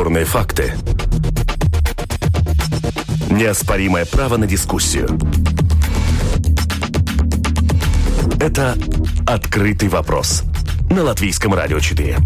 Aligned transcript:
Бесспорные 0.00 0.24
факты. 0.24 0.72
Неоспоримое 3.28 4.06
право 4.06 4.38
на 4.38 4.46
дискуссию. 4.46 5.06
Это 8.40 8.78
«Открытый 9.26 9.90
вопрос» 9.90 10.44
на 10.88 11.02
Латвийском 11.02 11.52
радио 11.52 11.80
4. 11.80 12.16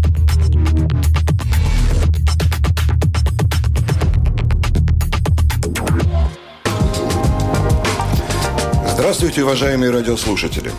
Здравствуйте, 8.93 9.43
уважаемые 9.43 9.91
радиослушатели. 9.91 10.71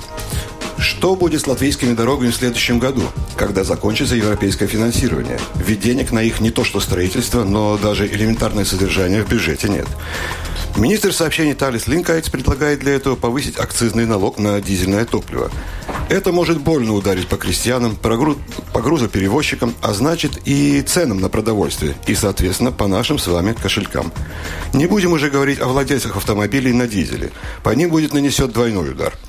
Что 0.96 1.14
будет 1.14 1.42
с 1.42 1.46
латвийскими 1.46 1.92
дорогами 1.92 2.30
в 2.30 2.34
следующем 2.34 2.78
году, 2.78 3.02
когда 3.36 3.64
закончится 3.64 4.16
европейское 4.16 4.66
финансирование? 4.66 5.38
Ведь 5.56 5.80
денег 5.80 6.10
на 6.10 6.22
их 6.22 6.40
не 6.40 6.50
то 6.50 6.64
что 6.64 6.80
строительство, 6.80 7.44
но 7.44 7.76
даже 7.76 8.06
элементарное 8.06 8.64
содержание 8.64 9.22
в 9.22 9.28
бюджете 9.28 9.68
нет. 9.68 9.86
Министр 10.74 11.12
сообщений 11.12 11.52
Талис 11.52 11.86
Линкайтс 11.86 12.30
предлагает 12.30 12.78
для 12.80 12.94
этого 12.94 13.14
повысить 13.14 13.58
акцизный 13.58 14.06
налог 14.06 14.38
на 14.38 14.58
дизельное 14.62 15.04
топливо. 15.04 15.50
Это 16.08 16.32
может 16.32 16.62
больно 16.62 16.94
ударить 16.94 17.28
по 17.28 17.36
крестьянам, 17.36 17.94
по 17.96 18.80
грузоперевозчикам, 18.80 19.74
а 19.82 19.92
значит 19.92 20.40
и 20.46 20.80
ценам 20.80 21.20
на 21.20 21.28
продовольствие, 21.28 21.94
и, 22.06 22.14
соответственно, 22.14 22.72
по 22.72 22.86
нашим 22.86 23.18
с 23.18 23.26
вами 23.26 23.52
кошелькам. 23.52 24.12
Не 24.72 24.86
будем 24.86 25.12
уже 25.12 25.28
говорить 25.28 25.60
о 25.60 25.66
владельцах 25.66 26.16
автомобилей 26.16 26.72
на 26.72 26.86
дизеле. 26.88 27.32
По 27.62 27.74
ним 27.74 27.90
будет 27.90 28.14
нанесет 28.14 28.52
двойной 28.52 28.92
удар– 28.92 29.12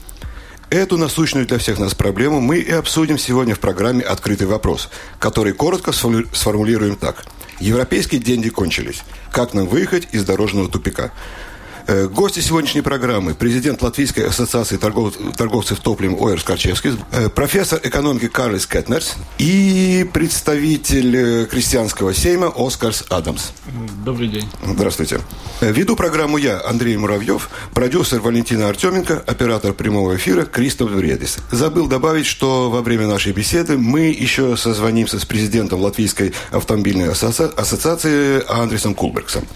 Эту 0.69 0.97
насущную 0.97 1.47
для 1.47 1.59
всех 1.59 1.79
нас 1.79 1.95
проблему 1.95 2.41
мы 2.41 2.57
и 2.57 2.71
обсудим 2.71 3.17
сегодня 3.17 3.55
в 3.55 3.59
программе 3.59 4.03
«Открытый 4.03 4.47
вопрос», 4.47 4.89
который 5.17 5.53
коротко 5.53 5.93
сформулируем 5.93 6.97
так. 6.97 7.23
Европейские 7.61 8.19
деньги 8.19 8.49
кончились. 8.49 9.03
Как 9.31 9.53
нам 9.53 9.65
выехать 9.65 10.09
из 10.11 10.25
дорожного 10.25 10.69
тупика? 10.69 11.13
Э, 11.87 12.07
гости 12.07 12.41
сегодняшней 12.41 12.81
программы– 12.81 13.33
президент 13.39 13.81
Латвийской 13.81 14.27
ассоциации 14.27 14.75
торгов, 14.75 15.13
торговцев 15.37 15.79
топливом 15.79 16.21
Ойер 16.21 16.41
Скорчевский, 16.41 16.97
э, 17.13 17.29
профессор 17.29 17.79
экономики 17.81 18.27
Карлис 18.27 18.67
Кетнерс 18.67 19.15
и 19.37 20.05
представитель 20.11 21.15
э, 21.15 21.45
крестьянского 21.45 22.13
сейма 22.13 22.51
Оскарс 22.53 23.05
Адамс. 23.09 23.51
Добрый 24.03 24.27
день. 24.27 24.49
Здравствуйте. 24.65 25.21
Веду 25.61 25.95
программу 25.95 26.37
я, 26.37 26.61
Андрей 26.61 26.97
Муравьев, 26.97 27.49
продюсер 27.73 28.19
Валентина 28.19 28.67
Артеменко, 28.67 29.23
оператор 29.25 29.71
прямого 29.71 30.17
эфира 30.17 30.43
Кристоф 30.43 30.91
Вредис. 30.91 31.37
Забыл 31.51 31.87
добавить, 31.87 32.25
что 32.25 32.69
во 32.69 32.81
время 32.81 33.07
нашей 33.07 33.31
беседы 33.31 33.77
мы 33.77 34.07
еще 34.07 34.57
созвонимся 34.57 35.19
с 35.19 35.25
президентом 35.25 35.79
Латвийской 35.79 36.33
автомобильной 36.51 37.11
ассоциации 37.11 38.43
Андресом 38.51 38.93
Кулбергсом. 38.93 39.47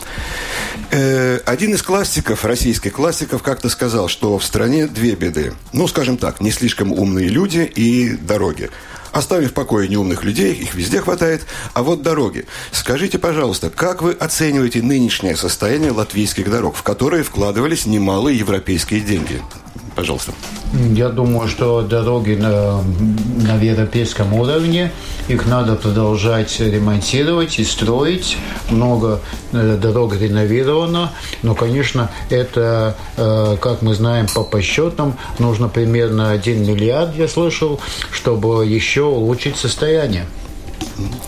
Один 0.91 1.73
из 1.73 1.81
классиков 1.81 2.20
классиков, 2.21 2.45
российских 2.45 2.93
классиков, 2.93 3.41
как-то 3.41 3.67
сказал, 3.69 4.07
что 4.07 4.37
в 4.37 4.43
стране 4.43 4.85
две 4.85 5.15
беды. 5.15 5.53
Ну, 5.73 5.87
скажем 5.87 6.17
так, 6.17 6.39
не 6.39 6.51
слишком 6.51 6.91
умные 6.91 7.27
люди 7.27 7.59
и 7.59 8.11
дороги. 8.11 8.69
Оставим 9.11 9.49
в 9.49 9.53
покое 9.53 9.87
неумных 9.87 10.23
людей, 10.23 10.53
их 10.53 10.75
везде 10.75 11.01
хватает. 11.01 11.41
А 11.73 11.81
вот 11.81 12.03
дороги. 12.03 12.45
Скажите, 12.71 13.17
пожалуйста, 13.17 13.69
как 13.69 14.03
вы 14.03 14.11
оцениваете 14.11 14.83
нынешнее 14.83 15.35
состояние 15.35 15.91
латвийских 15.91 16.49
дорог, 16.49 16.75
в 16.75 16.83
которые 16.83 17.23
вкладывались 17.23 17.87
немалые 17.87 18.37
европейские 18.37 19.01
деньги? 19.01 19.41
Пожалуйста. 19.95 20.31
Я 20.93 21.09
думаю, 21.09 21.49
что 21.49 21.81
дороги 21.81 22.35
на, 22.35 22.81
на 22.81 23.61
европейском 23.61 24.33
уровне, 24.33 24.91
их 25.27 25.45
надо 25.45 25.75
продолжать 25.75 26.59
ремонтировать 26.59 27.59
и 27.59 27.65
строить. 27.65 28.37
Много 28.69 29.19
э, 29.51 29.77
дорог 29.81 30.15
реновировано, 30.15 31.11
но, 31.41 31.55
конечно, 31.55 32.09
это, 32.29 32.95
э, 33.17 33.57
как 33.59 33.81
мы 33.81 33.93
знаем 33.93 34.27
по 34.33 34.43
подсчетам, 34.43 35.17
нужно 35.39 35.67
примерно 35.67 36.31
1 36.31 36.65
миллиард, 36.65 37.15
я 37.17 37.27
слышал, 37.27 37.81
чтобы 38.11 38.65
еще 38.65 39.03
улучшить 39.03 39.57
состояние. 39.57 40.25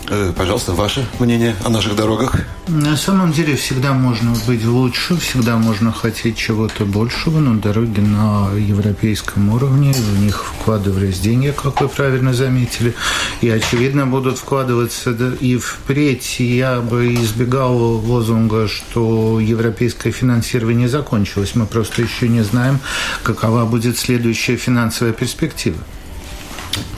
Э, 0.08 0.32
пожалуйста, 0.36 0.72
ваше 0.72 1.06
мнение 1.18 1.54
о 1.64 1.68
наших 1.68 1.96
дорогах? 1.96 2.36
На 2.68 2.96
самом 2.96 3.32
деле 3.32 3.56
всегда 3.56 3.92
можно 3.92 4.34
быть 4.46 4.64
лучше, 4.64 5.16
всегда 5.16 5.56
можно 5.56 5.92
хотеть 5.92 6.36
чего-то 6.36 6.84
большего, 6.84 7.38
но 7.38 7.60
дороги 7.60 8.00
на 8.00 8.50
европейском 8.56 9.50
уровне, 9.50 9.92
в 9.92 10.18
них 10.20 10.44
вкладывались 10.44 11.20
деньги, 11.20 11.52
как 11.54 11.80
вы 11.80 11.88
правильно 11.88 12.32
заметили, 12.32 12.94
и, 13.40 13.48
очевидно, 13.48 14.06
будут 14.06 14.38
вкладываться 14.38 15.10
и 15.40 15.56
впредь. 15.56 16.40
Я 16.40 16.80
бы 16.80 17.14
избегал 17.14 17.76
лозунга, 17.76 18.68
что 18.68 19.40
европейское 19.40 20.12
финансирование 20.12 20.88
закончилось. 20.88 21.52
Мы 21.54 21.66
просто 21.66 22.02
еще 22.02 22.28
не 22.28 22.42
знаем, 22.42 22.78
какова 23.22 23.64
будет 23.64 23.98
следующая 23.98 24.56
финансовая 24.56 25.12
перспектива. 25.12 25.76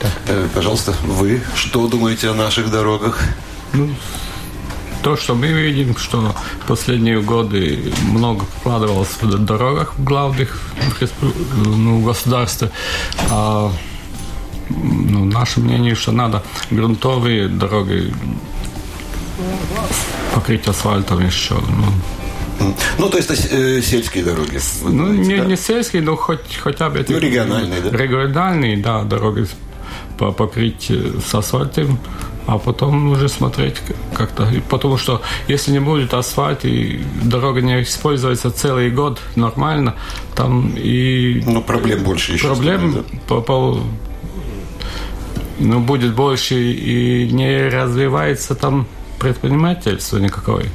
Да. 0.01 0.09
Э, 0.27 0.47
пожалуйста, 0.53 0.93
вы 1.03 1.41
что 1.55 1.87
думаете 1.87 2.29
о 2.29 2.33
наших 2.33 2.71
дорогах? 2.71 3.19
Ну, 3.73 3.89
то, 5.03 5.15
что 5.15 5.35
мы 5.35 5.47
видим, 5.47 5.95
что 5.97 6.35
в 6.63 6.67
последние 6.67 7.21
годы 7.21 7.93
много 8.03 8.45
вкладывалось 8.59 9.09
в 9.21 9.45
дорогах 9.45 9.93
в 9.97 10.03
главных 10.03 10.59
ну, 11.63 12.01
государствах. 12.01 12.71
А, 13.29 13.71
ну, 14.69 15.25
наше 15.25 15.59
мнение, 15.59 15.95
что 15.95 16.11
надо 16.11 16.43
грунтовые 16.71 17.47
дороги 17.47 18.13
покрыть 20.33 20.67
асфальтом 20.67 21.25
еще. 21.25 21.55
Ну, 22.59 22.75
ну, 22.97 23.09
то 23.09 23.17
есть 23.17 23.29
э, 23.51 23.81
сельские 23.81 24.23
дороги. 24.23 24.59
Ну, 24.83 25.13
не, 25.13 25.37
да? 25.37 25.45
не 25.45 25.55
сельские, 25.55 26.01
но 26.01 26.15
хоть, 26.15 26.57
хотя 26.57 26.89
бы... 26.89 27.05
Ну, 27.07 27.17
региональные, 27.19 27.81
да? 27.81 27.89
Региональные, 27.95 28.77
да, 28.77 29.03
дороги 29.03 29.47
покрыть 30.17 30.89
с 30.89 31.35
асфальтом, 31.35 31.99
а 32.47 32.57
потом 32.57 33.11
уже 33.11 33.27
смотреть 33.27 33.75
как-то. 34.13 34.47
Потому 34.69 34.97
что 34.97 35.21
если 35.47 35.71
не 35.71 35.79
будет 35.79 36.13
асфальт 36.13 36.65
и 36.65 37.01
дорога 37.23 37.61
не 37.61 37.81
используется 37.83 38.51
целый 38.51 38.89
год 38.89 39.19
нормально, 39.35 39.95
там 40.35 40.73
и... 40.75 41.43
Ну, 41.45 41.61
проблем 41.61 42.03
больше 42.03 42.33
еще. 42.33 42.47
Проблем 42.47 42.93
да? 42.93 43.03
по, 43.27 43.41
по, 43.41 43.79
ну, 45.59 45.79
будет 45.81 46.15
больше 46.15 46.55
и 46.55 47.29
не 47.31 47.67
развивается 47.67 48.55
там 48.55 48.87
предпринимательство 49.19 50.17
никакое. 50.17 50.65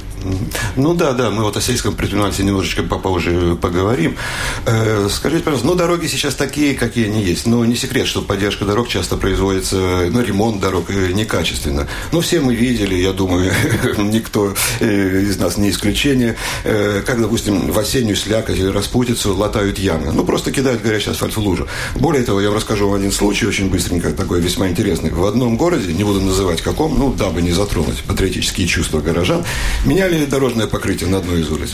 Ну 0.75 0.93
да, 0.93 1.13
да, 1.13 1.29
мы 1.29 1.43
вот 1.43 1.57
о 1.57 1.61
сельском 1.61 1.95
предпринимательстве 1.95 2.45
немножечко 2.45 2.83
попозже 2.83 3.57
поговорим. 3.61 4.17
Э, 4.65 5.07
скажите, 5.09 5.43
пожалуйста, 5.43 5.67
ну 5.67 5.75
дороги 5.75 6.07
сейчас 6.07 6.35
такие, 6.35 6.75
какие 6.75 7.05
они 7.05 7.23
есть. 7.23 7.45
Но 7.45 7.63
не 7.65 7.75
секрет, 7.75 8.07
что 8.07 8.21
поддержка 8.21 8.65
дорог 8.65 8.87
часто 8.87 9.17
производится, 9.17 9.75
ну 10.09 10.21
ремонт 10.21 10.61
дорог 10.61 10.89
э, 10.89 11.11
некачественно. 11.11 11.87
Ну 12.11 12.21
все 12.21 12.39
мы 12.39 12.55
видели, 12.55 12.95
я 12.95 13.13
думаю, 13.13 13.51
никто 13.97 14.53
э, 14.79 15.21
из 15.21 15.37
нас 15.37 15.57
не 15.57 15.69
исключение, 15.69 16.35
как, 16.63 17.21
допустим, 17.21 17.71
в 17.71 17.79
осеннюю 17.79 18.15
слякоть 18.15 18.57
или 18.57 18.67
распутицу 18.67 19.35
латают 19.35 19.79
ямы. 19.79 20.11
Ну 20.11 20.23
просто 20.23 20.51
кидают 20.51 20.81
горячий 20.81 21.11
асфальт 21.11 21.35
в 21.35 21.39
лужу. 21.39 21.67
Более 21.95 22.23
того, 22.23 22.41
я 22.41 22.47
вам 22.47 22.57
расскажу 22.57 22.87
вам 22.87 22.95
один 22.99 23.11
случай, 23.11 23.45
очень 23.45 23.69
быстренько, 23.69 24.11
такой 24.11 24.41
весьма 24.41 24.69
интересный. 24.69 25.11
В 25.11 25.25
одном 25.25 25.57
городе, 25.57 25.93
не 25.93 26.03
буду 26.03 26.21
называть 26.21 26.61
каком, 26.61 26.97
ну 26.97 27.13
дабы 27.13 27.41
не 27.41 27.51
затронуть 27.51 28.03
патриотические 28.03 28.67
чувства 28.67 28.99
горожан, 28.99 29.43
меняли 29.85 30.12
или 30.15 30.25
дорожное 30.25 30.67
покрытие 30.67 31.09
на 31.09 31.17
одной 31.17 31.41
из 31.41 31.51
улиц. 31.51 31.71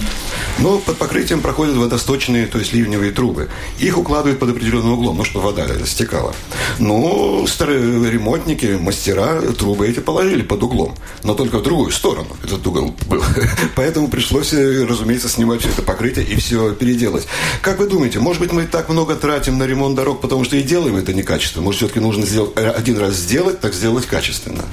Но 0.59 0.77
под 0.80 0.97
покрытием 0.97 1.41
проходят 1.41 1.75
водосточные, 1.75 2.47
то 2.47 2.59
есть 2.59 2.74
ливневые 2.74 3.12
трубы. 3.12 3.50
Их 3.80 3.97
укладывают 3.97 4.39
под 4.39 4.50
определенным 4.50 4.94
углом, 4.94 5.18
ну, 5.18 5.24
чтобы 5.24 5.45
вода 5.45 5.68
стекала. 5.86 6.33
Но 6.80 7.45
старые 7.47 8.09
ремонтники, 8.09 8.77
мастера 8.80 9.41
трубы 9.57 9.88
эти 9.88 10.00
положили 10.00 10.41
под 10.41 10.63
углом, 10.63 10.95
но 11.24 11.33
только 11.33 11.59
в 11.59 11.63
другую 11.63 11.91
сторону 11.91 12.36
этот 12.44 12.65
угол 12.65 12.95
был. 13.07 13.24
Поэтому 13.75 14.07
пришлось, 14.07 14.53
разумеется, 14.53 15.30
снимать 15.30 15.62
все 15.62 15.69
это 15.69 15.81
покрытие 15.81 16.25
и 16.25 16.36
все 16.36 16.74
переделать. 16.74 17.27
Как 17.62 17.80
вы 17.80 17.88
думаете, 17.88 18.19
может 18.19 18.41
быть, 18.41 18.51
мы 18.51 18.65
так 18.65 18.89
много 18.89 19.15
тратим 19.15 19.57
на 19.57 19.63
ремонт 19.63 19.95
дорог, 19.95 20.21
потому 20.21 20.44
что 20.44 20.56
и 20.56 20.63
делаем 20.63 20.95
это 20.95 21.13
некачественно? 21.13 21.63
Может, 21.63 21.80
все-таки 21.80 22.00
нужно 22.00 22.25
сделать, 22.25 22.56
один 22.57 22.97
раз 22.97 23.15
сделать, 23.15 23.59
так 23.59 23.74
сделать 23.74 24.06
качественно? 24.06 24.63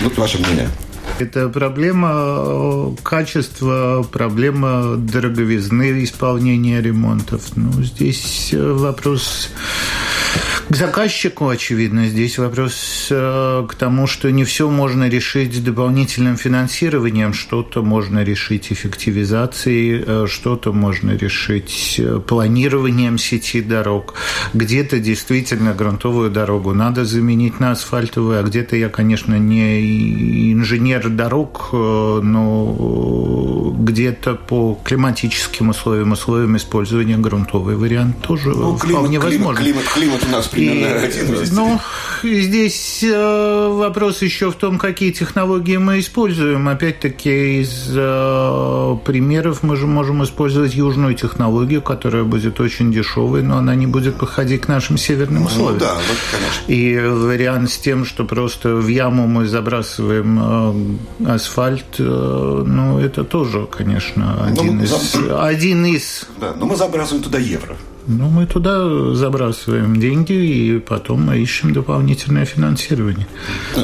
Вот 0.00 0.16
ваше 0.16 0.38
мнение. 0.38 0.70
Это 1.18 1.48
проблема 1.48 2.10
э, 2.12 2.94
качества, 3.02 4.06
проблема 4.10 4.96
дороговизны 4.96 6.04
исполнения 6.04 6.80
ремонтов. 6.80 7.56
Ну, 7.56 7.72
здесь 7.82 8.50
э, 8.52 8.72
вопрос 8.72 9.50
К 10.70 10.76
заказчику, 10.76 11.48
очевидно, 11.48 12.08
здесь 12.08 12.36
вопрос 12.36 13.08
э, 13.10 13.66
к 13.66 13.74
тому, 13.74 14.06
что 14.06 14.30
не 14.30 14.44
все 14.44 14.68
можно 14.68 15.08
решить 15.08 15.64
дополнительным 15.64 16.36
финансированием, 16.36 17.32
что-то 17.32 17.82
можно 17.82 18.22
решить 18.22 18.70
эффективизацией, 18.70 20.04
э, 20.06 20.26
что-то 20.28 20.74
можно 20.74 21.12
решить 21.12 21.94
э, 21.98 22.20
планированием 22.20 23.16
сети 23.16 23.62
дорог. 23.62 24.12
Где-то 24.52 24.98
действительно 24.98 25.72
грунтовую 25.72 26.30
дорогу 26.30 26.74
надо 26.74 27.06
заменить 27.06 27.60
на 27.60 27.70
асфальтовую, 27.70 28.38
а 28.38 28.42
где-то 28.42 28.76
я, 28.76 28.90
конечно, 28.90 29.38
не 29.38 30.52
инженер 30.52 31.08
дорог, 31.08 31.70
но 31.72 33.74
где-то 33.78 34.34
по 34.34 34.78
климатическим 34.84 35.70
условиям, 35.70 36.12
условиям 36.12 36.58
использования 36.58 37.16
грунтовый 37.16 37.76
вариант 37.76 38.20
тоже 38.20 38.50
ну, 38.50 38.76
климат, 38.76 38.98
вполне 38.98 39.18
возможен. 39.18 39.62
Климат, 39.62 39.84
климат 39.84 40.26
у 40.28 40.30
нас 40.30 40.46
и, 40.58 40.82
один. 40.82 41.44
Ну, 41.52 41.80
здесь 42.22 43.00
э, 43.02 43.68
вопрос 43.68 44.22
еще 44.22 44.50
в 44.50 44.54
том, 44.54 44.78
какие 44.78 45.10
технологии 45.10 45.76
мы 45.76 46.00
используем. 46.00 46.68
Опять-таки, 46.68 47.60
из 47.62 47.88
э, 47.94 48.96
примеров 49.04 49.62
мы 49.62 49.76
же 49.76 49.86
можем 49.86 50.24
использовать 50.24 50.74
южную 50.74 51.14
технологию, 51.14 51.82
которая 51.82 52.24
будет 52.24 52.60
очень 52.60 52.92
дешевой, 52.92 53.42
но 53.42 53.58
она 53.58 53.74
не 53.74 53.86
будет 53.86 54.16
подходить 54.16 54.62
к 54.62 54.68
нашим 54.68 54.98
северным 54.98 55.42
ну 55.42 55.46
условиям. 55.46 55.74
Ну 55.74 55.80
да, 55.80 55.94
вот, 55.94 56.18
конечно. 56.30 56.72
И 56.72 56.98
вариант 56.98 57.70
с 57.70 57.78
тем, 57.78 58.04
что 58.04 58.24
просто 58.24 58.74
в 58.74 58.88
яму 58.88 59.26
мы 59.26 59.46
забрасываем 59.46 60.98
э, 61.20 61.30
асфальт, 61.30 61.96
э, 61.98 62.64
ну, 62.66 62.98
это 62.98 63.24
тоже, 63.24 63.66
конечно, 63.66 64.36
ну, 64.38 64.62
один, 64.62 64.76
ну, 64.78 64.84
из, 64.84 65.12
за... 65.12 65.44
один 65.44 65.86
из... 65.86 66.26
Да, 66.40 66.54
но 66.58 66.66
мы 66.66 66.76
забрасываем 66.76 67.22
туда 67.22 67.38
евро. 67.38 67.76
Ну, 68.10 68.30
мы 68.30 68.46
туда 68.46 69.14
забрасываем 69.14 70.00
деньги 70.00 70.32
и 70.32 70.78
потом 70.78 71.26
мы 71.26 71.40
ищем 71.40 71.74
дополнительное 71.74 72.46
финансирование. 72.46 73.26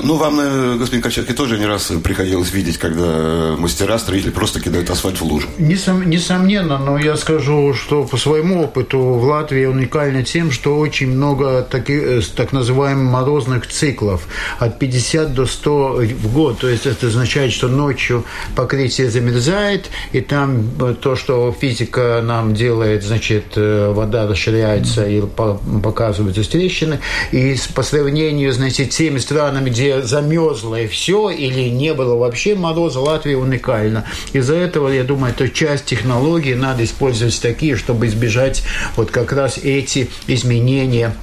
Ну, 0.03 0.17
вам, 0.17 0.41
э, 0.41 0.76
господин 0.79 1.03
Качатки, 1.03 1.35
тоже 1.35 1.59
не 1.59 1.67
раз 1.67 1.93
приходилось 2.03 2.50
видеть, 2.55 2.79
когда 2.79 3.55
мастера, 3.59 3.99
строители 3.99 4.31
просто 4.31 4.61
кидают 4.61 4.88
асфальт 4.88 5.21
в 5.21 5.25
лужу. 5.25 5.49
Несом, 5.59 6.09
несомненно, 6.09 6.79
но 6.79 6.99
я 6.99 7.19
скажу, 7.19 7.75
что 7.75 8.05
по 8.05 8.17
своему 8.17 8.62
опыту 8.65 8.99
в 8.99 9.25
Латвии 9.25 9.67
уникально 9.67 10.23
тем, 10.23 10.50
что 10.50 10.79
очень 10.79 11.11
много 11.11 11.61
таких, 11.61 12.03
э, 12.03 12.20
так 12.35 12.53
называемых 12.53 13.12
морозных 13.12 13.67
циклов. 13.67 14.27
От 14.59 14.79
50 14.79 15.35
до 15.35 15.44
100 15.44 16.00
в 16.23 16.32
год. 16.32 16.61
То 16.61 16.69
есть 16.70 16.87
это 16.87 17.09
означает, 17.09 17.53
что 17.53 17.69
ночью 17.69 18.25
покрытие 18.56 19.11
замерзает, 19.11 19.91
и 20.12 20.23
там 20.23 20.70
э, 20.81 20.94
то, 20.99 21.15
что 21.15 21.55
физика 21.61 22.23
нам 22.25 22.55
делает, 22.55 23.05
значит, 23.05 23.44
вода 23.56 24.14
вода 24.15 24.31
расширяется 24.31 25.07
и 25.07 25.21
показываются 25.21 26.49
трещины. 26.49 27.01
И 27.33 27.57
по 27.75 27.83
сравнению, 27.83 28.53
значит, 28.53 28.93
с 28.93 28.97
теми 28.97 29.19
странами, 29.19 29.71
где 29.71 30.03
замерзло 30.03 30.81
и 30.81 30.87
все, 30.87 31.31
или 31.31 31.69
не 31.69 31.95
было 31.95 32.17
вообще 32.17 32.55
мороза, 32.55 33.01
Латвия 33.01 33.37
уникальна. 33.37 34.05
Из-за 34.33 34.55
этого, 34.55 34.89
я 34.89 35.05
думаю, 35.05 35.33
это 35.33 35.49
часть 35.49 35.87
технологий 35.87 36.55
надо 36.55 36.85
использовать 36.85 37.41
такие, 37.41 37.77
чтобы 37.77 38.07
избежать 38.07 38.63
вот 38.97 39.11
как 39.11 39.33
раз 39.33 39.59
эти 39.59 40.09
изменения 40.27 41.15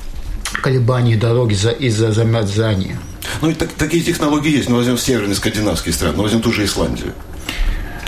колебаний 0.61 1.15
дороги 1.15 1.53
из-за 1.79 2.11
замерзания. 2.11 2.99
Ну, 3.41 3.49
и 3.49 3.53
так, 3.53 3.69
такие 3.71 4.03
технологии 4.03 4.51
есть. 4.57 4.69
Ну, 4.69 4.75
возьмем 4.75 4.97
северные 4.97 5.35
скандинавские 5.35 5.93
страны, 5.93 6.17
ну, 6.17 6.23
возьмем 6.23 6.41
ту 6.41 6.51
же 6.51 6.65
Исландию. 6.65 7.13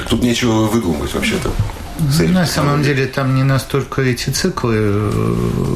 Тут 0.10 0.22
нечего 0.22 0.68
выдумывать 0.68 1.14
вообще-то. 1.14 1.52
На 2.30 2.46
самом 2.46 2.82
деле 2.82 3.06
там 3.06 3.36
не 3.36 3.44
настолько 3.44 4.02
эти 4.02 4.30
циклы 4.30 5.12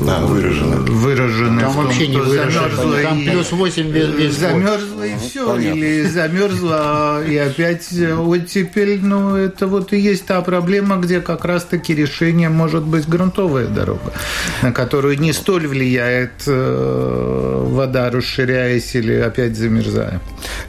да, 0.05 0.21
выражены. 0.21 0.77
выражены 0.77 1.61
там 1.61 1.71
в 1.71 1.75
том, 1.75 1.85
вообще 1.85 2.07
не 2.07 2.17
выражено. 2.17 3.01
Там 3.03 3.19
и, 3.19 3.29
плюс 3.29 3.51
8 3.51 3.91
без, 3.91 4.09
без 4.09 4.35
Замерзло 4.35 5.03
и 5.03 5.17
все. 5.17 5.47
Понятно. 5.47 5.77
Или 5.77 6.03
замерзло 6.03 7.23
и 7.23 7.37
опять 7.37 7.87
вот 7.91 8.47
теперь, 8.47 8.99
ну, 8.99 9.35
это 9.35 9.67
вот 9.67 9.93
и 9.93 9.99
есть 9.99 10.25
та 10.25 10.41
проблема, 10.41 10.97
где 10.97 11.21
как 11.21 11.45
раз-таки 11.45 11.93
решение 11.93 12.49
может 12.49 12.83
быть 12.83 13.07
грунтовая 13.07 13.67
дорога, 13.67 14.13
на 14.61 14.71
которую 14.71 15.19
не 15.19 15.33
столь 15.33 15.67
влияет 15.67 16.43
э, 16.47 17.63
вода, 17.67 18.09
расширяясь 18.09 18.95
или 18.95 19.13
опять 19.15 19.55
замерзая. 19.55 20.19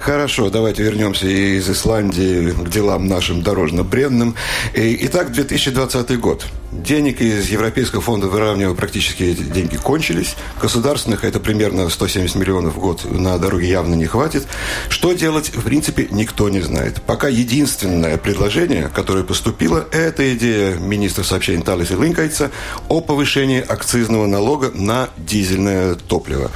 Хорошо, 0.00 0.50
давайте 0.50 0.82
вернемся 0.82 1.26
из 1.26 1.68
Исландии 1.68 2.50
к 2.50 2.68
делам 2.68 3.06
нашим 3.06 3.42
дорожно-бренным. 3.42 4.34
Итак, 4.74 5.32
2020 5.44 6.16
год. 6.16 6.46
Денег 6.70 7.22
из 7.22 7.48
Европейского 7.48 8.02
фонда 8.02 8.26
выравнивания 8.26 8.74
практически 8.74 9.22
эти 9.22 9.42
деньги 9.42 9.76
кончились. 9.76 10.36
Государственных 10.60 11.24
это 11.24 11.40
примерно 11.40 11.88
170 11.88 12.36
миллионов 12.36 12.74
в 12.74 12.78
год 12.78 13.10
на 13.10 13.38
дороге 13.38 13.68
явно 13.68 13.94
не 13.94 14.04
хватит. 14.04 14.46
Что 14.90 15.14
делать, 15.14 15.48
в 15.48 15.62
принципе, 15.64 16.08
никто 16.10 16.50
не 16.50 16.60
знает. 16.60 17.00
Пока 17.02 17.28
единственное 17.28 18.18
предложение, 18.18 18.90
которое 18.94 19.24
поступило, 19.24 19.86
это 19.92 20.34
идея 20.34 20.74
министра 20.74 21.22
сообщений 21.22 21.62
Талиса 21.62 21.94
Линкайца 21.94 22.50
о 22.88 23.00
повышении 23.00 23.64
акцизного 23.66 24.26
налога 24.26 24.70
на 24.74 25.08
дизельное 25.16 25.94
топливо. 25.94 26.50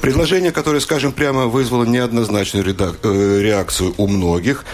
Предложение, 0.00 0.52
которое, 0.52 0.78
скажем 0.78 1.10
прямо, 1.10 1.46
вызвало 1.46 1.84
неоднозначную 1.84 2.64
э, 2.64 3.40
реакцию 3.40 3.94
у 3.96 4.06
многих. 4.06 4.64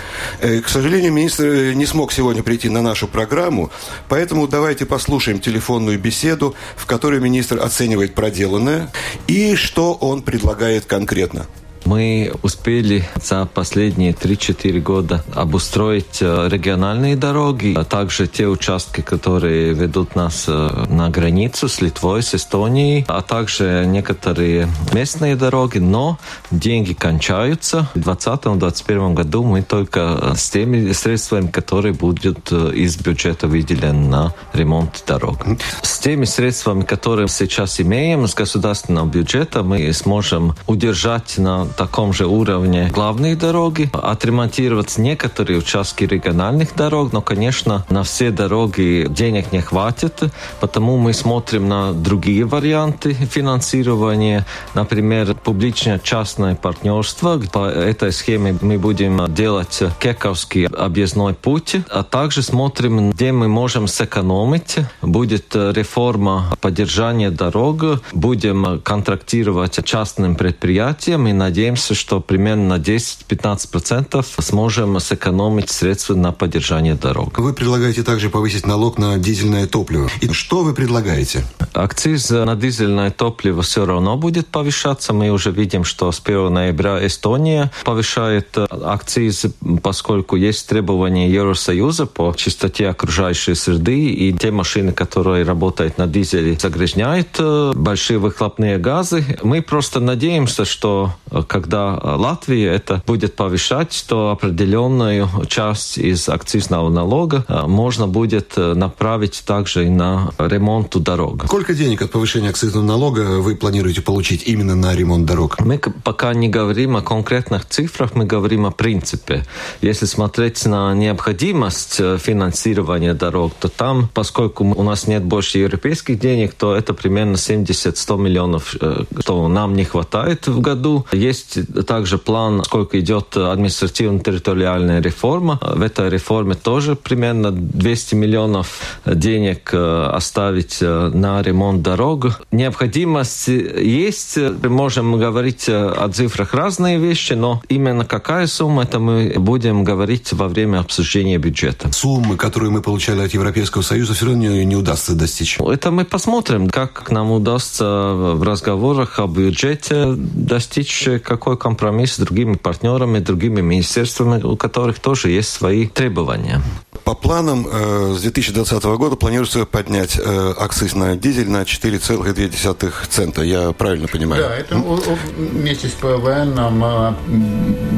Э, 0.40 0.60
к 0.60 0.68
сожалению, 0.68 1.12
министр 1.12 1.72
не 1.72 1.86
смог 1.86 2.12
сегодня 2.12 2.42
прийти 2.42 2.68
на 2.68 2.82
нашу 2.82 3.08
программу, 3.08 3.70
поэтому 4.08 4.46
давайте 4.46 4.81
послушаем 4.86 5.40
телефонную 5.40 5.98
беседу, 5.98 6.54
в 6.76 6.86
которой 6.86 7.20
министр 7.20 7.60
оценивает 7.60 8.14
проделанное 8.14 8.90
и 9.26 9.54
что 9.54 9.94
он 9.94 10.22
предлагает 10.22 10.84
конкретно. 10.86 11.46
Мы 11.84 12.32
успели 12.42 13.04
за 13.20 13.46
последние 13.46 14.12
3-4 14.12 14.80
года 14.80 15.24
обустроить 15.34 16.18
э, 16.20 16.48
региональные 16.48 17.16
дороги, 17.16 17.74
а 17.76 17.84
также 17.84 18.26
те 18.28 18.46
участки, 18.46 19.00
которые 19.00 19.72
ведут 19.72 20.14
нас 20.14 20.44
э, 20.46 20.86
на 20.88 21.10
границу 21.10 21.68
с 21.68 21.80
Литвой, 21.80 22.22
с 22.22 22.34
Эстонией, 22.34 23.04
а 23.08 23.22
также 23.22 23.84
некоторые 23.86 24.68
местные 24.92 25.34
дороги, 25.34 25.78
но 25.78 26.18
деньги 26.50 26.92
кончаются. 26.92 27.88
В 27.94 27.98
2020-2021 27.98 29.14
году 29.14 29.42
мы 29.42 29.62
только 29.62 30.18
э, 30.22 30.34
с 30.36 30.50
теми 30.50 30.92
средствами, 30.92 31.48
которые 31.48 31.94
будут 31.94 32.52
из 32.52 32.96
бюджета 32.96 33.48
выделены 33.48 34.08
на 34.08 34.34
ремонт 34.52 35.02
дорог. 35.06 35.44
С 35.82 35.98
теми 35.98 36.24
средствами, 36.26 36.82
которые 36.82 37.28
сейчас 37.28 37.80
имеем 37.80 38.28
с 38.28 38.34
государственного 38.34 39.06
бюджета, 39.06 39.62
мы 39.62 39.92
сможем 39.92 40.54
удержать 40.66 41.38
на 41.38 41.66
таком 41.72 42.12
же 42.12 42.26
уровне 42.26 42.90
главные 42.92 43.36
дороги, 43.36 43.90
отремонтировать 43.92 44.98
некоторые 44.98 45.58
участки 45.58 46.04
региональных 46.04 46.74
дорог, 46.74 47.12
но, 47.12 47.22
конечно, 47.22 47.84
на 47.88 48.02
все 48.02 48.30
дороги 48.30 49.06
денег 49.08 49.52
не 49.52 49.60
хватит, 49.60 50.20
потому 50.60 50.96
мы 50.98 51.12
смотрим 51.12 51.68
на 51.68 51.92
другие 51.92 52.44
варианты 52.44 53.14
финансирования, 53.14 54.46
например, 54.74 55.34
публично-частное 55.34 56.54
партнерство. 56.54 57.40
По 57.52 57.68
этой 57.68 58.12
схеме 58.12 58.56
мы 58.60 58.78
будем 58.78 59.32
делать 59.32 59.82
Кековский 59.98 60.66
объездной 60.66 61.34
путь, 61.34 61.76
а 61.88 62.02
также 62.02 62.42
смотрим, 62.42 63.10
где 63.10 63.32
мы 63.32 63.48
можем 63.48 63.88
сэкономить. 63.88 64.76
Будет 65.00 65.54
реформа 65.54 66.54
поддержания 66.60 67.30
дорог, 67.30 68.02
будем 68.12 68.80
контрактировать 68.82 69.84
частным 69.84 70.36
предприятиям 70.36 71.26
и 71.26 71.32
надеемся, 71.32 71.61
надеемся, 71.62 71.94
что 71.94 72.20
примерно 72.20 72.76
на 72.76 72.80
10-15% 72.80 74.24
сможем 74.42 74.98
сэкономить 74.98 75.70
средства 75.70 76.16
на 76.16 76.32
поддержание 76.32 76.94
дорог. 76.94 77.38
Вы 77.38 77.52
предлагаете 77.52 78.02
также 78.02 78.30
повысить 78.30 78.66
налог 78.66 78.98
на 78.98 79.16
дизельное 79.16 79.68
топливо. 79.68 80.10
И 80.20 80.32
что 80.32 80.64
вы 80.64 80.74
предлагаете? 80.74 81.44
Акциз 81.72 82.30
на 82.30 82.56
дизельное 82.56 83.12
топливо 83.12 83.62
все 83.62 83.86
равно 83.86 84.16
будет 84.16 84.48
повышаться. 84.48 85.12
Мы 85.12 85.30
уже 85.30 85.52
видим, 85.52 85.84
что 85.84 86.10
с 86.10 86.20
1 86.24 86.52
ноября 86.52 87.06
Эстония 87.06 87.70
повышает 87.84 88.58
акциз, 88.58 89.46
поскольку 89.82 90.34
есть 90.34 90.68
требования 90.68 91.30
Евросоюза 91.30 92.06
по 92.06 92.34
чистоте 92.36 92.88
окружающей 92.88 93.54
среды, 93.54 94.10
и 94.10 94.32
те 94.32 94.50
машины, 94.50 94.92
которые 94.92 95.44
работают 95.44 95.96
на 95.96 96.08
дизеле, 96.08 96.58
загрязняют 96.60 97.28
э, 97.38 97.72
большие 97.76 98.18
выхлопные 98.18 98.78
газы. 98.78 99.38
Мы 99.44 99.62
просто 99.62 100.00
надеемся, 100.00 100.64
что 100.64 101.12
когда 101.52 101.98
Латвия 102.02 102.72
это 102.72 103.02
будет 103.06 103.36
повышать, 103.36 104.04
то 104.08 104.30
определенную 104.30 105.28
часть 105.48 105.98
из 105.98 106.28
акцизного 106.28 106.88
налога 106.88 107.44
можно 107.66 108.08
будет 108.08 108.56
направить 108.56 109.42
также 109.44 109.86
и 109.86 109.90
на 109.90 110.32
ремонт 110.38 110.96
дорог. 110.96 111.44
Сколько 111.44 111.74
денег 111.74 112.00
от 112.00 112.10
повышения 112.10 112.48
акцизного 112.48 112.84
налога 112.84 113.40
вы 113.40 113.54
планируете 113.54 114.00
получить 114.00 114.44
именно 114.46 114.74
на 114.74 114.94
ремонт 114.94 115.26
дорог? 115.26 115.60
Мы 115.60 115.78
пока 115.78 116.32
не 116.32 116.48
говорим 116.48 116.96
о 116.96 117.02
конкретных 117.02 117.68
цифрах, 117.68 118.14
мы 118.14 118.24
говорим 118.24 118.64
о 118.64 118.70
принципе. 118.70 119.44
Если 119.82 120.06
смотреть 120.06 120.64
на 120.64 120.94
необходимость 120.94 121.96
финансирования 121.96 123.12
дорог, 123.12 123.52
то 123.60 123.68
там, 123.68 124.08
поскольку 124.14 124.64
у 124.64 124.82
нас 124.82 125.06
нет 125.06 125.22
больше 125.22 125.58
европейских 125.58 126.18
денег, 126.18 126.54
то 126.54 126.74
это 126.74 126.94
примерно 126.94 127.34
70-100 127.34 128.18
миллионов, 128.18 128.74
э, 128.80 129.04
что 129.20 129.48
нам 129.48 129.74
не 129.74 129.84
хватает 129.84 130.46
в 130.46 130.60
году. 130.60 131.04
Есть 131.12 131.41
также 131.86 132.18
план, 132.18 132.64
сколько 132.64 132.98
идет 133.00 133.36
административно-территориальная 133.36 135.00
реформа. 135.00 135.58
В 135.60 135.82
этой 135.82 136.08
реформе 136.08 136.54
тоже 136.54 136.96
примерно 136.96 137.50
200 137.50 138.14
миллионов 138.14 139.00
денег 139.06 139.70
э, 139.72 140.10
оставить 140.12 140.78
э, 140.80 141.10
на 141.14 141.42
ремонт 141.42 141.82
дорог. 141.82 142.40
Необходимость 142.50 143.48
есть. 143.48 144.36
Мы 144.36 144.68
можем 144.68 145.18
говорить 145.18 145.68
о 145.68 146.08
цифрах 146.12 146.54
разные 146.54 146.98
вещи, 146.98 147.34
но 147.34 147.62
именно 147.68 148.04
какая 148.04 148.46
сумма, 148.46 148.82
это 148.82 148.98
мы 148.98 149.34
будем 149.36 149.84
говорить 149.84 150.32
во 150.32 150.48
время 150.48 150.80
обсуждения 150.80 151.38
бюджета. 151.38 151.92
Суммы, 151.92 152.36
которые 152.36 152.70
мы 152.70 152.82
получали 152.82 153.20
от 153.20 153.32
Европейского 153.34 153.82
Союза, 153.82 154.14
все 154.14 154.26
равно 154.26 154.62
не 154.62 154.76
удастся 154.76 155.14
достичь. 155.14 155.58
Это 155.60 155.90
мы 155.90 156.04
посмотрим, 156.04 156.68
как 156.68 157.10
нам 157.10 157.30
удастся 157.30 157.84
в 157.84 158.42
разговорах 158.42 159.18
о 159.18 159.26
бюджете 159.26 160.14
достичь 160.16 161.08
какой 161.36 161.56
компромисс 161.56 162.14
с 162.14 162.18
другими 162.18 162.56
партнерами, 162.56 163.18
другими 163.18 163.62
министерствами, 163.62 164.42
у 164.42 164.56
которых 164.56 164.98
тоже 164.98 165.30
есть 165.30 165.48
свои 165.48 165.86
требования. 165.86 166.60
По 167.04 167.14
планам 167.14 167.66
э, 167.70 168.14
с 168.16 168.22
2020 168.22 168.84
года 168.84 169.16
планируется 169.16 169.66
поднять 169.66 170.18
э, 170.18 170.54
акциз 170.56 170.94
на 170.94 171.16
дизель 171.16 171.50
на 171.50 171.62
4,2 171.62 172.92
цента. 173.08 173.42
Я 173.42 173.72
правильно 173.72 174.06
понимаю? 174.06 174.42
Да, 174.42 174.56
это 174.56 174.76
вместе 174.76 175.88
с 175.88 175.92
ПВН 175.92 176.54
нам 176.54 177.16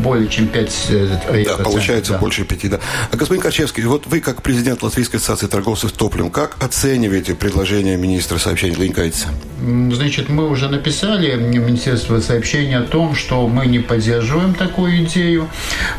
более 0.02 0.28
чем 0.28 0.48
5 0.48 0.86
э, 0.90 1.44
Да, 1.44 1.62
получается 1.62 2.12
да. 2.12 2.18
больше 2.18 2.44
5, 2.44 2.70
да. 2.70 2.80
А 3.10 3.16
господин 3.16 3.42
Корчевский, 3.42 3.82
вот 3.84 4.06
вы 4.06 4.20
как 4.20 4.42
президент 4.42 4.82
Латвийской 4.82 5.16
ассоциации 5.16 5.48
торговцев 5.48 5.92
топливом, 5.92 6.30
как 6.30 6.56
оцениваете 6.62 7.34
предложение 7.34 7.98
министра 7.98 8.38
сообщения 8.38 8.76
Ленькайца? 8.76 9.28
Значит, 9.60 10.30
мы 10.30 10.48
уже 10.48 10.68
написали 10.68 11.36
Министерство 11.36 12.20
сообщения 12.20 12.78
о 12.78 12.82
том, 12.82 13.14
что 13.14 13.46
мы 13.48 13.66
не 13.66 13.80
поддерживаем 13.80 14.54
такую 14.54 15.04
идею, 15.04 15.48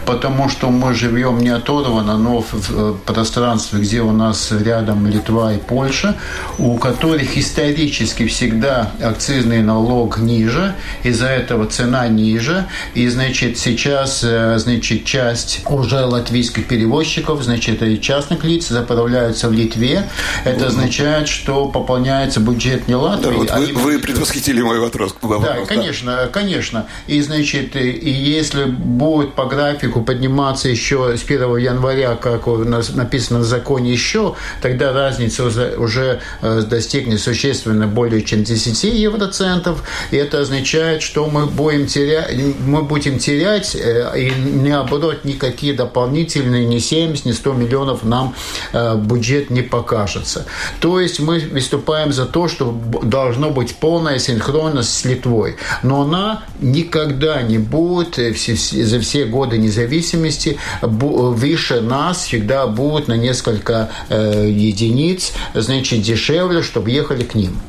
потому 0.05 0.49
что 0.49 0.69
мы 0.69 0.93
живем 0.93 1.39
не 1.39 1.49
оторвано, 1.49 2.17
но 2.17 2.41
в 2.41 2.94
пространстве, 3.05 3.79
где 3.79 4.01
у 4.01 4.11
нас 4.11 4.51
рядом 4.51 5.07
Литва 5.07 5.53
и 5.53 5.57
Польша, 5.57 6.15
у 6.57 6.77
которых 6.77 7.37
исторически 7.37 8.27
всегда 8.27 8.91
акцизный 9.01 9.61
налог 9.61 10.17
ниже, 10.17 10.75
из-за 11.03 11.27
этого 11.27 11.65
цена 11.67 12.07
ниже, 12.07 12.65
и, 12.93 13.07
значит, 13.07 13.57
сейчас, 13.57 14.21
э, 14.23 14.57
значит, 14.57 15.05
часть 15.05 15.61
уже 15.69 16.05
латвийских 16.05 16.67
перевозчиков, 16.67 17.43
значит, 17.43 17.81
и 17.83 17.99
частных 17.99 18.43
лиц 18.43 18.67
заправляются 18.67 19.49
в 19.49 19.53
Литве. 19.53 20.09
Это 20.43 20.67
означает, 20.67 21.27
что 21.27 21.67
пополняется 21.67 22.39
бюджет 22.39 22.87
не 22.87 22.95
Латвии, 22.95 23.31
да, 23.31 23.31
вот 23.31 23.51
а 23.51 23.59
вы, 23.59 23.73
вы 23.73 23.99
предвосхитили 23.99 24.61
мой 24.61 24.79
вопрос. 24.79 25.15
вопрос 25.21 25.43
да, 25.43 25.59
да, 25.59 25.65
конечно, 25.65 26.29
конечно. 26.31 26.87
И, 27.07 27.21
значит, 27.21 27.75
и 27.75 28.09
если 28.09 28.65
будет 28.65 29.33
по 29.33 29.45
графику 29.45 30.01
подниматься 30.01 30.69
еще 30.69 31.15
с 31.17 31.23
1 31.23 31.57
января, 31.57 32.15
как 32.15 32.47
у 32.47 32.57
нас 32.57 32.84
написано 32.89 33.39
в 33.39 33.43
законе 33.43 33.91
еще, 33.91 34.35
тогда 34.61 34.93
разница 34.93 35.43
уже, 35.43 36.21
э, 36.41 36.61
достигнет 36.61 37.21
существенно 37.21 37.87
более 37.87 38.21
чем 38.21 38.43
10 38.43 38.83
евроцентов. 38.83 39.83
И 40.11 40.17
это 40.17 40.39
означает, 40.39 41.01
что 41.01 41.27
мы 41.27 41.45
будем 41.45 41.87
терять, 41.87 42.35
мы 42.65 42.83
будем 42.83 43.19
терять 43.19 43.75
э, 43.75 44.11
и 44.15 44.31
наоборот 44.69 45.25
никакие 45.25 45.73
дополнительные 45.73 46.65
ни 46.65 46.79
70, 46.79 47.25
ни 47.25 47.31
100 47.31 47.53
миллионов 47.53 48.03
нам 48.03 48.35
э, 48.73 48.95
бюджет 48.97 49.49
не 49.49 49.61
покажется. 49.61 50.45
То 50.79 50.99
есть 50.99 51.19
мы 51.19 51.39
выступаем 51.39 52.11
за 52.11 52.25
то, 52.25 52.47
что 52.47 52.71
должно 53.03 53.49
быть 53.49 53.75
полная 53.75 54.19
синхронность 54.19 54.93
с 54.93 55.05
Литвой. 55.05 55.55
Но 55.83 56.01
она 56.01 56.43
никогда 56.59 57.41
не 57.41 57.57
будет 57.57 58.15
за 58.15 58.99
все 58.99 59.25
годы 59.25 59.57
независимости 59.57 60.57
выше 60.81 61.81
нас 61.81 62.25
всегда 62.25 62.67
будут 62.75 63.07
на 63.07 63.17
несколько 63.17 63.89
э, 64.09 64.49
единиц, 64.49 65.33
значит, 65.53 66.01
дешевле, 66.01 66.61
чтобы 66.61 66.91
ехали 66.91 67.23
к 67.23 67.35
ним. 67.35 67.59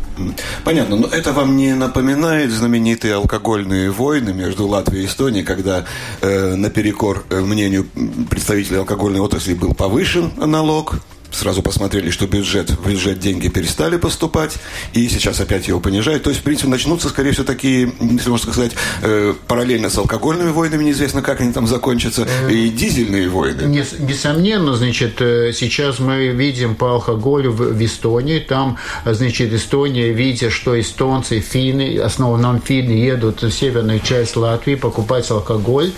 Понятно, 0.65 0.97
но 0.97 1.09
это 1.09 1.33
вам 1.33 1.57
не 1.57 1.75
напоминает 1.75 2.51
знаменитые 2.51 3.15
алкогольные 3.15 3.91
войны 3.91 4.33
между 4.33 4.67
Латвией 4.67 5.05
и 5.05 5.07
Эстонией, 5.07 5.45
когда 5.45 5.85
э, 6.23 6.55
наперекор 6.55 7.25
э, 7.29 7.41
мнению 7.41 7.87
представителей 8.31 8.79
алкогольной 8.79 9.21
отрасли 9.21 9.55
был 9.55 9.75
повышен 9.75 10.33
налог, 10.37 10.95
сразу 11.37 11.63
посмотрели, 11.63 12.11
что 12.11 12.27
бюджет, 12.27 12.71
в 12.71 12.89
бюджет 12.89 13.21
деньги 13.21 13.49
перестали 13.49 13.97
поступать, 13.97 14.57
и 14.93 15.09
сейчас 15.09 15.41
опять 15.41 15.69
его 15.69 15.81
понижают. 15.81 16.23
То 16.23 16.31
есть, 16.31 16.41
в 16.41 16.45
принципе, 16.45 16.69
начнутся, 16.69 17.09
скорее 17.09 17.33
всего, 17.33 17.45
такие, 17.45 17.93
если 18.01 18.31
можно 18.31 18.53
сказать, 18.53 18.73
э, 19.03 19.35
параллельно 19.47 19.91
с 19.91 19.99
алкогольными 19.99 20.51
войнами, 20.51 20.85
неизвестно, 20.85 21.23
как 21.23 21.41
они 21.41 21.53
там 21.53 21.67
закончатся, 21.67 22.27
э, 22.49 22.53
и 22.53 22.71
дизельные 22.71 23.29
войны. 23.29 23.63
Несомненно, 23.63 24.75
значит, 24.75 25.21
э, 25.21 25.53
сейчас 25.53 25.99
мы 25.99 26.29
видим 26.29 26.75
по 26.75 26.95
алкоголю 26.95 27.53
в, 27.53 27.73
в 27.73 27.85
Эстонии, 27.85 28.39
там, 28.39 28.79
значит, 29.05 29.53
Эстония, 29.53 30.13
видя, 30.13 30.51
что 30.51 30.79
эстонцы, 30.79 31.41
финны, 31.41 31.99
основном 31.99 32.61
финны, 32.61 32.93
едут 32.93 33.43
в 33.43 33.51
северную 33.51 34.01
часть 34.01 34.37
Латвии 34.37 34.75
покупать 34.75 35.31
алкоголь 35.31 35.93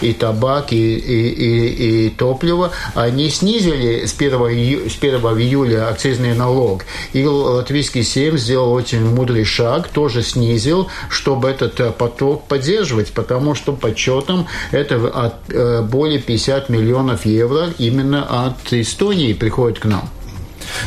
и 0.00 0.12
табак, 0.12 0.72
и, 0.72 0.94
и, 0.96 1.28
и, 1.28 2.06
и 2.06 2.10
топливо, 2.10 2.72
они 2.94 3.30
снизили 3.30 4.06
с 4.06 4.14
1 4.14 4.32
июля 4.32 4.77
с 4.88 4.96
1 4.96 5.20
июля 5.40 5.88
акцизный 5.88 6.34
налог. 6.34 6.84
И 7.12 7.24
латвийский 7.24 8.02
Сейм 8.02 8.38
сделал 8.38 8.72
очень 8.72 9.04
мудрый 9.04 9.44
шаг, 9.44 9.88
тоже 9.88 10.22
снизил, 10.22 10.88
чтобы 11.08 11.48
этот 11.48 11.80
э, 11.80 11.90
поток 11.90 12.44
поддерживать, 12.44 13.12
потому 13.12 13.54
что 13.54 13.72
подсчетом 13.72 14.46
это 14.70 14.96
от, 15.08 15.34
э, 15.50 15.82
более 15.82 16.20
50 16.20 16.68
миллионов 16.68 17.26
евро 17.26 17.70
именно 17.78 18.46
от 18.46 18.72
Эстонии 18.72 19.32
приходит 19.32 19.78
к 19.78 19.84
нам. 19.84 20.08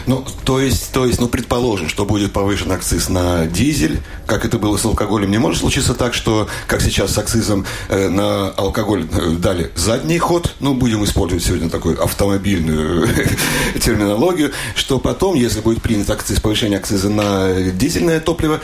Ну, 0.08 0.26
то 0.44 0.60
есть, 0.60 0.92
то 0.92 1.06
есть, 1.06 1.20
ну, 1.20 1.28
предположим, 1.28 1.90
что 1.90 2.06
будет 2.06 2.32
повышен 2.32 2.72
акциз 2.72 3.10
на 3.10 3.46
дизель, 3.48 4.00
как 4.26 4.46
это 4.46 4.58
было 4.58 4.78
с 4.78 4.86
алкоголем. 4.86 5.32
Не 5.32 5.38
может 5.38 5.60
случиться 5.60 5.94
так, 5.94 6.14
что, 6.14 6.48
как 6.68 6.82
сейчас 6.82 7.14
с 7.14 7.18
акцизом 7.18 7.66
э, 7.90 8.10
на 8.10 8.50
алкоголь 8.50 9.08
э, 9.12 9.32
дали 9.32 9.72
задний 9.76 10.18
ход, 10.18 10.56
ну, 10.60 10.74
будем 10.74 11.04
использовать 11.04 11.44
сегодня 11.44 11.70
такую 11.70 12.02
автомобильную 12.02 13.08
терминологию, 13.82 14.52
что 14.76 15.00
потом, 15.00 15.36
если 15.36 15.62
будет 15.62 15.82
принят 15.82 16.10
акциз, 16.10 16.40
повышение 16.40 16.80
акциза 16.80 17.10
на 17.10 17.54
дизельное 17.72 18.20
топливо, 18.20 18.60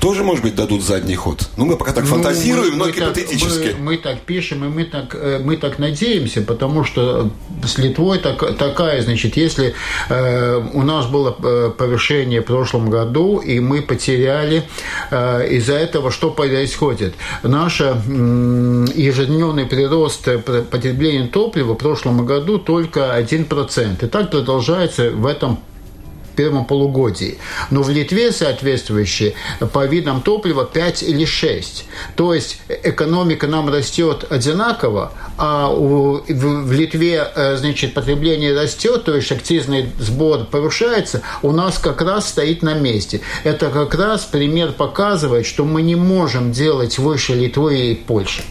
тоже, 0.00 0.22
может 0.22 0.44
быть, 0.44 0.54
дадут 0.54 0.82
задний 0.82 1.16
ход. 1.16 1.48
Ну, 1.56 1.64
мы 1.64 1.76
пока 1.76 1.92
так 1.92 2.04
ну, 2.04 2.10
фантазируем, 2.10 2.72
мы, 2.72 2.78
но 2.78 2.84
мы 2.86 2.92
гипотетически. 2.92 3.68
Так, 3.68 3.78
мы, 3.78 3.84
мы 3.84 3.96
так 3.98 4.20
пишем, 4.20 4.64
и 4.64 4.68
мы 4.68 4.84
так, 4.84 5.14
э, 5.14 5.40
мы 5.42 5.56
так 5.56 5.78
надеемся, 5.78 6.42
потому 6.42 6.84
что 6.84 7.30
с 7.64 7.78
Литвой 7.78 8.18
так, 8.18 8.56
такая, 8.56 9.02
значит, 9.02 9.36
если 9.36 9.74
э, 10.08 10.62
у 10.76 10.82
нас 10.82 11.06
было 11.06 11.34
э, 11.42 11.72
повышение 11.76 12.42
в 12.42 12.44
прошлом 12.44 12.90
году, 12.90 13.38
и 13.38 13.60
мы 13.60 13.80
потеряли 13.80 14.64
э, 15.10 15.48
из-за 15.56 15.72
этого, 15.72 16.10
что 16.10 16.30
происходит. 16.30 17.14
Наш 17.42 17.80
ежедневный 17.80 19.64
прирост 19.64 20.28
потребления 20.70 21.28
топлива 21.28 21.72
в 21.72 21.78
прошлом 21.78 22.26
году 22.26 22.58
только 22.58 23.18
1%. 23.18 24.04
И 24.04 24.08
так 24.08 24.30
продолжается 24.30 25.10
в 25.10 25.24
этом 25.24 25.58
первом 26.36 26.64
полугодии. 26.64 27.38
Но 27.70 27.82
в 27.82 27.90
Литве 27.90 28.30
соответствующие 28.30 29.34
по 29.72 29.86
видам 29.86 30.20
топлива 30.20 30.64
5 30.64 31.02
или 31.02 31.24
6. 31.24 31.86
То 32.14 32.34
есть 32.34 32.60
экономика 32.68 33.46
нам 33.46 33.68
растет 33.68 34.26
одинаково, 34.30 35.12
а 35.38 35.68
в 35.68 36.72
Литве 36.72 37.26
э, 37.34 37.56
значит, 37.56 37.94
потребление 37.94 38.58
растет, 38.58 39.04
то 39.04 39.16
есть 39.16 39.32
акцизный 39.32 39.90
сбор 39.98 40.44
повышается, 40.44 41.22
у 41.42 41.52
нас 41.52 41.78
как 41.78 42.02
раз 42.02 42.28
стоит 42.28 42.62
на 42.62 42.74
месте. 42.74 43.20
Это 43.44 43.70
как 43.70 43.94
раз 43.94 44.24
пример 44.24 44.72
показывает, 44.72 45.46
что 45.46 45.64
мы 45.64 45.82
не 45.82 45.96
можем 45.96 46.52
делать 46.52 46.98
выше 46.98 47.34
Литвы 47.34 47.92
и 47.92 47.94
Польши. 47.94 48.42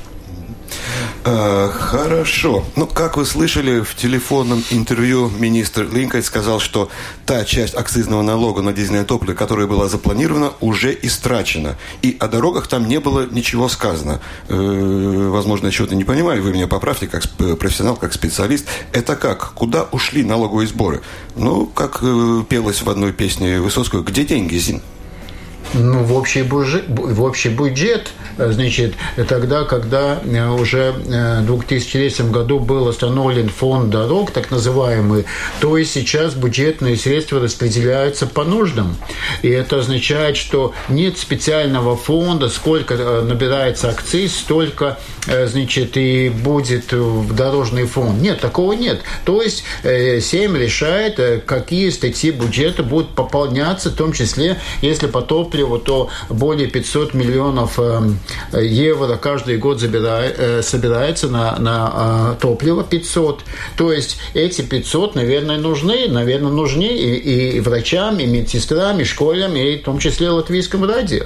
А, 1.23 1.69
хорошо. 1.69 2.63
Ну, 2.75 2.85
как 2.87 3.17
вы 3.17 3.25
слышали, 3.25 3.81
в 3.81 3.95
телефонном 3.95 4.63
интервью 4.69 5.29
министр 5.29 5.87
Линкольн 5.91 6.23
сказал, 6.23 6.59
что 6.59 6.89
та 7.25 7.45
часть 7.45 7.75
акцизного 7.75 8.21
налога 8.21 8.61
на 8.61 8.73
дизельное 8.73 9.05
топливо, 9.05 9.35
которая 9.35 9.67
была 9.67 9.87
запланирована, 9.87 10.53
уже 10.59 10.97
истрачена. 11.01 11.77
И 12.01 12.15
о 12.19 12.27
дорогах 12.27 12.67
там 12.67 12.87
не 12.87 12.99
было 12.99 13.27
ничего 13.29 13.69
сказано. 13.69 14.21
Э, 14.49 15.29
возможно, 15.31 15.67
я 15.67 15.71
чего-то 15.71 15.95
не 15.95 16.03
понимаю, 16.03 16.43
вы 16.43 16.53
меня 16.53 16.67
поправьте, 16.67 17.07
как 17.07 17.23
профессионал, 17.59 17.95
как 17.95 18.13
специалист. 18.13 18.65
Это 18.91 19.15
как? 19.15 19.53
Куда 19.53 19.83
ушли 19.91 20.23
налоговые 20.23 20.67
сборы? 20.67 21.01
Ну, 21.35 21.65
как 21.65 21.99
э, 22.01 22.43
пелось 22.47 22.81
в 22.81 22.89
одной 22.89 23.13
песне 23.13 23.59
Высоцкого, 23.59 24.03
где 24.03 24.25
деньги, 24.25 24.57
Зин? 24.57 24.81
Ну, 25.73 26.03
в 26.03 26.13
общий 26.13 26.43
бюджет, 26.43 26.85
в 26.87 27.23
общий 27.23 27.49
бюджет, 27.49 28.11
значит, 28.37 28.93
тогда, 29.27 29.63
когда 29.63 30.21
э, 30.23 30.49
уже 30.49 30.93
э, 31.07 31.41
в 31.41 31.45
2003 31.45 32.25
году 32.29 32.59
был 32.59 32.87
установлен 32.87 33.49
фонд 33.49 33.89
дорог, 33.89 34.31
так 34.31 34.51
называемый, 34.51 35.25
то 35.59 35.77
и 35.77 35.85
сейчас 35.85 36.33
бюджетные 36.35 36.97
средства 36.97 37.39
распределяются 37.39 38.27
по 38.27 38.43
нуждам. 38.43 38.95
И 39.41 39.49
это 39.49 39.79
означает, 39.79 40.37
что 40.37 40.73
нет 40.89 41.17
специального 41.17 41.95
фонда, 41.95 42.49
сколько 42.49 42.93
э, 42.93 43.21
набирается 43.21 43.89
акциз, 43.89 44.35
столько, 44.35 44.99
значит, 45.25 45.97
и 45.97 46.29
будет 46.29 46.93
в 46.93 47.33
дорожный 47.33 47.85
фонд. 47.85 48.21
Нет, 48.21 48.41
такого 48.41 48.73
нет. 48.73 49.01
То 49.23 49.41
есть 49.41 49.63
СЕМ 49.83 50.55
решает, 50.55 51.43
какие 51.45 51.89
статьи 51.89 52.31
бюджета 52.31 52.83
будут 52.83 53.15
пополняться, 53.15 53.89
в 53.89 53.95
том 53.95 54.13
числе, 54.13 54.59
если 54.81 55.07
по 55.07 55.21
топливу 55.55 55.79
то 55.79 56.09
более 56.29 56.67
500 56.67 57.13
миллионов 57.13 57.79
эм, 57.79 58.19
евро 58.53 59.15
каждый 59.17 59.57
год 59.57 59.79
забирает, 59.79 60.35
э, 60.37 60.61
собирается 60.61 61.27
на, 61.29 61.57
на 61.59 62.33
э, 62.33 62.41
топливо 62.41 62.83
500. 62.83 63.41
То 63.77 63.91
есть 63.91 64.17
эти 64.33 64.61
500, 64.61 65.15
наверное, 65.15 65.57
нужны, 65.57 66.07
наверное, 66.09 66.51
нужны 66.51 66.83
и, 66.83 67.57
и 67.57 67.59
врачам, 67.59 68.19
и 68.19 68.25
медсестрам, 68.25 68.99
и 68.99 69.03
школам, 69.03 69.55
и 69.55 69.77
в 69.77 69.83
том 69.83 69.99
числе 69.99 70.29
латвийскому 70.29 70.85
радио. 70.87 71.23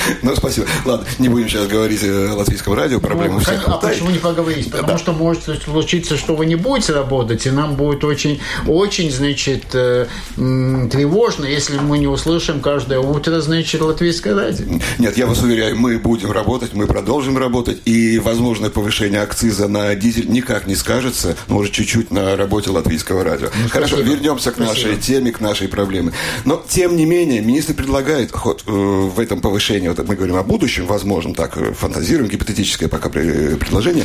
Ну, 0.22 0.36
спасибо. 0.36 0.66
Ладно, 0.84 1.06
не 1.18 1.28
будем 1.28 1.48
сейчас 1.48 1.66
говорить 1.66 2.02
о 2.04 2.34
латвийском 2.34 2.74
радио, 2.74 3.00
проблем 3.00 3.34
ну, 3.34 3.38
всех 3.40 3.66
А 3.66 3.76
почему 3.78 4.10
не 4.10 4.18
поговорить? 4.18 4.70
Потому 4.70 4.92
да. 4.92 4.98
что 4.98 5.12
может 5.12 5.42
случиться, 5.64 6.16
что 6.16 6.34
вы 6.34 6.46
не 6.46 6.56
будете 6.56 6.92
работать, 6.92 7.46
и 7.46 7.50
нам 7.50 7.74
будет 7.74 8.04
очень, 8.04 8.40
очень, 8.66 9.10
значит, 9.10 9.64
э, 9.74 10.06
тревожно, 10.36 11.44
если 11.44 11.78
мы 11.78 11.98
не 11.98 12.06
услышим 12.06 12.60
каждое 12.60 13.00
утро, 13.00 13.40
значит, 13.40 13.80
латвийское 13.80 14.34
радио. 14.34 14.66
Нет, 14.98 15.16
я 15.16 15.26
вас 15.26 15.42
уверяю, 15.42 15.76
мы 15.76 15.98
будем 15.98 16.30
работать, 16.32 16.74
мы 16.74 16.86
продолжим 16.86 17.38
работать, 17.38 17.80
и 17.84 18.18
возможное 18.18 18.70
повышение 18.70 19.22
акциза 19.22 19.68
на 19.68 19.94
дизель 19.94 20.28
никак 20.28 20.66
не 20.66 20.74
скажется, 20.74 21.36
может, 21.48 21.72
чуть-чуть 21.72 22.10
на 22.10 22.36
работе 22.36 22.70
латвийского 22.70 23.24
радио. 23.24 23.48
Ну, 23.62 23.68
Хорошо, 23.68 23.96
спасибо. 23.96 24.14
вернемся 24.16 24.52
к 24.52 24.58
нашей 24.58 24.94
спасибо. 24.94 25.02
теме, 25.02 25.32
к 25.32 25.40
нашей 25.40 25.68
проблеме. 25.68 26.12
Но, 26.44 26.62
тем 26.68 26.96
не 26.96 27.06
менее, 27.06 27.40
министр 27.40 27.74
предлагает 27.74 28.32
ход 28.32 28.64
э, 28.66 28.70
в 28.70 29.18
этом 29.18 29.40
повышении, 29.40 29.89
вот 29.94 30.08
мы 30.08 30.16
говорим 30.16 30.36
о 30.36 30.42
будущем, 30.42 30.86
возможно, 30.86 31.34
так 31.34 31.56
э, 31.56 31.72
фантазируем, 31.72 32.30
гипотетическое 32.30 32.88
пока 32.88 33.08
предложение, 33.08 34.04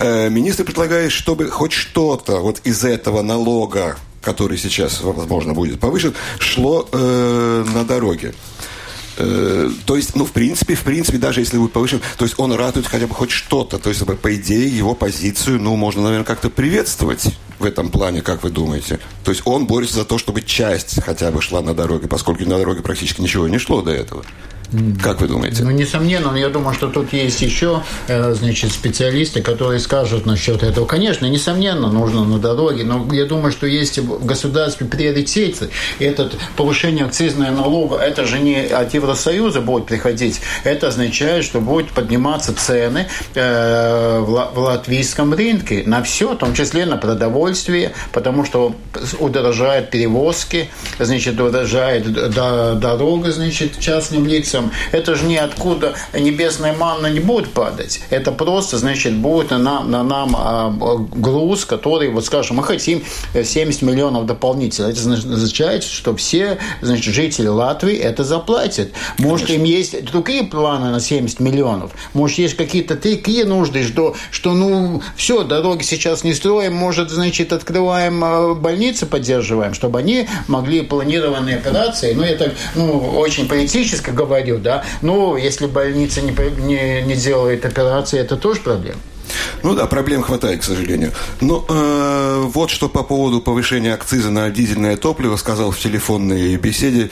э, 0.00 0.28
министр 0.28 0.64
предлагает, 0.64 1.12
чтобы 1.12 1.50
хоть 1.50 1.72
что-то 1.72 2.40
вот 2.40 2.60
из 2.64 2.84
этого 2.84 3.22
налога, 3.22 3.96
который 4.22 4.58
сейчас, 4.58 5.00
возможно, 5.02 5.54
будет 5.54 5.80
повышен, 5.80 6.14
шло 6.38 6.88
э, 6.90 7.64
на 7.74 7.84
дороге. 7.84 8.34
Э, 9.18 9.70
то 9.86 9.96
есть, 9.96 10.14
ну, 10.14 10.24
в 10.24 10.32
принципе, 10.32 10.74
в 10.74 10.82
принципе, 10.82 11.18
даже 11.18 11.40
если 11.40 11.58
будет 11.58 11.72
повышен, 11.72 12.00
то 12.18 12.24
есть 12.24 12.38
он 12.38 12.52
ратует 12.52 12.86
хотя 12.86 13.06
бы 13.06 13.14
хоть 13.14 13.30
что-то. 13.30 13.78
То 13.78 13.88
есть, 13.88 14.04
по 14.04 14.34
идее, 14.34 14.68
его 14.68 14.94
позицию, 14.94 15.60
ну, 15.60 15.76
можно, 15.76 16.02
наверное, 16.02 16.24
как-то 16.24 16.50
приветствовать 16.50 17.34
в 17.58 17.64
этом 17.64 17.88
плане, 17.88 18.20
как 18.20 18.42
вы 18.42 18.50
думаете? 18.50 18.98
То 19.24 19.30
есть 19.30 19.42
он 19.46 19.66
борется 19.66 19.96
за 19.96 20.04
то, 20.04 20.18
чтобы 20.18 20.42
часть 20.42 21.02
хотя 21.02 21.30
бы 21.30 21.40
шла 21.40 21.62
на 21.62 21.74
дороге, 21.74 22.08
поскольку 22.08 22.44
на 22.44 22.58
дороге 22.58 22.82
практически 22.82 23.20
ничего 23.20 23.48
не 23.48 23.58
шло 23.58 23.80
до 23.80 23.92
этого. 23.92 24.24
Как 25.02 25.20
вы 25.20 25.28
думаете? 25.28 25.62
Ну, 25.62 25.70
несомненно, 25.70 26.32
но 26.32 26.36
я 26.36 26.48
думаю, 26.48 26.74
что 26.74 26.88
тут 26.88 27.12
есть 27.12 27.40
еще, 27.40 27.82
э, 28.08 28.34
значит, 28.34 28.72
специалисты, 28.72 29.40
которые 29.40 29.78
скажут 29.78 30.26
насчет 30.26 30.62
этого. 30.62 30.86
Конечно, 30.86 31.26
несомненно, 31.26 31.88
нужно 31.88 32.24
на 32.24 32.38
дороге, 32.38 32.82
но 32.84 33.06
я 33.12 33.26
думаю, 33.26 33.52
что 33.52 33.66
есть 33.66 33.98
в 33.98 34.26
государстве 34.26 34.86
приоритеты. 34.86 35.68
Этот 36.00 36.36
повышение 36.56 37.04
акцизного 37.04 37.50
налога, 37.50 37.96
это 37.96 38.26
же 38.26 38.40
не 38.40 38.66
от 38.66 38.92
Евросоюза 38.92 39.60
будет 39.60 39.86
приходить. 39.86 40.40
Это 40.64 40.88
означает, 40.88 41.44
что 41.44 41.60
будут 41.60 41.90
подниматься 41.92 42.54
цены 42.54 43.06
э, 43.34 44.18
в 44.20 44.58
латвийском 44.58 45.32
рынке 45.32 45.84
на 45.86 46.02
все, 46.02 46.34
в 46.34 46.38
том 46.38 46.54
числе 46.54 46.86
на 46.86 46.96
продовольствие, 46.96 47.92
потому 48.12 48.44
что 48.44 48.74
удорожают 49.20 49.90
перевозки, 49.90 50.70
значит, 50.98 51.38
удорожает 51.38 52.12
дорога, 52.12 53.30
значит, 53.30 53.78
частным 53.78 54.26
лицам 54.26 54.55
месяцем, 54.56 54.72
это 54.92 55.14
же 55.14 55.24
ниоткуда 55.26 55.94
небесная 56.12 56.74
манна 56.74 57.08
не 57.08 57.20
будет 57.20 57.50
падать. 57.52 58.00
Это 58.10 58.32
просто, 58.32 58.78
значит, 58.78 59.14
будет 59.14 59.50
на, 59.50 59.82
на 59.82 60.02
нам 60.02 60.36
а, 60.36 60.70
груз, 61.14 61.64
который, 61.64 62.10
вот 62.10 62.24
скажем, 62.24 62.56
мы 62.56 62.62
хотим 62.62 63.02
70 63.34 63.82
миллионов 63.82 64.26
дополнительно. 64.26 64.88
Это 64.88 65.00
означает, 65.00 65.84
что 65.84 66.14
все, 66.16 66.58
значит, 66.80 67.14
жители 67.14 67.48
Латвии 67.48 67.96
это 67.96 68.24
заплатят. 68.24 68.90
Может, 69.18 69.48
Конечно. 69.48 69.64
им 69.64 69.76
есть 69.76 70.04
другие 70.04 70.44
планы 70.44 70.90
на 70.90 71.00
70 71.00 71.40
миллионов. 71.40 71.92
Может, 72.14 72.38
есть 72.38 72.56
какие-то 72.56 72.96
такие 72.96 73.44
нужды, 73.44 73.84
что, 73.84 74.14
что 74.30 74.52
ну, 74.52 75.02
все, 75.16 75.44
дороги 75.44 75.82
сейчас 75.82 76.24
не 76.24 76.34
строим, 76.34 76.74
может, 76.74 77.10
значит, 77.10 77.52
открываем 77.52 78.22
а, 78.24 78.54
больницы, 78.54 79.06
поддерживаем, 79.06 79.74
чтобы 79.74 79.98
они 79.98 80.28
могли 80.48 80.82
планированные 80.82 81.56
операции, 81.56 82.12
ну, 82.12 82.22
это, 82.22 82.52
ну, 82.74 82.98
очень 83.16 83.48
политически 83.48 84.10
говорю, 84.10 84.45
говорил, 84.46 84.64
да, 84.64 84.84
ну, 85.02 85.36
если 85.36 85.66
больница 85.66 86.22
не, 86.22 86.32
не, 86.62 87.02
не 87.02 87.14
делает 87.14 87.64
операции, 87.64 88.18
это 88.18 88.36
тоже 88.36 88.60
проблема. 88.60 88.98
Ну 89.62 89.74
да, 89.74 89.86
проблем 89.86 90.22
хватает, 90.22 90.60
к 90.60 90.64
сожалению. 90.64 91.12
Но 91.40 91.64
э, 91.68 92.44
вот 92.46 92.70
что 92.70 92.88
по 92.88 93.02
поводу 93.02 93.40
повышения 93.40 93.94
акциза 93.94 94.30
на 94.30 94.48
дизельное 94.50 94.96
топливо 94.96 95.36
сказал 95.36 95.70
в 95.70 95.78
телефонной 95.78 96.56
беседе 96.56 97.10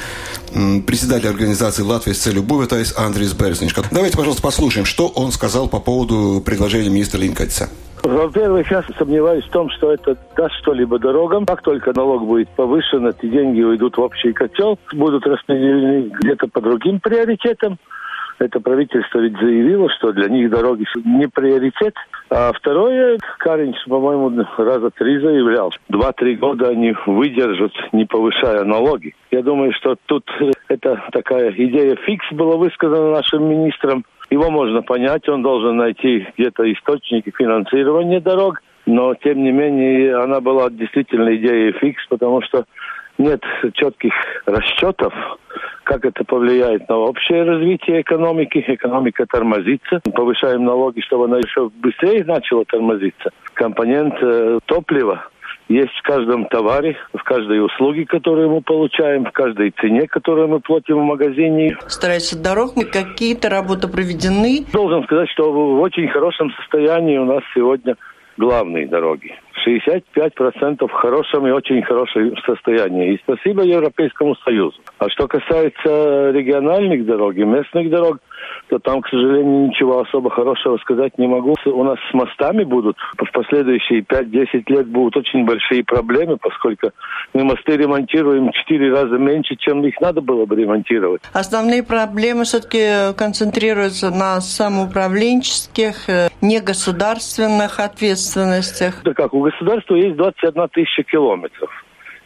председатель 0.86 1.28
организации 1.28 1.82
Латвии 1.82 2.12
с 2.12 2.18
целью 2.18 2.42
Буветайс 2.42 2.96
Андрис 2.96 3.32
Берзничка. 3.34 3.82
Давайте, 3.90 4.16
пожалуйста, 4.16 4.42
послушаем, 4.42 4.86
что 4.86 5.08
он 5.08 5.32
сказал 5.32 5.68
по 5.68 5.80
поводу 5.80 6.42
предложения 6.44 6.88
министра 6.88 7.18
Линкольца. 7.18 7.68
Во-первых, 8.04 8.70
я 8.70 8.84
сомневаюсь 8.98 9.44
в 9.44 9.50
том, 9.50 9.70
что 9.70 9.90
это 9.90 10.16
даст 10.36 10.54
что-либо 10.60 10.98
дорогам. 10.98 11.46
Как 11.46 11.62
только 11.62 11.92
налог 11.96 12.26
будет 12.26 12.50
повышен, 12.50 13.06
эти 13.06 13.26
деньги 13.26 13.62
уйдут 13.62 13.96
в 13.96 14.00
общий 14.00 14.32
котел, 14.34 14.78
будут 14.92 15.26
распределены 15.26 16.10
где-то 16.20 16.46
по 16.48 16.60
другим 16.60 17.00
приоритетам. 17.00 17.78
Это 18.38 18.60
правительство 18.60 19.20
ведь 19.20 19.38
заявило, 19.38 19.88
что 19.90 20.12
для 20.12 20.28
них 20.28 20.50
дороги 20.50 20.84
не 21.04 21.28
приоритет. 21.28 21.94
А 22.30 22.52
второе, 22.52 23.18
Каринч, 23.38 23.76
по-моему, 23.86 24.44
раза 24.58 24.90
три 24.90 25.18
заявлял. 25.18 25.72
Два-три 25.88 26.36
года 26.36 26.68
они 26.68 26.94
выдержат, 27.06 27.72
не 27.92 28.04
повышая 28.04 28.64
налоги. 28.64 29.14
Я 29.30 29.42
думаю, 29.42 29.72
что 29.72 29.96
тут 30.06 30.24
это 30.68 31.02
такая 31.12 31.52
идея 31.52 31.96
фикс 31.96 32.26
была 32.32 32.56
высказана 32.56 33.12
нашим 33.12 33.48
министром. 33.48 34.04
Его 34.30 34.50
можно 34.50 34.82
понять, 34.82 35.28
он 35.28 35.42
должен 35.42 35.76
найти 35.76 36.26
где-то 36.36 36.70
источники 36.72 37.32
финансирования 37.36 38.20
дорог, 38.20 38.62
но 38.86 39.14
тем 39.14 39.42
не 39.42 39.52
менее 39.52 40.16
она 40.16 40.40
была 40.40 40.70
действительно 40.70 41.34
идеей 41.36 41.72
фикс, 41.72 42.04
потому 42.08 42.42
что 42.42 42.64
нет 43.18 43.42
четких 43.74 44.12
расчетов, 44.46 45.12
как 45.84 46.04
это 46.04 46.24
повлияет 46.24 46.88
на 46.88 46.96
общее 46.96 47.42
развитие 47.44 48.00
экономики. 48.00 48.64
Экономика 48.66 49.26
тормозится. 49.26 50.00
Повышаем 50.14 50.64
налоги, 50.64 51.00
чтобы 51.00 51.26
она 51.26 51.38
еще 51.38 51.70
быстрее 51.70 52.24
начала 52.24 52.64
тормозиться. 52.64 53.30
Компонент 53.54 54.14
э, 54.20 54.58
топлива 54.66 55.28
есть 55.68 55.92
в 55.98 56.02
каждом 56.02 56.46
товаре, 56.46 56.96
в 57.14 57.22
каждой 57.22 57.64
услуге, 57.64 58.04
которую 58.04 58.50
мы 58.50 58.60
получаем, 58.60 59.24
в 59.24 59.32
каждой 59.32 59.70
цене, 59.80 60.06
которую 60.06 60.48
мы 60.48 60.60
платим 60.60 60.98
в 60.98 61.04
магазине. 61.04 61.76
Стараются 61.86 62.40
дорог, 62.40 62.74
какие-то 62.92 63.48
работы 63.48 63.88
проведены. 63.88 64.64
Должен 64.72 65.04
сказать, 65.04 65.30
что 65.30 65.52
в 65.52 65.80
очень 65.80 66.08
хорошем 66.08 66.50
состоянии 66.52 67.16
у 67.16 67.24
нас 67.24 67.42
сегодня 67.54 67.96
главные 68.36 68.86
дороги. 68.86 69.34
65% 69.66 70.86
в 70.86 70.92
хорошем 70.92 71.46
и 71.46 71.50
очень 71.50 71.82
хорошем 71.82 72.36
состоянии. 72.46 73.14
И 73.14 73.20
спасибо 73.22 73.62
Европейскому 73.62 74.36
Союзу. 74.36 74.76
А 74.98 75.08
что 75.08 75.26
касается 75.26 76.30
региональных 76.32 77.06
дорог 77.06 77.34
и 77.36 77.44
местных 77.44 77.90
дорог, 77.90 78.18
то 78.68 78.78
там, 78.78 79.00
к 79.00 79.08
сожалению, 79.08 79.68
ничего 79.68 80.00
особо 80.00 80.30
хорошего 80.30 80.76
сказать 80.78 81.16
не 81.18 81.26
могу. 81.26 81.54
У 81.64 81.84
нас 81.84 81.98
с 82.10 82.14
мостами 82.14 82.64
будут 82.64 82.96
в 83.16 83.32
последующие 83.32 84.00
5-10 84.00 84.64
лет 84.66 84.86
будут 84.88 85.16
очень 85.16 85.44
большие 85.44 85.84
проблемы, 85.84 86.36
поскольку 86.36 86.90
мы 87.32 87.44
мосты 87.44 87.76
ремонтируем 87.76 88.48
в 88.48 88.52
4 88.52 88.92
раза 88.92 89.16
меньше, 89.16 89.56
чем 89.56 89.84
их 89.84 90.00
надо 90.00 90.20
было 90.20 90.46
бы 90.46 90.56
ремонтировать. 90.56 91.22
Основные 91.32 91.82
проблемы 91.82 92.44
все-таки 92.44 93.14
концентрируются 93.16 94.10
на 94.10 94.40
самоуправленческих, 94.40 96.08
э, 96.08 96.28
негосударственных 96.44 97.80
ответственностях? 97.80 99.02
Да 99.02 99.14
как, 99.14 99.34
у 99.34 99.42
государства 99.42 99.96
есть 99.96 100.16
21 100.16 100.68
тысяча 100.68 101.02
километров. 101.02 101.70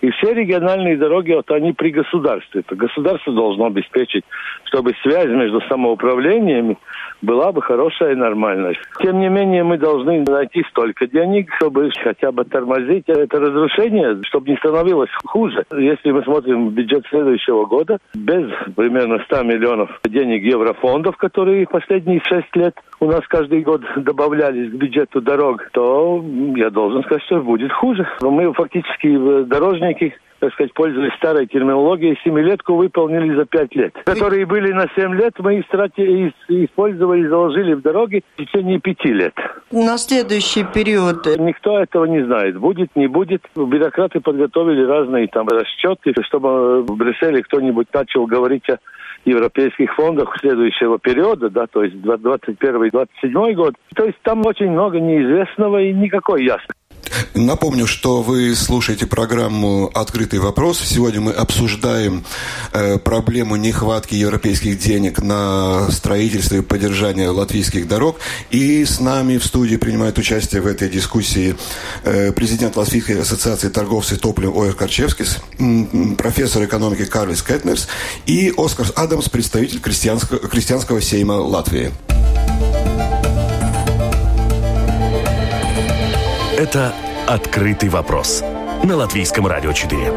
И 0.01 0.11
все 0.11 0.33
региональные 0.33 0.97
дороги, 0.97 1.33
вот 1.33 1.51
они 1.51 1.73
при 1.73 1.91
государстве. 1.91 2.61
Это 2.61 2.77
государство 2.77 3.33
должно 3.33 3.67
обеспечить, 3.67 4.25
чтобы 4.65 4.95
связь 5.03 5.27
между 5.29 5.61
самоуправлениями 5.63 6.79
была 7.23 7.53
бы 7.53 7.63
хорошая 7.63 8.13
и 8.13 8.17
нормальная. 8.17 8.75
Тем 9.01 9.21
не 9.21 9.29
менее, 9.29 9.65
мы 9.65 9.79
должны 9.79 10.25
найти 10.27 10.65
столько 10.71 11.07
денег, 11.07 11.51
чтобы 11.57 11.91
хотя 12.03 12.33
бы 12.33 12.45
тормозить 12.45 13.05
это 13.09 13.41
разрушение, 13.41 14.23
чтобы 14.25 14.51
не 14.51 14.57
становилось 14.57 15.11
хуже. 15.25 15.65
Если 15.73 16.11
мы 16.11 16.23
смотрим 16.23 16.71
бюджет 16.71 17.05
следующего 17.09 17.67
года, 17.67 17.99
без 18.15 18.51
примерно 18.77 19.19
100 19.25 19.43
миллионов 19.43 20.01
денег 20.05 20.43
еврофондов, 20.45 21.17
которые 21.17 21.67
последние 21.67 22.21
6 22.25 22.57
лет 22.57 22.75
у 23.01 23.07
нас 23.07 23.21
каждый 23.29 23.63
год 23.63 23.83
добавлялись 23.97 24.71
к 24.71 24.75
бюджету 24.75 25.21
дорог, 25.21 25.69
то 25.73 26.25
я 26.57 26.71
должен 26.71 27.03
сказать, 27.05 27.23
что 27.25 27.41
будет 27.41 27.73
хуже. 27.73 28.07
Мы 28.21 28.53
фактически 28.53 29.45
дорожники 29.45 30.15
так 30.38 30.53
сказать, 30.53 30.72
пользуясь 30.74 31.14
старой 31.14 31.46
терминологией, 31.46 32.18
семилетку 32.22 32.74
выполнили 32.77 33.35
за 33.35 33.44
пять 33.44 33.74
лет. 33.74 33.94
Которые 34.05 34.46
были 34.46 34.72
на 34.72 34.87
семь 34.96 35.14
лет, 35.14 35.35
мы 35.38 35.61
истрати, 35.61 36.33
использовали, 36.48 37.27
заложили 37.27 37.74
в 37.74 37.83
дороги 37.83 38.22
в 38.35 38.42
течение 38.42 38.79
пяти 38.79 39.12
лет. 39.12 39.35
На 39.72 39.98
следующий 39.98 40.64
период? 40.64 41.27
Никто 41.38 41.79
этого 41.79 42.05
не 42.05 42.24
знает. 42.24 42.59
Будет, 42.59 42.94
не 42.96 43.07
будет. 43.07 43.42
Бюрократы 43.57 44.20
подготовили 44.20 44.85
разные 44.85 45.29
там 45.29 45.48
расчеты, 45.48 46.14
чтобы 46.24 46.83
в 46.83 46.96
Брюсселе 46.96 47.42
кто-нибудь 47.42 47.88
начал 47.92 48.27
говорить 48.27 48.68
о 48.70 48.79
европейских 49.24 49.94
фондах 49.94 50.35
следующего 50.40 50.98
периода, 50.98 51.51
да, 51.51 51.66
то 51.66 51.83
есть 51.83 51.96
21-27 51.96 53.53
год. 53.55 53.74
То 53.94 54.05
есть 54.05 54.18
там 54.22 54.44
очень 54.46 54.70
много 54.70 55.01
неизвестного 55.01 55.83
и 55.83 55.92
никакой 55.92 56.44
ясности. 56.44 56.78
Напомню, 57.35 57.87
что 57.87 58.23
вы 58.23 58.55
слушаете 58.55 59.07
программу 59.07 59.91
«Открытый 59.95 60.39
вопрос». 60.39 60.81
Сегодня 60.81 61.21
мы 61.21 61.33
обсуждаем 61.33 62.25
э, 62.73 62.99
проблему 62.99 63.57
нехватки 63.57 64.15
европейских 64.15 64.79
денег 64.79 65.23
на 65.23 65.91
строительство 65.91 66.57
и 66.57 66.61
поддержание 66.61 67.29
латвийских 67.31 67.89
дорог. 67.89 68.19
И 68.51 68.85
с 68.85 69.01
нами 69.01 69.39
в 69.39 69.45
студии 69.45 69.77
принимает 69.77 70.19
участие 70.19 70.63
в 70.63 70.67
этой 70.67 70.89
дискуссии 70.89 71.57
э, 72.05 72.33
президент 72.33 72.77
Латвийской 72.77 73.21
ассоциации 73.21 73.69
торговцев 73.69 74.19
топливом 74.19 74.59
Оэр 74.59 74.75
Карчевскис, 74.75 75.39
профессор 76.19 76.65
экономики 76.65 77.05
Карлис 77.05 77.43
Кетнерс 77.43 77.89
и 78.27 78.53
Оскар 78.57 78.87
Адамс, 78.97 79.29
представитель 79.29 79.81
крестьянского, 79.81 80.39
крестьянского 80.41 81.01
сейма 81.01 81.35
Латвии. 81.35 81.93
Это 86.59 86.93
«Открытый 87.29 87.91
вопрос» 87.91 88.43
на 88.83 88.97
Латвийском 88.97 89.47
радио 89.47 89.71
4. 89.71 90.14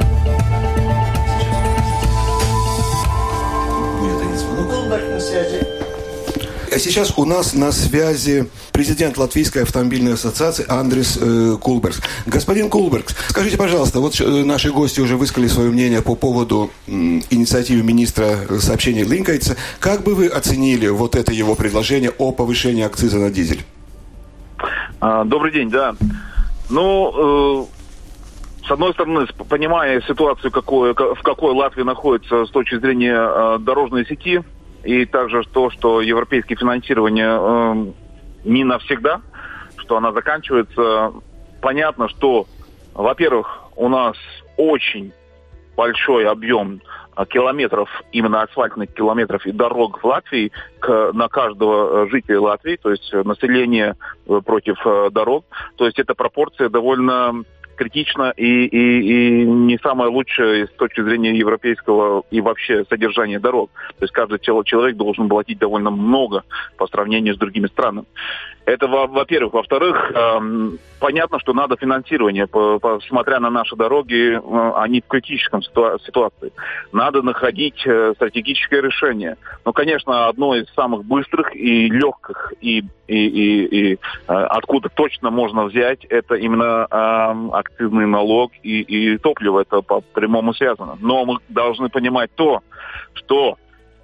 А 6.74 6.80
сейчас 6.80 7.14
у 7.18 7.26
нас 7.26 7.54
на 7.54 7.74
связи 7.74 8.48
президент 8.72 9.18
Латвийской 9.18 9.64
автомобильной 9.64 10.14
ассоциации 10.14 10.66
Андрес 10.70 11.20
э, 11.22 11.58
Кулбергс. 11.60 12.00
Господин 12.28 12.70
Кулбергс, 12.70 13.14
скажите, 13.28 13.58
пожалуйста, 13.58 14.00
вот 14.00 14.18
э, 14.22 14.26
наши 14.46 14.72
гости 14.72 15.02
уже 15.02 15.18
высказали 15.18 15.50
свое 15.50 15.70
мнение 15.70 16.02
по 16.02 16.16
поводу 16.16 16.72
э, 16.88 16.92
инициативы 17.30 17.84
министра 17.84 18.38
сообщений 18.62 19.04
Линкайца. 19.04 19.58
Как 19.82 20.04
бы 20.04 20.16
вы 20.16 20.28
оценили 20.28 20.88
вот 20.88 21.18
это 21.18 21.34
его 21.34 21.56
предложение 21.56 22.12
о 22.12 22.32
повышении 22.32 22.86
акциза 22.86 23.18
на 23.18 23.30
дизель? 23.30 23.66
А, 25.02 25.26
добрый 25.26 25.52
день, 25.52 25.70
да. 25.70 25.94
Ну, 26.72 27.68
э, 28.64 28.66
с 28.66 28.72
одной 28.72 28.94
стороны, 28.94 29.28
понимая 29.50 30.02
ситуацию, 30.02 30.52
какой, 30.52 30.94
в 30.94 31.22
какой 31.22 31.54
Латвия 31.54 31.84
находится 31.84 32.46
с 32.46 32.50
точки 32.50 32.80
зрения 32.80 33.18
э, 33.18 33.58
дорожной 33.60 34.06
сети, 34.06 34.42
и 34.84 35.06
также 35.06 35.44
то, 35.44 35.70
что 35.70 36.00
европейское 36.00 36.58
финансирование 36.58 37.38
э, 37.38 37.92
не 38.46 38.64
навсегда, 38.64 39.22
что 39.78 39.98
она 39.98 40.14
заканчивается, 40.14 41.12
понятно, 41.60 42.08
что, 42.08 42.48
во-первых, 42.94 43.64
у 43.76 43.90
нас 43.90 44.16
очень 44.56 45.12
большой 45.76 46.26
объем 46.26 46.82
километров, 47.30 47.90
именно 48.12 48.42
асфальтных 48.42 48.94
километров 48.94 49.46
и 49.46 49.52
дорог 49.52 50.02
в 50.02 50.06
Латвии 50.06 50.52
к, 50.80 51.12
на 51.14 51.28
каждого 51.28 52.06
э, 52.06 52.10
жителя 52.10 52.42
Латвии, 52.42 52.78
то 52.78 52.92
есть 52.92 53.14
э, 53.14 53.24
население 53.24 53.96
э, 54.28 54.42
против 54.46 54.78
дорог. 55.12 55.46
То 55.76 55.86
есть 55.86 56.00
эта 56.00 56.16
пропорция 56.16 56.70
довольно 56.70 57.44
критично 57.76 58.32
и, 58.38 58.66
и, 58.66 59.42
и 59.42 59.46
не 59.46 59.80
самое 59.80 60.12
лучшее 60.12 60.68
с 60.68 60.72
точки 60.72 61.02
зрения 61.02 61.36
европейского 61.36 62.24
и 62.30 62.40
вообще 62.40 62.86
содержания 62.88 63.40
дорог. 63.40 63.72
То 63.98 64.04
есть 64.04 64.14
каждый 64.14 64.40
человек 64.40 64.96
должен 64.98 65.28
платить 65.28 65.58
довольно 65.58 65.90
много 65.90 66.44
по 66.78 66.86
сравнению 66.88 67.34
с 67.34 67.38
другими 67.38 67.66
странами. 67.66 68.06
Это 68.72 68.88
во-первых. 68.88 69.54
Во-вторых, 69.54 70.12
э, 70.16 70.40
понятно, 71.00 71.40
что 71.40 71.54
надо 71.54 71.76
финансирование. 71.76 72.48
По, 72.48 73.00
смотря 73.08 73.40
на 73.42 73.50
наши 73.50 73.76
дороги, 73.76 74.38
э, 74.38 74.72
они 74.78 75.02
в 75.02 75.08
критическом 75.08 75.62
ситуа- 75.62 76.00
ситуации. 76.06 76.54
Надо 76.94 77.22
находить 77.22 77.86
э, 77.86 78.14
стратегическое 78.16 78.82
решение. 78.82 79.36
Но, 79.66 79.74
конечно, 79.74 80.30
одно 80.30 80.56
из 80.56 80.74
самых 80.74 81.04
быстрых 81.04 81.54
и 81.54 81.90
легких, 81.90 82.54
и, 82.62 82.84
и, 83.08 83.28
и, 83.28 83.66
и 83.66 83.94
э, 83.94 83.98
откуда 84.28 84.88
точно 84.88 85.32
можно 85.32 85.66
взять, 85.66 86.06
это 86.06 86.36
именно 86.36 86.88
э, 86.90 87.50
акцизный 87.52 88.08
налог 88.08 88.54
и, 88.64 88.82
и 88.82 89.18
топливо. 89.18 89.62
Это 89.62 89.82
по 89.82 90.00
прямому 90.00 90.54
связано. 90.54 90.98
Но 91.02 91.26
мы 91.26 91.40
должны 91.50 91.90
понимать 91.90 92.32
то, 92.36 92.62
что 93.16 93.58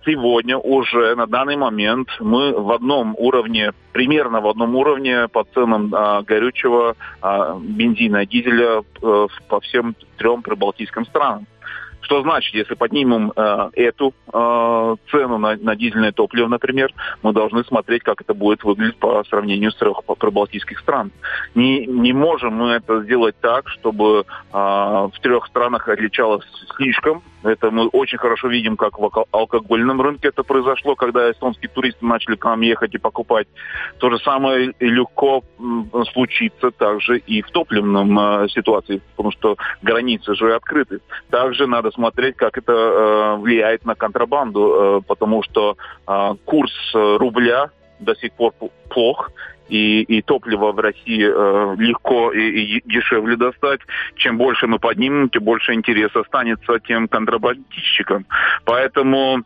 сегодня 0.08 0.58
уже 0.58 1.16
на 1.16 1.28
данный 1.28 1.58
момент 1.58 2.08
мы 2.20 2.54
в 2.54 2.72
одном 2.72 3.14
уровне, 3.18 3.74
примерно 3.92 4.40
в 4.40 4.48
одном 4.48 4.76
уровне 4.76 5.28
по 5.28 5.44
ценам 5.44 5.94
а, 5.94 6.22
горючего, 6.22 6.96
а, 7.22 7.58
бензина, 7.60 8.26
дизеля 8.26 8.84
а, 9.02 9.28
по 9.50 9.60
всем 9.60 9.96
трем 10.18 10.42
прибалтийским 10.42 11.06
странам. 11.06 11.46
Что 12.02 12.22
значит, 12.22 12.54
если 12.54 12.76
поднимем 12.76 13.34
э, 13.36 13.70
эту 13.74 14.14
э, 14.32 14.96
цену 15.12 15.38
на, 15.40 15.58
на 15.58 15.76
дизельное 15.76 16.14
топливо, 16.14 16.48
например, 16.48 16.94
мы 17.22 17.34
должны 17.34 17.66
смотреть, 17.66 18.04
как 18.04 18.22
это 18.22 18.34
будет 18.34 18.64
выглядеть 18.64 18.98
по 18.98 19.26
сравнению 19.26 19.72
с 19.72 19.76
трех 19.76 20.02
прибалтийских 20.18 20.80
стран. 20.80 21.12
Не, 21.54 21.86
не 21.86 22.14
можем 22.14 22.54
мы 22.54 22.70
это 22.70 23.04
сделать 23.04 23.36
так, 23.42 23.68
чтобы 23.68 24.26
э, 24.26 24.54
в 24.54 25.20
трех 25.22 25.48
странах 25.48 25.90
отличалось 25.90 26.46
слишком 26.78 27.24
это 27.48 27.72
мы 27.72 27.88
очень 27.88 28.18
хорошо 28.18 28.48
видим, 28.48 28.78
как 28.78 29.00
в 29.00 29.26
алкогольном 29.32 30.02
рынке 30.02 30.30
это 30.30 30.44
произошло, 30.44 30.96
когда 30.96 31.32
эстонские 31.32 31.70
туристы 31.70 32.06
начали 32.06 32.36
к 32.36 32.46
нам 32.46 32.62
ехать 32.62 32.94
и 32.96 32.98
покупать. 32.98 33.48
То 33.98 34.10
же 34.10 34.18
самое 34.20 34.74
легко 34.80 35.44
случится 36.12 36.72
также 36.72 37.20
и 37.20 37.42
в 37.42 37.50
топливном 37.52 38.20
э, 38.20 38.48
ситуации, 38.50 39.02
потому 39.16 39.32
что 39.32 39.58
границы 39.82 40.36
же 40.36 40.56
открыты. 40.56 41.00
Также 41.30 41.68
надо 41.68 41.92
смотреть, 41.92 42.36
как 42.36 42.58
это 42.58 42.72
э, 42.74 43.36
влияет 43.38 43.86
на 43.86 43.96
контрабанду, 43.96 45.00
э, 45.00 45.02
потому 45.08 45.44
что 45.44 45.78
курс 46.46 46.72
рубля 46.94 47.72
до 48.00 48.16
сих 48.16 48.32
пор 48.34 48.54
плох, 48.90 49.32
и, 49.70 50.02
и 50.02 50.22
топливо 50.22 50.72
в 50.72 50.80
России 50.80 51.24
э, 51.24 51.76
легко 51.78 52.32
и, 52.32 52.40
и 52.40 52.82
дешевле 52.86 53.36
достать. 53.36 53.82
Чем 54.16 54.38
больше 54.38 54.68
мы 54.68 54.80
поднимем, 54.80 55.30
тем 55.30 55.44
больше 55.44 55.74
интереса 55.74 56.22
останется 56.22 56.80
тем 56.80 57.08
контрабандистчикам. 57.08 58.26
Поэтому 58.66 59.44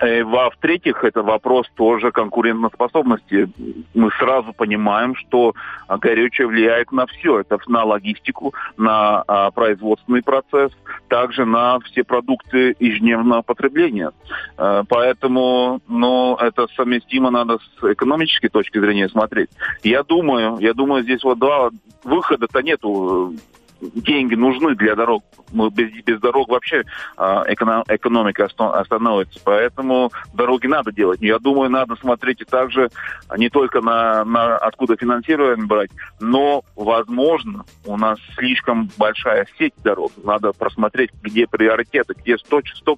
Э, 0.00 0.22
во-втретьих, 0.22 1.02
это 1.02 1.22
вопрос 1.22 1.66
тоже 1.74 2.12
конкурентоспособности. 2.12 3.48
Мы 3.94 4.10
сразу 4.18 4.52
понимаем, 4.52 5.16
что 5.16 5.54
горючее 5.88 6.46
влияет 6.46 6.92
на 6.92 7.06
все. 7.06 7.40
Это 7.40 7.58
на 7.66 7.84
логистику, 7.84 8.54
на 8.76 9.24
а, 9.26 9.50
производственный 9.50 10.22
процесс, 10.22 10.72
также 11.08 11.44
на 11.44 11.80
все 11.80 12.04
продукты 12.04 12.76
ежедневного 12.78 13.42
потребления. 13.42 14.12
А, 14.56 14.84
поэтому 14.88 15.80
ну, 15.88 16.36
это 16.36 16.68
совместимо 16.76 17.30
надо 17.30 17.58
с 17.58 17.92
экономической 17.92 18.48
точки 18.48 18.78
зрения 18.78 19.08
смотреть. 19.08 19.50
Я 19.82 20.04
думаю, 20.04 20.58
я 20.60 20.74
думаю, 20.74 21.02
здесь 21.02 21.24
вот 21.24 21.38
два 21.38 21.70
выхода-то 22.04 22.62
нету 22.62 23.34
деньги 23.80 24.34
нужны 24.34 24.74
для 24.74 24.94
дорог. 24.94 25.24
Мы 25.52 25.70
без, 25.70 25.90
без 26.04 26.20
дорог 26.20 26.48
вообще 26.48 26.84
э, 27.16 27.42
эконом, 27.48 27.84
экономика 27.88 28.48
остановится. 28.58 29.40
Поэтому 29.44 30.10
дороги 30.34 30.66
надо 30.66 30.92
делать. 30.92 31.20
Я 31.20 31.38
думаю, 31.38 31.70
надо 31.70 31.96
смотреть 31.96 32.40
и 32.42 32.44
также 32.44 32.90
не 33.36 33.48
только 33.48 33.80
на, 33.80 34.24
на 34.24 34.56
откуда 34.56 34.96
финансирование 34.96 35.66
брать, 35.66 35.90
но, 36.20 36.62
возможно, 36.76 37.64
у 37.84 37.96
нас 37.96 38.18
слишком 38.36 38.90
большая 38.96 39.46
сеть 39.58 39.74
дорог. 39.82 40.12
Надо 40.24 40.52
просмотреть, 40.52 41.10
где 41.22 41.46
приоритеты, 41.46 42.14
где 42.14 42.34
100%, 42.34 42.74
100 42.74 42.96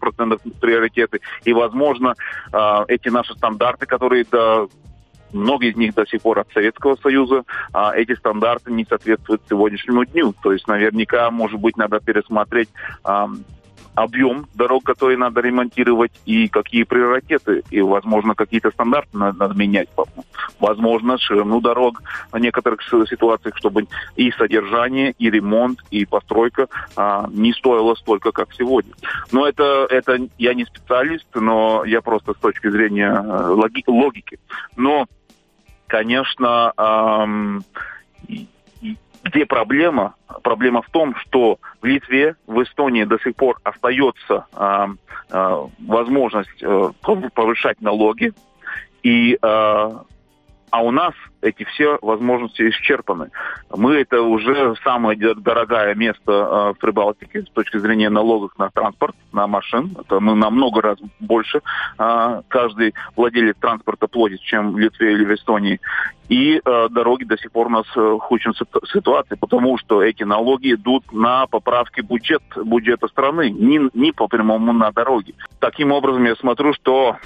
приоритеты. 0.61 1.21
И, 1.45 1.53
возможно, 1.53 2.15
э, 2.53 2.85
эти 2.89 3.09
наши 3.09 3.35
стандарты, 3.35 3.87
которые 3.87 4.25
до 4.31 4.69
многие 5.33 5.71
из 5.71 5.77
них 5.77 5.95
до 5.95 6.07
сих 6.07 6.23
пор 6.23 6.41
от 6.41 6.53
Советского 6.53 6.97
Союза, 6.97 7.45
а 7.73 7.95
эти 7.95 8.15
стандарты 8.15 8.73
не 8.73 8.85
соответствуют 8.85 9.43
сегодняшнему 9.49 10.05
дню. 10.05 10.35
То 10.43 10.53
есть 10.53 10.67
наверняка, 10.69 11.31
может 11.31 11.61
быть, 11.61 11.77
надо 11.77 12.01
пересмотреть 12.01 12.69
объем 13.95 14.47
дорог, 14.55 14.85
которые 14.85 15.19
надо 15.19 15.41
ремонтировать, 15.41 16.13
и 16.25 16.49
какие 16.49 16.85
приоритеты, 16.85 17.63
и, 17.71 17.81
возможно, 17.81 18.35
какие-то 18.35 18.71
стандарты 18.71 19.17
надо, 19.17 19.39
надо 19.39 19.55
менять. 19.55 19.89
Возможно, 20.59 21.19
ширину 21.19 21.61
дорог 21.61 22.03
в 22.33 22.39
некоторых 22.39 22.83
ситуациях, 22.83 23.57
чтобы 23.57 23.87
и 24.17 24.31
содержание, 24.33 25.15
и 25.19 25.31
ремонт, 25.31 25.81
и 25.91 26.05
постройка 26.05 26.69
а, 26.97 27.29
не 27.33 27.53
стоило 27.53 27.95
столько, 27.95 28.33
как 28.33 28.53
сегодня. 28.55 28.93
Но 29.33 29.47
это, 29.47 29.87
это 29.91 30.19
я 30.39 30.55
не 30.55 30.65
специалист, 30.65 31.27
но 31.35 31.85
я 31.85 32.01
просто 32.01 32.35
с 32.35 32.37
точки 32.37 32.71
зрения 32.71 33.11
э, 33.11 33.47
логи, 33.49 33.83
логики. 33.87 34.39
Но, 34.77 35.07
конечно, 35.91 36.73
эм, 36.77 37.65
где 39.25 39.45
проблема? 39.45 40.15
Проблема 40.43 40.83
в 40.83 40.89
том, 40.91 41.17
что 41.17 41.59
в 41.83 41.85
Литве, 41.85 42.37
в 42.47 42.63
Эстонии 42.63 43.05
до 43.05 43.19
сих 43.19 43.35
пор 43.35 43.59
остается 43.65 44.47
э, 44.55 44.87
э, 45.31 45.67
возможность 45.87 46.63
э, 46.63 46.91
повышать 47.35 47.81
налоги. 47.83 48.33
И 49.03 49.35
э, 49.35 49.39
а 49.43 50.83
у 50.83 50.91
нас 50.93 51.15
эти 51.43 51.65
все 51.65 51.99
возможности 52.03 52.69
исчерпаны. 52.69 53.31
Мы 53.71 53.97
это 53.97 54.23
уже 54.23 54.75
самое 54.85 55.19
дорогое 55.35 55.95
место 55.95 56.21
э, 56.27 56.73
в 56.73 56.79
Прибалтике 56.79 57.43
с 57.43 57.51
точки 57.51 57.79
зрения 57.79 58.11
налогов 58.11 58.53
на 58.59 58.71
транспорт, 58.71 59.15
на 59.33 59.47
машин. 59.47 59.97
Это 59.99 60.21
мы 60.21 60.35
на 60.35 60.51
много 60.51 60.83
раз 60.83 60.99
больше 61.19 61.61
э, 61.99 62.43
каждый 62.49 62.95
владелец 63.17 63.57
транспорта 63.61 64.07
платит, 64.07 64.41
чем 64.41 64.73
в 64.73 64.79
Литве 64.79 65.13
или 65.13 65.25
в 65.25 65.35
Эстонии. 65.35 65.81
И 66.29 66.61
э, 66.65 66.89
дороги 66.91 67.25
до 67.25 67.37
сих 67.37 67.51
пор 67.51 67.67
у 67.67 67.71
нас 67.71 67.87
в 67.95 68.21
ситуации, 68.93 69.35
потому 69.35 69.79
что 69.79 70.03
эти 70.03 70.23
налоги 70.23 70.75
идут 70.75 71.13
на 71.13 71.47
поправки 71.47 72.03
бюджет, 72.03 72.43
бюджета 72.57 73.09
страны, 73.09 73.51
не, 73.51 73.91
не 73.95 74.13
по 74.13 74.29
прямому 74.29 74.73
на 74.73 74.93
дороги. 74.93 75.35
Таким 75.59 75.91
образом, 75.91 76.25
я 76.25 76.37
смотрю, 76.37 76.73
что 76.75 77.17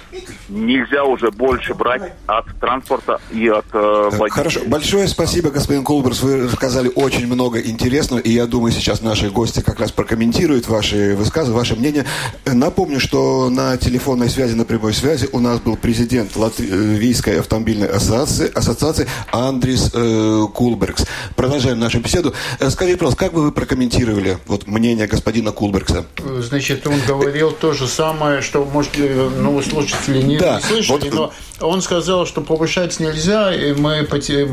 нельзя 0.49 1.03
уже 1.03 1.29
больше 1.29 1.75
брать 1.75 2.13
от 2.25 2.45
транспорта 2.59 3.19
и 3.31 3.47
от 3.47 3.65
водителей. 4.09 4.31
Хорошо. 4.31 4.59
Большое 4.67 5.07
спасибо, 5.07 5.49
господин 5.49 5.83
Колберс. 5.83 6.21
Вы 6.21 6.43
рассказали 6.43 6.91
очень 6.93 7.27
много 7.27 7.59
интересного, 7.59 8.19
и 8.19 8.31
я 8.31 8.45
думаю, 8.45 8.71
сейчас 8.71 9.01
наши 9.01 9.29
гости 9.29 9.61
как 9.61 9.79
раз 9.79 9.91
прокомментируют 9.91 10.67
ваши 10.67 11.15
высказывания, 11.15 11.57
ваше 11.57 11.75
мнение. 11.75 12.05
Напомню, 12.45 12.99
что 12.99 13.49
на 13.49 13.77
телефонной 13.77 14.29
связи, 14.29 14.53
на 14.53 14.65
прямой 14.65 14.93
связи 14.93 15.29
у 15.31 15.39
нас 15.39 15.59
был 15.59 15.77
президент 15.77 16.35
Латвийской 16.35 17.39
автомобильной 17.39 17.87
ассоциации, 17.87 18.51
ассоциации 18.53 19.07
Андрис 19.31 19.91
э, 19.93 20.45
Кулбергс. 20.53 21.05
Продолжаем 21.35 21.79
нашу 21.79 21.99
беседу. 21.99 22.33
Э, 22.59 22.69
скажите, 22.69 22.97
пожалуйста, 22.97 23.19
как 23.25 23.33
бы 23.33 23.43
вы 23.43 23.51
прокомментировали 23.51 24.37
вот, 24.45 24.67
мнение 24.67 25.07
господина 25.07 25.51
Кулбергса? 25.51 26.05
Значит, 26.39 26.85
он 26.87 26.99
говорил 27.07 27.51
то 27.51 27.73
же 27.73 27.87
самое, 27.87 28.41
что, 28.41 28.65
может, 28.65 28.91
э, 28.97 29.29
ну, 29.39 29.61
слушатели 29.61 30.21
не, 30.21 30.37
да, 30.37 30.57
не 30.57 30.61
слышали, 30.61 31.09
вот... 31.09 31.13
но 31.13 31.33
он 31.61 31.81
сказал, 31.81 32.25
что 32.25 32.41
повышать 32.41 32.99
нельзя, 32.99 33.53
и 33.53 33.73
мы, 33.73 34.07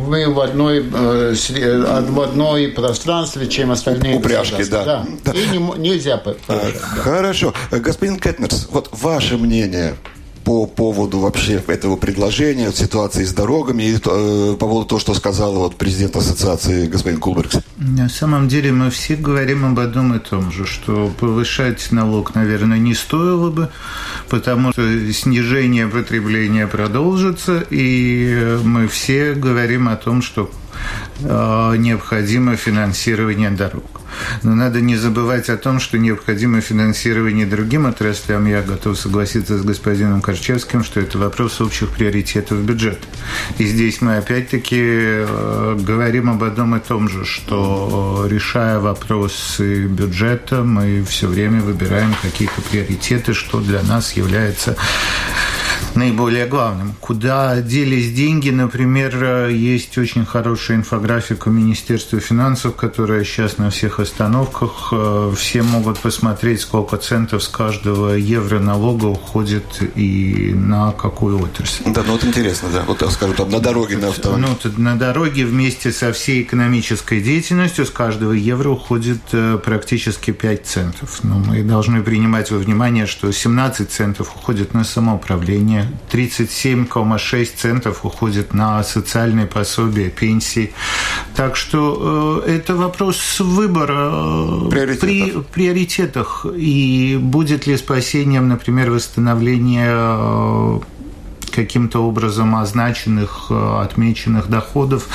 мы 0.07 0.33
в, 0.33 0.41
одной, 0.41 0.79
э, 0.79 1.35
в 1.35 2.21
одной 2.21 2.69
пространстве, 2.69 3.49
чем 3.49 3.71
остальные 3.73 4.17
Упряжки, 4.17 4.65
да. 4.65 4.85
да. 4.85 5.07
да. 5.25 5.33
И 5.33 5.47
не, 5.47 5.59
нельзя 5.79 6.17
повышать. 6.17 6.39
Да. 6.49 6.71
Хорошо. 6.81 7.55
Господин 7.71 8.19
Кетнерс, 8.19 8.69
вот 8.71 8.89
ваше 8.93 9.37
мнение 9.37 9.97
по 10.45 10.67
поводу 10.67 11.19
вообще 11.19 11.63
этого 11.67 11.97
предложения, 11.97 12.73
ситуации 12.73 13.25
с 13.25 13.33
дорогами 13.33 13.85
и 13.85 13.95
э, 13.95 14.57
по 14.59 14.67
поводу 14.67 14.87
того, 14.87 15.01
что 15.01 15.15
сказал 15.15 15.55
вот 15.55 15.77
президент 15.77 16.17
ассоциации 16.17 16.89
господин 16.89 17.21
Кулбергс? 17.21 17.59
На 17.79 18.09
самом 18.09 18.49
деле 18.49 18.73
мы 18.73 18.91
все 18.91 19.17
говорим 19.17 19.65
об 19.65 19.79
одном 19.79 20.15
и 20.15 20.19
том 20.19 20.53
же, 20.53 20.67
что 20.67 21.13
повышать 21.19 21.93
налог, 21.93 22.35
наверное, 22.35 22.79
не 22.79 22.95
стоило 22.95 23.51
бы, 23.51 23.71
потому 24.29 24.73
что 24.73 25.13
снижение 25.13 25.87
потребления 25.87 26.67
продолжится, 26.67 27.65
и 27.71 28.59
мы 28.65 28.89
все 28.89 29.35
говорим 29.35 29.89
о 29.89 29.97
том, 29.97 30.23
что 30.23 30.51
э, 31.21 31.77
необходимо 31.79 32.57
финансирование 32.57 33.51
дорог. 33.51 34.02
Но 34.43 34.55
надо 34.55 34.81
не 34.81 34.97
забывать 34.97 35.49
о 35.49 35.57
том, 35.57 35.81
что 35.81 35.99
необходимо 35.99 36.61
финансирование 36.61 37.47
другим 37.47 37.87
отраслям. 37.87 38.47
Я 38.47 38.63
готов 38.63 38.99
согласиться 38.99 39.59
с 39.59 39.63
господином 39.63 40.23
Корчевским, 40.23 40.85
что 40.85 41.01
это 41.01 41.19
вопрос 41.19 41.61
общих 41.61 41.91
приоритетов 41.91 42.59
бюджета. 42.59 43.07
И 43.59 43.65
здесь 43.65 44.01
мы 44.01 44.17
опять-таки 44.17 44.81
э, 44.81 45.79
говорим 45.81 46.31
об 46.31 46.43
одном 46.43 46.77
и 46.77 46.81
том 46.81 47.09
же, 47.09 47.25
что 47.25 48.25
э, 48.25 48.29
решая 48.29 48.79
вопросы 48.79 49.87
бюджета, 49.87 50.63
мы 50.63 51.05
все 51.05 51.27
время 51.27 51.61
выбираем 51.61 52.15
какие-то 52.23 52.61
приоритеты, 52.63 53.35
что 53.35 53.61
для 53.61 53.83
нас 53.83 54.13
является 54.13 54.77
наиболее 55.95 56.47
главным. 56.47 56.95
Куда 57.01 57.61
делись 57.61 58.13
деньги, 58.13 58.51
например, 58.51 59.49
есть 59.49 59.97
очень 59.99 60.25
хорошая 60.25 60.79
инфографика 60.79 61.51
Министерства 61.51 62.21
финансов, 62.21 62.77
которая 62.77 63.25
сейчас 63.25 63.59
на 63.59 63.71
всех 63.71 64.01
остановках. 64.01 64.89
Э, 64.93 65.33
все 65.37 65.63
могут 65.63 65.99
посмотреть, 65.99 66.61
сколько 66.61 66.97
центов 66.97 67.43
с 67.43 67.49
каждого 67.49 68.15
евро 68.15 68.59
налога 68.59 69.07
уходит 69.07 69.65
и 69.97 70.53
на 70.55 70.93
какую 70.93 71.41
отрасль. 71.41 71.85
Да, 71.87 72.03
ну 72.07 72.13
вот 72.13 72.25
интересно, 72.25 72.69
да. 72.73 72.85
Вот 72.87 73.03
скажу, 73.13 73.35
там 73.35 73.51
на 73.51 73.61
дороге, 73.61 73.97
на 73.99 74.09
автомобиле. 74.09 74.57
Ну, 74.65 74.83
на 74.83 74.97
дороге 74.97 75.45
вместе 75.45 75.93
со 75.93 76.13
всей 76.13 76.43
экономической 76.43 77.21
деятельностью 77.21 77.87
с 77.87 77.91
каждого 77.91 78.33
евро 78.33 78.71
уходит 78.71 79.21
э, 79.33 79.59
практически 79.63 80.31
5 80.31 80.67
центов. 80.67 81.21
Но 81.23 81.39
ну, 81.39 81.45
мы 81.47 81.63
должны 81.63 82.03
принимать 82.03 82.51
во 82.51 82.59
внимание, 82.59 83.07
что 83.07 83.33
17 83.33 83.91
центов 83.91 84.35
уходит 84.35 84.75
на 84.75 84.85
самоуправление, 84.85 85.72
37,6 86.11 87.51
центов 87.57 88.05
уходит 88.05 88.55
на 88.55 88.83
социальные 88.83 89.47
пособия, 89.47 90.11
пенсии. 90.11 90.73
Так 91.35 91.57
что 91.57 92.43
э, 92.47 92.51
это 92.51 92.75
вопрос 92.75 93.41
выбора 93.41 94.11
э, 94.13 94.71
приоритетов. 94.71 95.01
при 95.01 95.31
приоритетах. 95.53 96.47
И 96.55 97.19
будет 97.21 97.67
ли 97.67 97.77
спасением, 97.77 98.49
например, 98.49 98.91
восстановление 98.91 99.91
э, 99.93 100.81
каким-то 101.51 102.01
образом 102.01 102.57
означенных, 102.57 103.51
отмеченных 103.51 104.49
доходов, 104.49 105.09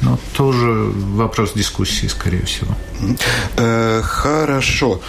но 0.00 0.18
тоже 0.34 0.90
вопрос 0.94 1.52
дискуссии, 1.52 2.06
скорее 2.06 2.44
всего. 2.46 2.74
Хорошо. 4.02 5.00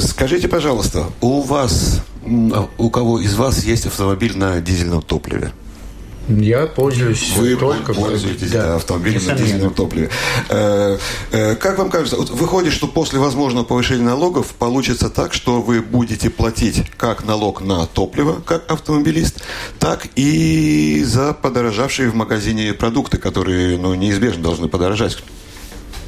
Скажите, 0.00 0.48
пожалуйста, 0.48 1.06
у 1.20 1.40
вас 1.40 2.00
а 2.24 2.68
у 2.78 2.90
кого 2.90 3.18
из 3.20 3.34
вас 3.34 3.64
есть 3.64 3.86
автомобиль 3.86 4.36
на 4.36 4.60
дизельном 4.60 5.02
топливе? 5.02 5.52
Я 6.28 6.66
пользуюсь 6.66 7.32
Вы 7.34 7.56
только 7.56 7.92
пользуетесь 7.92 8.52
да, 8.52 8.76
автомобилем 8.76 9.24
на 9.26 9.34
дизельном 9.34 9.74
топливе. 9.74 10.10
Э, 10.48 10.96
э, 11.32 11.56
как 11.56 11.78
вам 11.78 11.90
кажется, 11.90 12.16
вот 12.16 12.30
выходит, 12.30 12.72
что 12.72 12.86
после 12.86 13.18
возможного 13.18 13.64
повышения 13.64 14.04
налогов 14.04 14.48
получится 14.48 15.10
так, 15.10 15.32
что 15.32 15.60
вы 15.60 15.80
будете 15.80 16.30
платить 16.30 16.84
как 16.96 17.24
налог 17.24 17.62
на 17.62 17.86
топливо, 17.86 18.40
как 18.46 18.70
автомобилист, 18.70 19.42
так 19.80 20.06
и 20.14 21.02
за 21.04 21.32
подорожавшие 21.32 22.10
в 22.10 22.14
магазине 22.14 22.74
продукты, 22.74 23.18
которые 23.18 23.76
ну, 23.76 23.94
неизбежно 23.94 24.42
должны 24.42 24.68
подорожать 24.68 25.16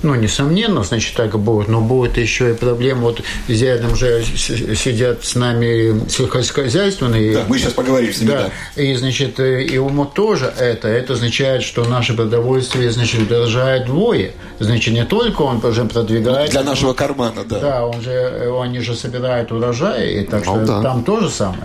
ну, 0.03 0.15
несомненно, 0.15 0.83
значит, 0.83 1.17
так 1.17 1.38
будет. 1.38 1.69
Но 1.69 1.81
будет 1.81 2.17
еще 2.17 2.51
и 2.51 2.55
проблема, 2.55 3.03
вот 3.03 3.23
рядом 3.49 3.95
же 3.97 4.23
сидят 4.25 5.25
с 5.25 5.35
нами 5.35 6.09
сельхозхозяйственные. 6.09 7.35
Да, 7.35 7.45
мы 7.49 7.59
сейчас 7.59 7.73
поговорим 7.73 8.12
с 8.12 8.21
ними, 8.21 8.31
да. 8.31 8.51
да. 8.77 8.83
И, 8.83 8.95
значит, 8.95 9.41
и 9.41 9.75
ему 9.75 10.05
тоже 10.05 10.53
это. 10.59 10.88
Это 10.88 11.15
означает, 11.15 11.62
что 11.62 11.85
наше 11.85 12.15
продовольствие, 12.15 12.91
значит, 12.91 13.23
удорожает 13.23 13.85
вдвое. 13.85 14.33
Значит, 14.59 14.95
не 14.95 15.05
только 15.05 15.43
он 15.43 15.65
уже 15.65 15.85
продвигает... 15.85 16.51
Для 16.51 16.62
нашего 16.62 16.93
кармана, 16.93 17.45
да. 17.45 17.59
Да, 17.59 17.87
он 17.87 18.01
же, 18.01 18.53
они 18.61 18.81
же 18.81 18.95
собирают 18.95 19.53
урожай, 19.53 20.15
и 20.15 20.25
так 20.25 20.47
ну, 20.47 20.57
что 20.57 20.67
да. 20.67 20.83
там 20.83 21.05
то 21.05 21.21
же 21.21 21.31
самое. 21.31 21.65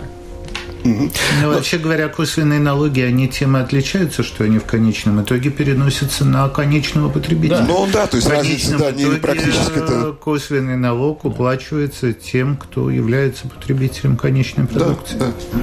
Ну, 0.84 1.10
вообще 1.44 1.78
говоря, 1.78 2.08
косвенные 2.08 2.60
налоги, 2.60 3.00
они 3.00 3.28
тем 3.28 3.56
и 3.56 3.60
отличаются, 3.60 4.22
что 4.22 4.44
они 4.44 4.58
в 4.58 4.64
конечном 4.64 5.22
итоге 5.22 5.50
переносятся 5.50 6.24
на 6.24 6.48
конечного 6.48 7.08
потребителя. 7.08 7.58
Да. 7.58 7.64
Ну 7.66 7.88
да, 7.92 8.06
то 8.06 8.16
есть 8.16 8.28
разница, 8.28 8.78
да, 8.78 8.90
не 8.92 9.06
практически 9.16 9.78
это... 9.78 10.12
Косвенный 10.12 10.76
налог 10.76 11.24
уплачивается 11.24 12.12
тем, 12.12 12.56
кто 12.56 12.90
является 12.90 13.48
потребителем 13.48 14.16
конечной 14.16 14.66
продукции. 14.66 15.16
Да, 15.18 15.26
да. 15.52 15.62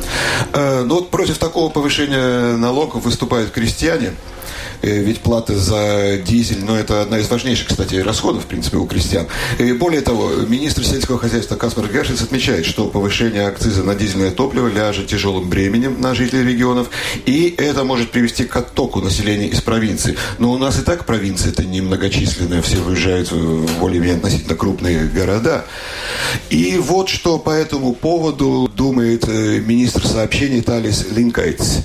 Э, 0.54 0.84
ну 0.84 0.96
вот 0.96 1.10
против 1.10 1.38
такого 1.38 1.70
повышения 1.70 2.58
налогов 2.58 3.06
выступают 3.06 3.52
крестьяне. 3.52 4.14
Э, 4.82 5.00
ведь 5.00 5.22
плата 5.22 5.58
за 5.58 6.18
дизель, 6.18 6.64
ну, 6.64 6.76
это 6.76 7.02
одна 7.02 7.20
из 7.20 7.30
важнейших, 7.30 7.68
кстати, 7.68 7.96
расходов, 7.96 8.44
в 8.44 8.48
принципе, 8.48 8.78
у 8.78 8.86
крестьян. 8.86 9.28
И 9.60 9.74
более 9.74 10.02
того, 10.02 10.32
министр 10.48 10.86
сельского 10.86 11.18
хозяйства 11.18 11.56
Каспар 11.56 11.88
Гершиц 11.92 12.22
отмечает, 12.22 12.66
что 12.66 12.88
повышение 12.88 13.48
акциза 13.48 13.84
на 13.84 13.96
дизельное 13.96 14.32
топливо 14.32 14.68
ляжет 14.68 15.08
тяжелым 15.08 15.50
бременем 15.50 16.00
на 16.02 16.14
жителей 16.16 16.44
регионов, 16.44 16.90
и 17.26 17.54
это 17.58 17.84
может 17.84 18.12
привести 18.12 18.46
к 18.46 18.56
оттоку 18.56 19.02
населения 19.02 19.48
из 19.48 19.62
провинции. 19.62 20.18
Но 20.40 20.52
у 20.52 20.58
нас 20.58 20.80
и 20.80 20.82
так 20.82 21.06
провинция 21.06 21.52
это 21.52 21.64
немногочисленная, 21.64 22.62
все 22.62 22.78
выезжают 22.78 23.32
в 23.32 23.80
более-менее 23.80 24.18
относительно 24.18 24.56
крупные 24.56 25.06
города. 25.06 25.66
И 26.50 26.78
вот 26.78 27.10
что 27.10 27.40
по 27.40 27.50
этому 27.50 27.94
поводу 27.94 28.70
думает 28.76 29.28
э, 29.28 29.60
министр 29.60 30.06
сообщений 30.06 30.62
Талис 30.62 31.06
Линкайтс. 31.12 31.80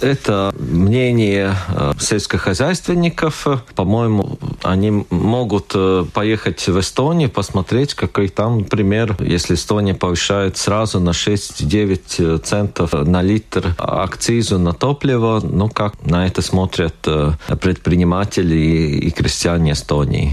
Это 0.00 0.54
мнение 0.58 1.54
э, 1.68 1.92
сельскохозяйственников. 1.98 3.46
По-моему, 3.74 4.38
они 4.62 5.04
могут 5.10 5.72
э, 5.74 6.04
поехать 6.12 6.66
в 6.66 6.78
Эстонию, 6.78 7.30
посмотреть, 7.30 7.94
какой 7.94 8.28
там 8.28 8.64
пример. 8.64 9.16
Если 9.20 9.54
Эстония 9.54 9.94
повышает 9.94 10.56
сразу 10.56 11.00
на 11.00 11.10
6-9 11.10 12.38
центов 12.38 12.92
на 12.92 13.22
литр 13.22 13.74
акцизу 13.78 14.58
на 14.58 14.72
топливо, 14.72 15.40
ну 15.42 15.68
как 15.68 15.94
на 16.04 16.26
это 16.26 16.42
смотрят 16.42 16.96
э, 17.06 17.32
предприниматели 17.60 18.56
и 18.56 19.10
крестьяне 19.10 19.72
Эстонии? 19.72 20.32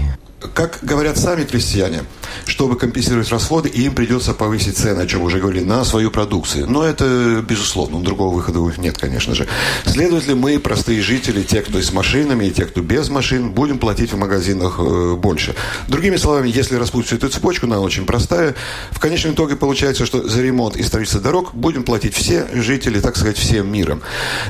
Как 0.54 0.78
говорят 0.82 1.18
сами 1.18 1.44
крестьяне, 1.44 2.02
чтобы 2.46 2.76
компенсировать 2.76 3.30
расходы, 3.30 3.68
им 3.68 3.94
придется 3.94 4.34
повысить 4.34 4.76
цены, 4.76 5.00
о 5.02 5.06
чем 5.06 5.22
уже 5.22 5.38
говорили, 5.38 5.64
на 5.64 5.84
свою 5.84 6.10
продукцию. 6.10 6.68
Но 6.68 6.84
это 6.84 7.44
безусловно, 7.46 8.00
другого 8.02 8.34
выхода 8.34 8.60
у 8.60 8.66
них 8.66 8.78
нет, 8.78 8.98
конечно 8.98 9.34
же. 9.34 9.46
Следовательно, 9.84 10.36
мы, 10.36 10.58
простые 10.58 11.02
жители, 11.02 11.42
те, 11.42 11.62
кто 11.62 11.80
с 11.80 11.92
машинами 11.92 12.46
и 12.46 12.50
те, 12.50 12.64
кто 12.64 12.80
без 12.80 13.08
машин, 13.08 13.50
будем 13.50 13.78
платить 13.78 14.12
в 14.12 14.16
магазинах 14.16 14.76
э, 14.78 15.14
больше. 15.16 15.54
Другими 15.88 16.16
словами, 16.16 16.48
если 16.48 16.76
распутать 16.76 17.12
эту 17.12 17.28
цепочку, 17.28 17.66
она 17.66 17.80
очень 17.80 18.06
простая. 18.06 18.54
В 18.90 19.00
конечном 19.00 19.34
итоге 19.34 19.56
получается, 19.56 20.06
что 20.06 20.26
за 20.28 20.42
ремонт 20.42 20.76
и 20.76 20.82
строительство 20.82 21.20
дорог 21.20 21.54
будем 21.54 21.84
платить 21.84 22.14
все 22.14 22.46
жители, 22.52 23.00
так 23.00 23.16
сказать, 23.16 23.36
всем 23.36 23.70
миром. 23.70 24.02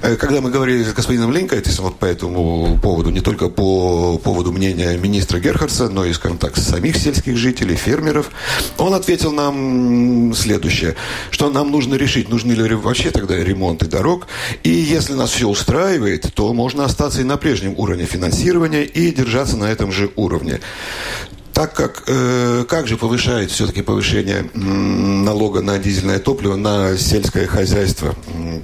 Э, 0.02 0.16
когда 0.16 0.40
мы 0.40 0.50
говорили 0.50 0.85
с 0.85 0.92
господином 0.92 1.33
Линкайтисом 1.33 1.87
вот 1.87 1.98
по 1.98 2.07
этому 2.07 2.78
поводу, 2.83 3.11
не 3.11 3.20
только 3.20 3.48
по 3.48 4.18
поводу 4.18 4.52
мнения 4.52 4.96
министра 4.96 5.38
Герхардса, 5.38 5.82
но 5.88 6.05
и, 6.05 6.12
скажем 6.12 6.38
так, 6.38 6.57
самих 6.57 6.97
сельских 6.97 7.37
жителей, 7.37 7.77
фермеров, 7.77 8.31
он 8.79 8.95
ответил 8.95 9.33
нам 9.33 10.35
следующее, 10.35 10.97
что 11.31 11.51
нам 11.51 11.71
нужно 11.71 11.95
решить, 11.95 12.29
нужны 12.29 12.53
ли 12.53 12.75
вообще 12.75 13.11
тогда 13.11 13.37
ремонты 13.37 13.87
дорог, 13.87 14.27
и 14.62 14.71
если 14.71 15.14
нас 15.14 15.31
все 15.31 15.49
устраивает, 15.49 16.33
то 16.35 16.53
можно 16.53 16.85
остаться 16.85 17.21
и 17.21 17.25
на 17.25 17.37
прежнем 17.37 17.75
уровне 17.77 18.05
финансирования 18.05 18.85
и 18.85 19.12
держаться 19.12 19.57
на 19.57 19.71
этом 19.71 19.92
же 19.92 20.11
уровне 20.16 20.61
так 21.53 21.75
как 21.75 22.05
э, 22.07 22.64
как 22.66 22.88
же 22.88 22.97
повышает 22.97 23.51
все-таки 23.51 23.83
повышение 23.83 24.47
налога 24.55 25.61
на 25.61 25.79
дизельное 25.79 26.18
топливо 26.18 26.57
на 26.57 26.97
сельское 26.97 27.47
хозяйство? 27.47 28.14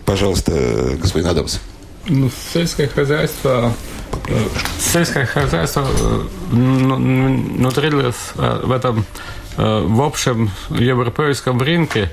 Пожалуйста, 0.05 0.97
господин 1.01 1.29
Адамс. 1.29 1.59
Ну, 2.09 2.31
сельское 2.53 2.89
хозяйство 2.89 3.75
сельское 4.79 5.27
хозяйство 5.27 5.87
внутрилось 6.51 8.33
в 8.37 8.71
этом 8.71 9.05
в 9.57 10.03
общем 10.03 10.51
европейском 10.71 11.61
рынке 11.61 12.11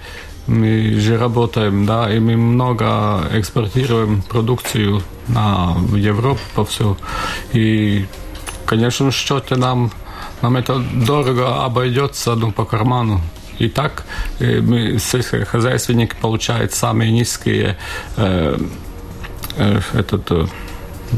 мы 0.48 1.00
же 1.00 1.18
работаем, 1.18 1.86
да, 1.86 2.12
и 2.12 2.20
мы 2.20 2.38
много 2.38 3.24
экспортируем 3.34 4.22
продукцию 4.22 5.02
на 5.28 5.76
Европу 5.96 6.40
по 6.54 6.66
всему. 6.66 6.98
И, 7.54 8.06
конечно, 8.66 9.12
счете 9.12 9.56
нам, 9.56 9.92
нам 10.42 10.56
это 10.58 10.80
дорого 10.80 11.66
обойдется 11.66 12.36
ну, 12.36 12.52
по 12.52 12.66
карману. 12.66 13.22
И 13.58 13.70
так 13.70 14.06
мы, 14.40 15.00
сельскохозяйственники, 15.00 16.16
получают 16.22 16.74
самые 16.74 17.12
низкие 17.12 17.78
э, 18.18 18.58
э, 19.58 19.80
этот, 19.94 20.50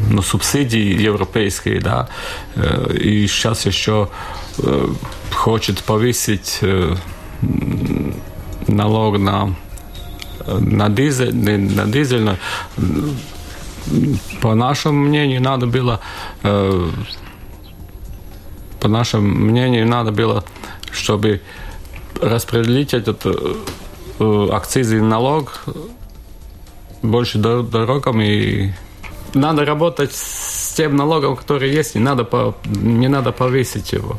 ну, 0.09 0.21
субсидии 0.21 1.01
европейские, 1.01 1.79
да, 1.79 2.09
и 2.93 3.27
сейчас 3.27 3.65
еще 3.65 4.09
хочет 5.31 5.83
повысить 5.83 6.59
налог 8.67 9.19
на 9.19 9.55
на 10.47 10.89
дизель, 10.89 11.35
на 11.35 11.85
дизель, 11.85 12.37
по 14.41 14.55
нашему 14.55 15.07
мнению, 15.07 15.41
надо 15.41 15.67
было, 15.67 16.01
по 16.41 16.91
нашему 18.87 19.27
мнению, 19.27 19.87
надо 19.87 20.11
было, 20.11 20.43
чтобы 20.91 21.41
распределить 22.21 22.93
этот 22.93 23.25
акцизный 24.19 25.01
налог 25.01 25.63
больше 27.01 27.37
дорогам 27.37 28.21
и 28.21 28.71
надо 29.33 29.65
работать 29.65 30.13
с 30.13 30.73
тем 30.75 30.95
налогом, 30.95 31.35
который 31.35 31.69
есть, 31.69 31.95
не 31.95 32.01
надо, 32.01 32.53
не 32.65 33.07
надо 33.07 33.31
повысить 33.31 33.93
его. 33.93 34.17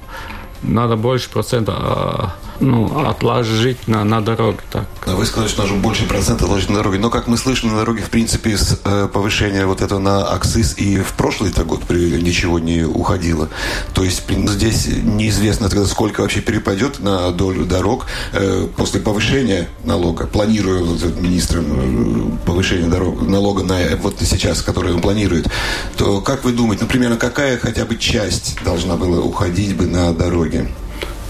Надо 0.62 0.96
больше 0.96 1.30
процента 1.30 1.72
а, 1.76 2.34
ну, 2.60 3.06
отложить 3.06 3.88
на, 3.88 4.04
на 4.04 4.20
дороге. 4.20 4.58
Так. 4.70 4.86
Вы 5.06 5.24
сказали, 5.26 5.48
что 5.48 5.62
нужно 5.62 5.78
больше 5.78 6.06
процента 6.06 6.44
отложить 6.44 6.70
на 6.70 6.76
дороге. 6.76 6.98
Но, 6.98 7.10
как 7.10 7.26
мы 7.28 7.36
слышим, 7.36 7.70
на 7.70 7.76
дороге, 7.76 8.02
в 8.02 8.10
принципе, 8.10 8.56
с 8.56 8.80
э, 8.84 9.08
повышения 9.12 9.66
вот 9.66 9.80
этого 9.80 9.98
на 9.98 10.32
акциз 10.32 10.76
и 10.76 10.98
в 10.98 11.12
прошлый 11.12 11.50
-то 11.50 11.64
год 11.64 11.88
ничего 11.90 12.58
не 12.58 12.82
уходило. 12.84 13.48
То 13.94 14.04
есть 14.04 14.22
здесь 14.28 14.86
неизвестно, 14.86 15.68
сколько 15.86 16.22
вообще 16.22 16.40
перепадет 16.40 17.00
на 17.00 17.30
долю 17.30 17.64
дорог 17.64 18.06
э, 18.32 18.66
после 18.76 19.00
повышения 19.00 19.68
налога. 19.84 20.26
Планирую 20.26 20.84
вот, 20.84 21.20
министром 21.20 21.64
э, 21.68 22.46
повышение 22.46 22.88
дорог, 22.88 23.22
налога 23.22 23.62
на 23.62 23.96
вот 24.02 24.16
сейчас, 24.20 24.62
который 24.62 24.92
он 24.92 25.00
планирует, 25.00 25.48
то 25.96 26.20
как 26.20 26.44
вы 26.44 26.52
думаете, 26.52 26.84
например, 26.84 27.16
какая 27.16 27.58
хотя 27.58 27.84
бы 27.84 27.96
часть 27.96 28.58
должна 28.64 28.96
была 28.96 29.20
уходить 29.20 29.76
бы 29.76 29.86
на 29.86 30.12
дороге? 30.12 30.68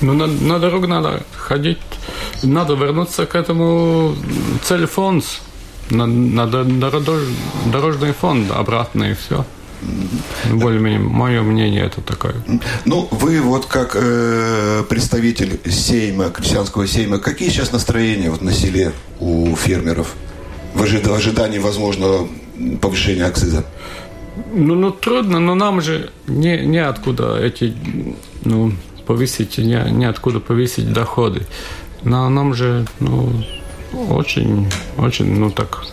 Ну, 0.00 0.12
на, 0.14 0.26
на 0.26 0.58
дорогу 0.58 0.86
надо 0.86 1.22
ходить, 1.36 1.78
надо 2.42 2.74
вернуться 2.74 3.26
к 3.26 3.34
этому 3.34 4.14
цель-фонд, 4.62 5.24
на, 5.90 6.06
на 6.06 6.46
дорожный 6.46 8.12
фонд 8.12 8.50
обратно 8.50 9.04
и 9.04 9.14
все. 9.14 9.44
Более-менее, 10.50 10.98
мое 10.98 11.42
мнение 11.42 11.84
это 11.84 12.00
такое. 12.00 12.34
Ну, 12.84 13.08
вы 13.10 13.40
вот 13.40 13.66
как 13.66 13.92
э, 13.94 14.84
представитель 14.88 15.60
Сейма, 15.70 16.30
крестьянского 16.30 16.86
Сейма, 16.86 17.18
какие 17.18 17.48
сейчас 17.48 17.72
настроения 17.72 18.30
вот 18.30 18.42
на 18.42 18.52
селе 18.52 18.92
у 19.20 19.54
фермеров 19.54 20.14
в 20.74 20.82
ожидании 20.82 21.58
возможного 21.58 22.28
повышения 22.80 23.24
акциза? 23.24 23.64
Ну, 24.52 24.74
ну 24.74 24.90
трудно, 24.90 25.38
но 25.38 25.54
нам 25.54 25.80
же 25.80 26.10
не, 26.26 26.64
не 26.66 26.78
откуда 26.78 27.38
эти 27.38 27.74
ну, 28.44 28.72
повысить, 29.08 29.56
не, 29.56 29.90
неоткуда 29.90 30.38
повысить 30.38 30.92
доходы. 30.92 31.46
Но 32.02 32.28
нам 32.28 32.52
же, 32.52 32.86
ну, 33.00 33.32
очень, 34.10 34.68
очень, 34.98 35.34
ну 35.34 35.50
так, 35.50 35.84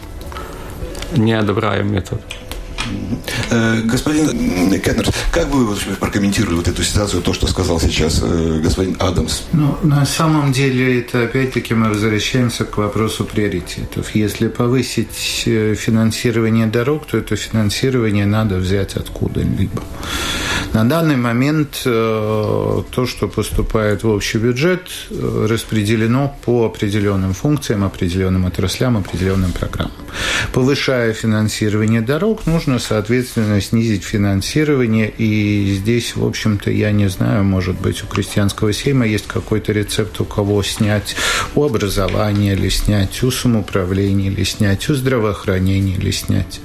не 1.15 1.31
одобряем 1.31 1.93
метод. 1.93 2.21
Э, 3.49 3.81
господин 3.83 4.29
Кеннер, 4.81 5.07
как 5.31 5.49
бы 5.49 5.65
вы 5.65 5.75
прокомментировали 5.99 6.55
вот 6.55 6.67
эту 6.67 6.83
ситуацию, 6.83 7.21
то, 7.21 7.33
что 7.33 7.47
сказал 7.47 7.79
сейчас 7.79 8.21
э, 8.23 8.59
господин 8.63 8.95
Адамс? 8.99 9.43
Ну, 9.53 9.77
на 9.83 10.05
самом 10.05 10.51
деле, 10.51 10.99
это 10.99 11.23
опять-таки 11.23 11.73
мы 11.73 11.89
возвращаемся 11.89 12.65
к 12.65 12.77
вопросу 12.77 13.25
приоритетов. 13.25 14.15
Если 14.15 14.47
повысить 14.47 15.43
э, 15.45 15.75
финансирование 15.75 16.67
дорог, 16.67 17.05
то 17.05 17.17
это 17.17 17.35
финансирование 17.35 18.25
надо 18.25 18.57
взять 18.57 18.95
откуда-либо. 18.95 19.83
На 20.73 20.83
данный 20.83 21.15
момент 21.15 21.81
то, 21.83 23.05
что 23.07 23.27
поступает 23.27 24.03
в 24.03 24.09
общий 24.09 24.37
бюджет, 24.39 24.89
распределено 25.09 26.35
по 26.43 26.65
определенным 26.65 27.33
функциям, 27.33 27.83
определенным 27.83 28.45
отраслям, 28.45 28.97
определенным 28.97 29.53
программам. 29.53 30.04
Повышая 30.53 31.13
финансирование 31.13 32.01
дорог, 32.01 32.45
нужно 32.45 32.79
соответственно, 32.79 33.59
снизить 33.61 34.03
финансирование. 34.03 35.09
И 35.09 35.75
здесь, 35.79 36.15
в 36.15 36.25
общем-то, 36.25 36.71
я 36.71 36.91
не 36.91 37.09
знаю, 37.09 37.43
может 37.43 37.79
быть, 37.79 38.03
у 38.03 38.07
крестьянского 38.07 38.73
сейма 38.73 39.05
есть 39.05 39.27
какой-то 39.27 39.71
рецепт, 39.71 40.19
у 40.21 40.25
кого 40.25 40.61
снять 40.63 41.15
у 41.55 41.63
образования 41.63 42.53
или 42.53 42.69
снять, 42.69 43.21
у 43.23 43.31
самоуправления 43.31 44.31
или 44.31 44.43
снять, 44.43 44.89
у 44.89 44.95
здравоохранения 44.95 45.95
или 45.95 46.11
снять. 46.11 46.59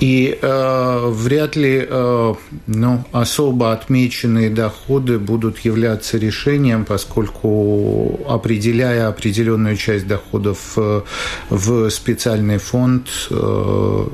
И 0.00 0.38
э, 0.40 1.08
вряд 1.10 1.56
ли 1.56 1.86
э, 1.88 2.34
ну, 2.66 3.04
особо 3.12 3.72
отмеченные 3.72 4.50
доходы 4.50 5.18
будут 5.18 5.60
являться 5.60 6.18
решением, 6.18 6.84
поскольку 6.84 8.20
определяя 8.28 9.08
определенную 9.08 9.76
часть 9.76 10.06
доходов 10.06 10.74
э, 10.76 11.00
в 11.48 11.88
специальный 11.90 12.58
фонд, 12.58 13.08
э, 13.30 14.06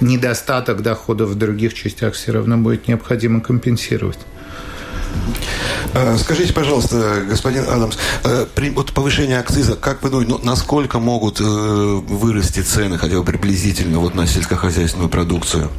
недостаток 0.00 0.82
доходов 0.82 1.30
в 1.30 1.34
других 1.34 1.74
частях 1.74 2.14
все 2.14 2.32
равно 2.32 2.56
будет 2.56 2.88
необходимо 2.88 3.40
компенсировать. 3.40 4.18
Скажите, 6.18 6.52
пожалуйста, 6.52 7.22
господин 7.28 7.64
Адамс, 7.68 7.96
при 8.54 8.70
вот 8.70 8.92
повышение 8.92 9.38
акциза, 9.38 9.74
как 9.74 10.02
вы 10.02 10.10
думаете, 10.10 10.32
ну, 10.32 10.40
насколько 10.42 10.98
могут 10.98 11.40
вырасти 11.40 12.60
цены, 12.60 12.98
хотя 12.98 13.16
бы 13.16 13.24
приблизительно, 13.24 13.98
вот 13.98 14.14
на 14.14 14.26
сельскохозяйственную 14.26 15.08
продукцию? 15.08 15.70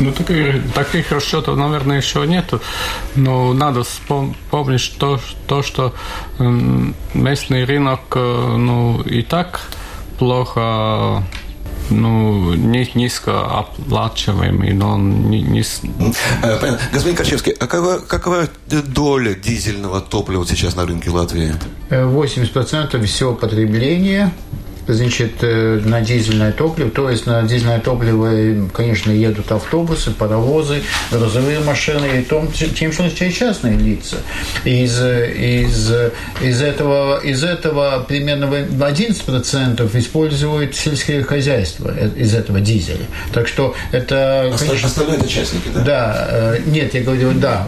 Ну, 0.00 0.12
таких, 0.12 0.72
таких 0.72 1.12
расчетов, 1.12 1.56
наверное, 1.56 1.98
еще 1.98 2.26
нету. 2.26 2.60
Но 3.14 3.52
надо 3.52 3.82
помнить 4.50 4.96
то, 4.98 5.20
то 5.46 5.62
что 5.62 5.94
местный 6.38 7.64
рынок 7.64 8.00
ну, 8.14 9.02
и 9.02 9.22
так 9.22 9.60
плохо 10.18 11.22
ну, 11.92 12.54
низко 12.54 13.58
оплачиваемый, 13.58 14.72
но 14.72 14.90
он 14.94 15.30
не... 15.30 15.42
не... 15.42 15.64
Понятно. 16.42 16.80
Господин 16.92 17.16
Корчевский, 17.16 17.52
а 17.52 17.66
какова, 17.66 17.98
какова 17.98 18.48
доля 18.66 19.34
дизельного 19.34 20.00
топлива 20.00 20.46
сейчас 20.46 20.76
на 20.76 20.86
рынке 20.86 21.10
Латвии? 21.10 21.54
80% 21.90 23.04
всего 23.04 23.34
потребления 23.34 24.32
значит, 24.86 25.32
э, 25.42 25.80
на 25.84 26.00
дизельное 26.00 26.52
топливо. 26.52 26.90
То 26.90 27.10
есть 27.10 27.26
на 27.26 27.42
дизельное 27.42 27.80
топливо, 27.80 28.68
конечно, 28.72 29.10
едут 29.10 29.50
автобусы, 29.52 30.10
паровозы, 30.10 30.82
грузовые 31.10 31.60
машины, 31.60 32.20
и 32.20 32.22
том, 32.22 32.50
тем 32.52 32.92
числе 32.92 33.32
частные 33.32 33.76
лица. 33.76 34.16
Из, 34.64 35.00
из, 35.00 35.92
из, 36.40 36.62
этого, 36.62 37.18
из 37.18 37.44
этого 37.44 38.04
примерно 38.06 38.44
11% 38.44 39.98
используют 39.98 40.74
сельское 40.74 41.22
хозяйство 41.22 41.92
э, 41.96 42.10
из 42.16 42.34
этого 42.34 42.60
дизеля. 42.60 43.06
Так 43.32 43.48
что 43.48 43.74
это... 43.92 44.54
Конечно, 44.58 44.88
остальные 44.88 45.18
это 45.18 45.28
частники, 45.28 45.68
да? 45.74 45.84
Да. 45.84 46.28
Э, 46.30 46.58
нет, 46.66 46.94
я 46.94 47.02
говорю, 47.02 47.32
да. 47.32 47.66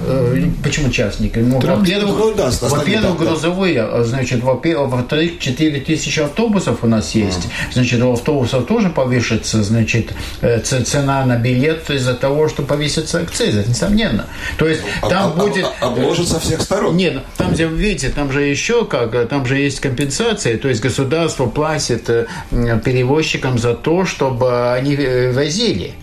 Почему 0.62 0.91
частники? 0.91 1.39
Ну, 1.39 1.61
во-первых, 1.61 2.17
ну, 2.19 2.35
да, 2.35 2.51
во-первых, 2.61 3.19
да, 3.19 3.25
грузовые, 3.25 4.05
значит, 4.05 4.43
во-вторых, 4.43 5.39
4 5.39 5.81
тысячи 5.81 6.21
автобусов 6.21 6.83
у 6.83 6.87
нас 6.87 7.04
нас 7.05 7.15
есть. 7.15 7.49
Значит, 7.73 8.03
у 8.03 8.13
автобусов 8.13 8.67
тоже 8.67 8.89
повышится, 8.89 9.63
значит, 9.63 10.13
э, 10.41 10.61
цена 10.61 11.25
на 11.25 11.37
билет 11.37 11.91
из-за 11.91 12.15
того, 12.15 12.49
что 12.49 12.63
повысится 12.63 13.21
акциз, 13.21 13.67
несомненно. 13.67 14.27
То 14.59 14.67
есть 14.67 14.83
а, 15.03 15.09
там 15.09 15.33
а, 15.37 15.41
будет... 15.41 15.67
А, 15.81 15.87
обложат 15.89 16.29
со 16.29 16.41
всех 16.41 16.61
сторон. 16.63 16.97
Нет, 16.97 17.23
там 17.37 17.57
же, 17.57 17.67
видите, 17.67 18.09
там 18.09 18.33
же 18.33 18.43
еще 18.43 18.85
как, 18.85 19.29
там 19.29 19.47
же 19.47 19.59
есть 19.59 19.81
компенсация, 19.81 20.57
то 20.59 20.69
есть 20.69 20.81
государство 20.81 21.47
платит 21.47 22.09
э, 22.09 22.27
перевозчикам 22.51 23.59
за 23.59 23.75
то, 23.75 24.05
чтобы 24.05 24.73
они 24.73 24.95
э, 24.95 25.33
возили 25.33 25.95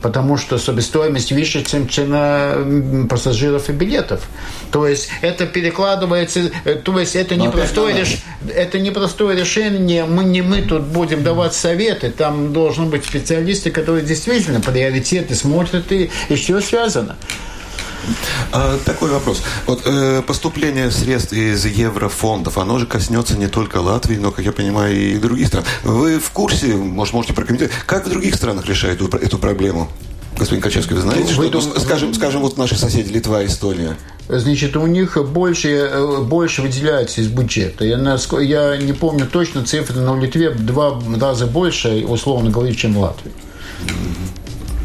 потому 0.00 0.36
что 0.36 0.58
себестоимость 0.58 1.32
выше, 1.32 1.64
чем 1.64 1.88
цена 1.88 2.54
пассажиров 3.08 3.68
и 3.68 3.72
билетов. 3.72 4.28
То 4.70 4.86
есть 4.86 5.08
это 5.22 5.46
перекладывается, 5.46 6.50
э, 6.64 6.74
то 6.74 6.98
есть 6.98 7.16
это 7.16 7.36
не, 7.36 7.48
простое, 7.48 7.96
реш... 7.96 8.18
это 8.54 8.78
не 8.78 8.90
простое 8.90 9.36
решение, 9.36 10.04
мы 10.04 10.24
не 10.24 10.42
мы 10.42 10.62
тут 10.62 10.82
будем 10.82 11.22
давать 11.22 11.54
советы, 11.54 12.10
там 12.10 12.52
должны 12.52 12.86
быть 12.86 13.04
специалисты, 13.04 13.70
которые 13.70 14.04
действительно 14.04 14.60
приоритеты 14.60 15.34
смотрят 15.34 15.90
и, 15.92 16.10
и 16.28 16.34
все 16.34 16.60
связано. 16.60 17.16
А, 18.52 18.78
такой 18.84 19.10
вопрос. 19.10 19.42
Вот 19.66 19.82
э, 19.84 20.22
поступление 20.22 20.90
средств 20.90 21.32
из 21.32 21.64
еврофондов, 21.66 22.58
оно 22.58 22.78
же 22.78 22.86
коснется 22.86 23.36
не 23.36 23.48
только 23.48 23.78
Латвии, 23.78 24.16
но, 24.16 24.30
как 24.30 24.44
я 24.44 24.52
понимаю, 24.52 24.96
и 24.96 25.18
других 25.18 25.48
стран. 25.48 25.64
Вы 25.82 26.18
в 26.18 26.30
курсе, 26.30 26.74
может, 26.74 27.14
можете 27.14 27.34
прокомментировать, 27.34 27.76
как 27.86 28.06
в 28.06 28.10
других 28.10 28.34
странах 28.34 28.66
решают 28.66 29.00
эту, 29.00 29.16
эту 29.16 29.38
проблему? 29.38 29.88
Господин 30.38 30.62
Качевский, 30.62 30.94
вы 30.94 31.02
знаете, 31.02 31.34
вы, 31.34 31.48
что, 31.48 31.58
вы, 31.58 31.80
скажем, 31.80 32.14
скажем, 32.14 32.42
вот 32.42 32.56
наши 32.56 32.76
соседи 32.76 33.10
Литва 33.12 33.42
и 33.42 33.46
Эстония? 33.46 33.96
Значит, 34.28 34.76
у 34.76 34.86
них 34.86 35.18
больше, 35.30 35.90
больше 36.22 36.62
выделяется 36.62 37.20
из 37.20 37.26
бюджета. 37.26 37.84
Я, 37.84 37.98
я 38.40 38.76
не 38.76 38.92
помню 38.92 39.26
точно 39.26 39.64
цифры, 39.64 40.00
но 40.00 40.14
в 40.14 40.20
Литве 40.20 40.50
два 40.50 41.00
раза 41.20 41.46
больше, 41.46 42.04
условно 42.06 42.50
говоря, 42.50 42.72
чем 42.72 42.94
в 42.94 43.00
Латвии. 43.00 43.32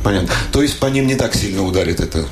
Понятно. 0.04 0.30
То 0.52 0.62
есть 0.62 0.80
по 0.80 0.88
ним 0.88 1.08
не 1.08 1.16
так 1.16 1.36
сильно 1.36 1.64
ударит 1.64 2.00
это 2.00 2.26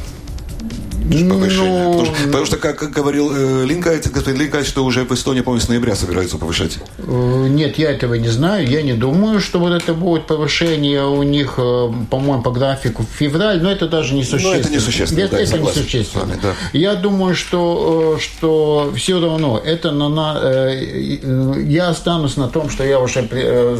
повышение? 1.01 1.83
Ну... 1.83 1.91
Потому, 1.91 2.05
что, 2.05 2.25
потому 2.25 2.45
что, 2.45 2.57
как, 2.57 2.91
говорил 2.91 3.31
э, 3.33 3.65
Линкайт, 3.65 4.09
господин 4.11 4.41
Линкайт, 4.41 4.65
что 4.65 4.83
уже 4.85 5.03
в 5.03 5.11
Эстонии, 5.11 5.41
по-моему, 5.41 5.65
с 5.65 5.69
ноября 5.69 5.95
собираются 5.95 6.37
повышать. 6.37 6.79
Э, 6.97 7.47
нет, 7.49 7.77
я 7.77 7.91
этого 7.91 8.15
не 8.15 8.29
знаю. 8.29 8.67
Я 8.67 8.81
не 8.81 8.93
думаю, 8.93 9.39
что 9.39 9.59
вот 9.59 9.71
это 9.71 9.93
будет 9.93 10.27
повышение 10.27 11.05
у 11.05 11.23
них, 11.23 11.55
э, 11.57 11.91
по-моему, 12.09 12.41
по 12.43 12.51
графику 12.51 13.03
в 13.03 13.17
февраль, 13.17 13.61
но 13.61 13.71
это 13.71 13.87
даже 13.87 14.13
не 14.13 14.23
существенно. 14.23 14.55
Но 14.55 14.59
это 14.59 14.69
не 14.69 14.79
существенно. 14.79 15.21
Это, 15.21 15.35
да, 15.35 15.41
это 15.41 15.57
не 15.57 15.71
существенно. 15.71 16.25
Вами, 16.25 16.39
да. 16.41 16.53
Я 16.73 16.95
думаю, 16.95 17.35
что, 17.35 18.15
э, 18.17 18.21
что 18.21 18.93
все 18.95 19.19
равно 19.19 19.61
это 19.63 19.91
на, 19.91 20.09
на, 20.09 20.69
я 20.71 21.89
останусь 21.89 22.37
на 22.37 22.47
том, 22.47 22.69
что 22.69 22.83
я 22.83 22.99
уже 22.99 23.27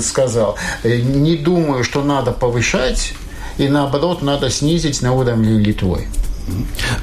сказал. 0.02 0.58
Не 0.84 1.36
думаю, 1.36 1.84
что 1.84 2.04
надо 2.04 2.32
повышать, 2.32 3.14
и 3.58 3.68
наоборот 3.68 4.22
надо 4.22 4.50
снизить 4.50 5.02
на 5.02 5.14
уровне 5.14 5.60
Литвы. 5.60 6.08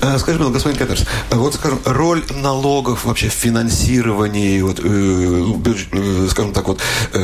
Э, 0.01 0.19
скажи, 0.19 0.39
господин 0.39 0.79
Каперс, 0.79 1.05
вот, 1.31 1.55
скажем, 1.55 1.79
роль 1.85 2.23
налогов 2.43 3.05
вообще 3.05 3.29
в 3.29 3.33
финансировании, 3.33 4.61
вот, 4.63 4.81
э, 4.83 5.75
э, 5.93 6.29
скажем 6.31 6.53
так, 6.53 6.69
вот, 6.69 6.81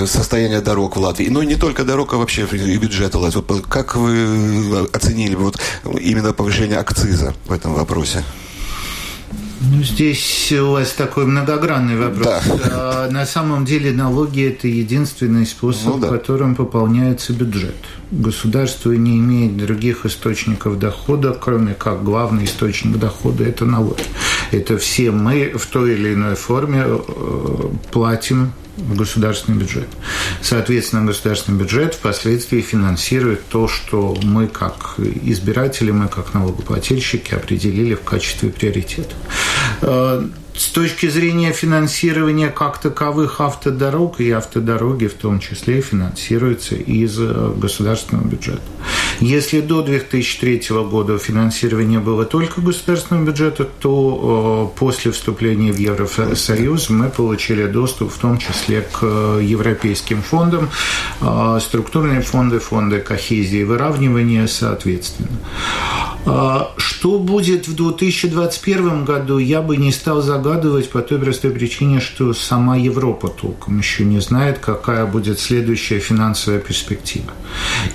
состояния 0.07 0.61
дорог 0.61 0.97
в 0.97 1.01
Латвии, 1.01 1.29
но 1.29 1.43
не 1.43 1.57
только 1.57 1.85
дорог, 1.85 2.15
а 2.15 2.17
вообще 2.17 2.47
и 2.47 2.77
бюджета 2.79 3.19
Латвии. 3.19 3.43
Вот, 3.47 3.67
как 3.67 3.97
вы 3.97 4.89
оценили 4.93 5.35
вот, 5.35 5.59
именно 6.01 6.33
повышение 6.33 6.79
акциза 6.79 7.35
в 7.47 7.53
этом 7.53 7.75
вопросе? 7.75 8.25
Ну, 9.71 9.83
здесь 9.83 10.53
у 10.53 10.73
вас 10.73 10.93
такой 10.93 11.25
многогранный 11.27 11.97
вопрос. 11.97 12.27
Да. 12.27 12.43
А, 12.73 13.11
на 13.11 13.25
самом 13.25 13.65
деле 13.65 13.93
налоги– 13.93 14.43
это 14.49 14.69
единственный 14.69 15.47
способ, 15.47 15.87
ну, 15.87 15.99
да. 15.99 16.09
которым 16.09 16.55
пополняется 16.55 17.33
бюджет. 17.33 17.77
Государство 18.15 18.93
не 18.93 19.19
имеет 19.19 19.57
других 19.57 20.07
источников 20.07 20.79
дохода, 20.79 21.33
кроме 21.33 21.75
как 21.75 22.05
главный 22.05 22.45
источник 22.45 22.97
дохода– 22.97 23.43
это 23.49 23.65
налоги. 23.65 24.05
Это 24.53 24.79
все 24.79 25.11
мы 25.11 25.53
в 25.57 25.67
той 25.67 25.95
или 25.95 26.15
иной 26.15 26.37
форме 26.37 26.85
э, 26.87 26.99
платим 27.91 28.53
в 28.77 28.97
государственный 28.97 29.59
бюджет. 29.59 29.89
Соответственно, 30.43 31.05
государственный 31.05 31.59
бюджет 31.59 31.95
впоследствии 31.95 32.61
финансирует 32.61 33.49
то, 33.49 33.67
что 33.67 34.17
мы 34.23 34.47
как 34.47 34.95
избиратели, 34.99 35.91
мы 35.91 36.07
как 36.07 36.35
налогоплательщики 36.35 37.35
определили 37.35 37.95
в 37.95 38.03
качестве 38.03 38.51
приоритета. 38.51 39.15
С 40.57 40.69
точки 40.69 41.09
зрения 41.09 41.53
финансирования 41.53 42.49
как 42.49 42.79
таковых 42.79 43.41
автодорог 43.41 44.21
и 44.21 44.31
автодороги 44.31 45.09
в 45.09 45.15
том 45.15 45.41
числе 45.41 45.81
финансируются 45.81 46.77
из 46.77 47.19
э, 47.19 47.53
государственного 47.57 48.25
бюджета. 48.25 48.63
Если 49.19 49.61
до 49.61 49.83
2003 49.83 50.63
года 50.89 51.19
финансирование 51.19 51.99
было 51.99 52.25
только 52.25 52.61
государственного 52.61 53.25
бюджета, 53.25 53.65
то 53.65 54.71
э, 54.77 54.79
после 54.79 55.11
вступления 55.11 55.73
в 55.73 55.77
Евросоюз 55.77 56.89
мы 56.89 57.11
получили 57.11 57.67
доступ 57.67 58.13
в 58.13 58.19
том 58.19 58.39
числе 58.39 58.83
к 58.83 59.01
э, 59.03 59.41
европейским 59.43 60.23
фондам, 60.23 60.71
структурные 61.61 62.21
фонды, 62.21 62.61
фонды 62.61 63.01
кохезии 63.01 63.61
и 63.61 63.65
выравнивания 63.65 64.47
соответственно. 64.47 65.29
Что 66.25 67.19
будет 67.19 67.69
в 67.69 67.75
2021 67.75 69.05
году, 69.05 69.37
я 69.37 69.61
бы 69.61 69.77
не 69.77 69.93
стал 69.93 70.23
загадывать 70.23 70.89
по 70.89 71.03
той 71.03 71.19
простой 71.19 71.51
причине, 71.51 72.01
что 72.01 72.33
сама 72.33 72.77
Европа 72.77 73.29
толком 73.29 73.79
еще 73.79 74.05
не 74.05 74.21
знает, 74.21 74.59
какая 74.59 75.05
будет 75.05 75.39
следующая 75.39 75.99
финансовая 75.99 76.61
перспектива. 76.61 77.31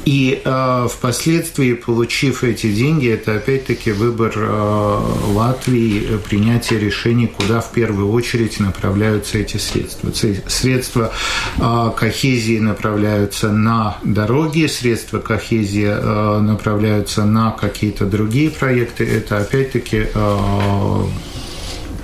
И 0.06 0.42
э, 0.46 0.88
впоследствии, 0.92 1.74
получив 1.74 2.44
эти 2.44 2.72
деньги, 2.72 3.10
это 3.10 3.36
опять-таки 3.36 3.92
выбор 3.92 4.34
э, 4.36 5.00
Латвии, 5.34 6.20
принятие 6.30 6.80
решений, 6.80 7.26
куда 7.26 7.62
в 7.62 7.72
первую 7.72 8.12
очередь 8.12 8.60
направляются 8.60 9.40
эти 9.40 9.58
средства. 9.58 10.12
Средства 10.48 11.12
э, 11.58 11.92
кохезии 11.98 12.60
направляются 12.60 13.52
на 13.52 13.98
дороги, 14.04 14.68
средства 14.68 15.18
кохезии 15.18 15.90
э, 15.90 16.40
направляются 16.42 17.26
на 17.26 17.50
какие-то 17.52 18.06
другие 18.06 18.19
проекты. 18.50 19.06
Это 19.06 19.38
опять-таки 19.38 20.08
э, 20.14 21.04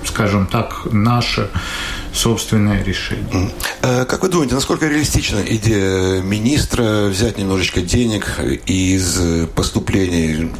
скажем 0.04 0.46
так, 0.46 0.86
наше 0.92 1.50
собственное 2.12 2.82
решение. 2.82 3.50
Э, 3.82 4.04
как 4.06 4.22
вы 4.22 4.28
думаете, 4.28 4.54
насколько 4.54 4.86
реалистична 4.86 5.40
идея 5.46 6.22
министра 6.22 7.08
взять 7.08 7.38
немножечко 7.38 7.82
денег 7.82 8.38
из 8.66 9.18
поступлений 9.54 10.50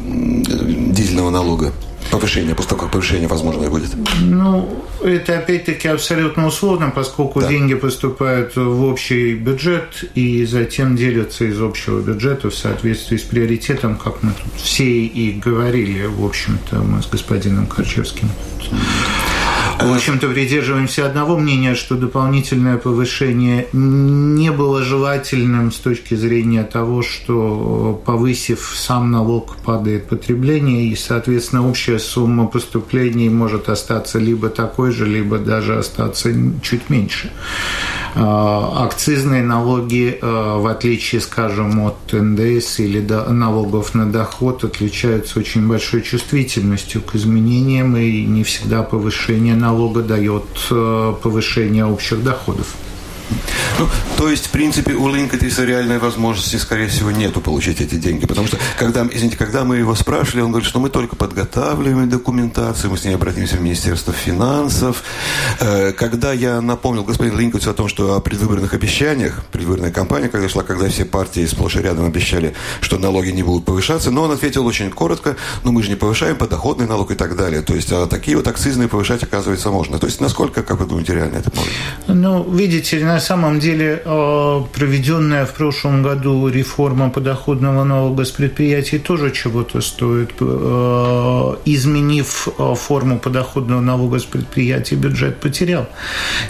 дизельного 0.93 1.31
налога? 1.31 1.73
Повышение, 2.11 2.55
после 2.55 2.69
того, 2.69 2.81
как 2.83 2.91
повышение 2.91 3.27
возможное 3.27 3.69
будет? 3.69 3.89
Ну, 4.21 4.83
это 5.03 5.37
опять-таки 5.37 5.87
абсолютно 5.89 6.47
условно, 6.47 6.91
поскольку 6.93 7.41
да. 7.41 7.47
деньги 7.47 7.75
поступают 7.75 8.55
в 8.55 8.83
общий 8.83 9.33
бюджет 9.33 10.05
и 10.15 10.45
затем 10.45 10.95
делятся 10.95 11.45
из 11.45 11.61
общего 11.61 11.99
бюджета 11.99 12.49
в 12.49 12.55
соответствии 12.55 13.17
с 13.17 13.23
приоритетом, 13.23 13.97
как 13.97 14.23
мы 14.23 14.31
тут 14.31 14.61
все 14.61 14.85
и 14.85 15.33
говорили, 15.33 16.05
в 16.05 16.25
общем-то, 16.25 16.77
мы 16.77 17.03
с 17.03 17.07
господином 17.07 17.67
Корчевским. 17.67 18.29
В 19.79 19.93
общем-то, 19.93 20.27
придерживаемся 20.29 21.05
одного 21.05 21.37
мнения, 21.37 21.75
что 21.75 21.95
дополнительное 21.95 22.77
повышение 22.77 23.67
не 23.73 24.51
было 24.51 24.83
желательным 24.83 25.71
с 25.71 25.77
точки 25.77 26.15
зрения 26.15 26.63
того, 26.63 27.03
что 27.03 28.01
повысив 28.05 28.73
сам 28.75 29.11
налог, 29.11 29.57
падает 29.57 30.07
потребление, 30.07 30.85
и, 30.87 30.95
соответственно, 30.95 31.67
общая 31.67 31.99
сумма 31.99 32.47
поступлений 32.47 33.29
может 33.29 33.69
остаться 33.69 34.17
либо 34.17 34.49
такой 34.49 34.91
же, 34.91 35.05
либо 35.05 35.37
даже 35.37 35.77
остаться 35.77 36.33
чуть 36.63 36.89
меньше. 36.89 37.31
А, 38.15 38.85
акцизные 38.85 39.43
налоги, 39.43 40.17
а, 40.21 40.59
в 40.59 40.67
отличие, 40.67 41.21
скажем, 41.21 41.85
от 41.85 42.13
НДС 42.13 42.79
или 42.79 42.99
налогов 42.99 43.93
на 43.95 44.11
доход, 44.11 44.63
отличаются 44.63 45.39
очень 45.39 45.67
большой 45.67 46.01
чувствительностью 46.01 47.01
к 47.01 47.15
изменениям, 47.15 47.95
и 47.97 48.25
не 48.25 48.43
всегда 48.43 48.83
повышение 48.83 49.55
налога 49.55 50.01
дает 50.01 50.45
а, 50.71 51.13
повышение 51.13 51.85
общих 51.85 52.23
доходов. 52.23 52.75
Ну, 53.79 53.87
то 54.17 54.29
есть, 54.29 54.47
в 54.47 54.49
принципе, 54.49 54.93
у 54.93 55.07
Линкотиса 55.13 55.63
реальной 55.65 55.99
возможности, 55.99 56.55
скорее 56.55 56.87
всего, 56.87 57.11
нету 57.11 57.41
получить 57.41 57.81
эти 57.81 57.95
деньги. 57.95 58.25
Потому 58.25 58.47
что, 58.47 58.57
когда, 58.77 59.05
извините, 59.11 59.37
когда 59.37 59.63
мы 59.63 59.77
его 59.77 59.93
спрашивали, 59.95 60.41
он 60.41 60.51
говорит, 60.51 60.67
что 60.67 60.79
мы 60.79 60.89
только 60.89 61.15
подготавливаем 61.15 62.09
документацию, 62.09 62.89
мы 62.89 62.97
с 62.97 63.03
ней 63.03 63.13
обратимся 63.15 63.57
в 63.57 63.61
Министерство 63.61 64.13
финансов. 64.13 65.03
Э, 65.59 65.91
когда 65.91 66.33
я 66.33 66.61
напомнил 66.61 67.03
господину 67.03 67.37
Линкотису 67.37 67.69
о 67.69 67.73
том, 67.73 67.87
что 67.87 68.15
о 68.15 68.19
предвыборных 68.19 68.73
обещаниях, 68.73 69.43
предвыборная 69.51 69.91
кампания, 69.91 70.29
когда 70.29 70.49
шла, 70.49 70.63
когда 70.63 70.89
все 70.89 71.05
партии 71.05 71.45
сплошь 71.45 71.75
и 71.75 71.79
рядом 71.79 72.05
обещали, 72.05 72.55
что 72.81 72.97
налоги 72.97 73.29
не 73.29 73.43
будут 73.43 73.65
повышаться, 73.65 74.11
но 74.11 74.23
он 74.23 74.31
ответил 74.31 74.65
очень 74.65 74.89
коротко, 74.89 75.35
ну 75.63 75.71
мы 75.71 75.83
же 75.83 75.89
не 75.89 75.95
повышаем 75.95 76.35
подоходный 76.35 76.87
налог 76.87 77.11
и 77.11 77.15
так 77.15 77.35
далее. 77.35 77.61
То 77.61 77.75
есть, 77.75 77.91
а 77.91 78.07
такие 78.07 78.37
вот 78.37 78.47
акцизные 78.47 78.87
повышать, 78.87 79.23
оказывается, 79.23 79.69
можно. 79.69 79.99
То 79.99 80.07
есть, 80.07 80.21
насколько, 80.21 80.63
как 80.63 80.79
вы 80.79 80.85
думаете, 80.85 81.13
реально 81.13 81.37
это 81.37 81.51
может? 81.55 81.71
Ну, 82.07 82.49
видите, 82.49 83.03
на 83.05 83.16
самом 83.19 83.59
деле 83.59 84.01
э, 84.03 84.61
проведенная 84.73 85.45
в 85.45 85.53
прошлом 85.53 86.03
году 86.03 86.47
реформа 86.47 87.09
подоходного 87.09 87.83
налога 87.83 88.25
с 88.25 88.31
предприятий 88.31 88.99
тоже 88.99 89.31
чего-то 89.31 89.81
стоит. 89.81 90.31
Э, 90.39 91.55
изменив 91.65 92.47
э, 92.47 92.75
форму 92.75 93.19
подоходного 93.19 93.81
налога 93.81 94.19
с 94.19 94.25
предприятий, 94.25 94.95
бюджет 94.95 95.39
потерял. 95.39 95.87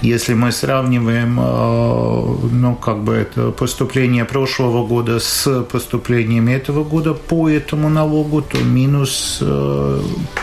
Если 0.02 0.34
мы 0.34 0.52
сравниваем 0.52 1.36
ну, 1.36 2.76
как 2.76 3.04
бы 3.04 3.14
это 3.14 3.52
поступление 3.52 4.26
прошлого 4.26 4.86
года 4.88 5.20
с 5.20 5.64
поступлениями 5.64 6.54
этого 6.54 6.84
года 6.84 7.14
по 7.14 7.50
этому 7.50 7.90
налогу, 7.90 8.42
то 8.42 8.58
минус 8.58 9.44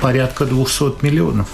порядка 0.00 0.44
200 0.44 1.04
миллионов. 1.04 1.48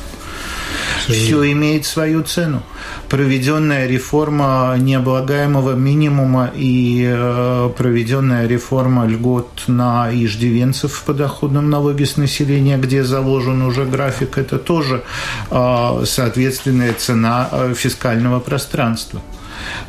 Все 1.09 1.53
имеет 1.53 1.87
свою 1.87 2.23
цену. 2.23 2.63
Проведенная 3.09 3.87
реформа 3.87 4.77
необлагаемого 4.79 5.75
минимума 5.75 6.51
и 6.55 7.05
э, 7.09 7.71
проведенная 7.77 8.47
реформа 8.47 9.07
льгот 9.07 9.65
на 9.67 10.11
иждивенцев 10.13 10.93
в 10.93 11.05
подоходном 11.05 11.71
налоге 11.71 12.07
с 12.07 12.17
населения, 12.17 12.79
где 12.79 13.05
заложен 13.05 13.63
уже 13.63 13.85
график, 13.85 14.39
это 14.39 14.59
тоже 14.59 15.03
э, 15.51 16.05
соответственная 16.05 16.93
цена 16.95 17.49
э, 17.51 17.75
фискального 17.75 18.41
пространства. 18.41 19.21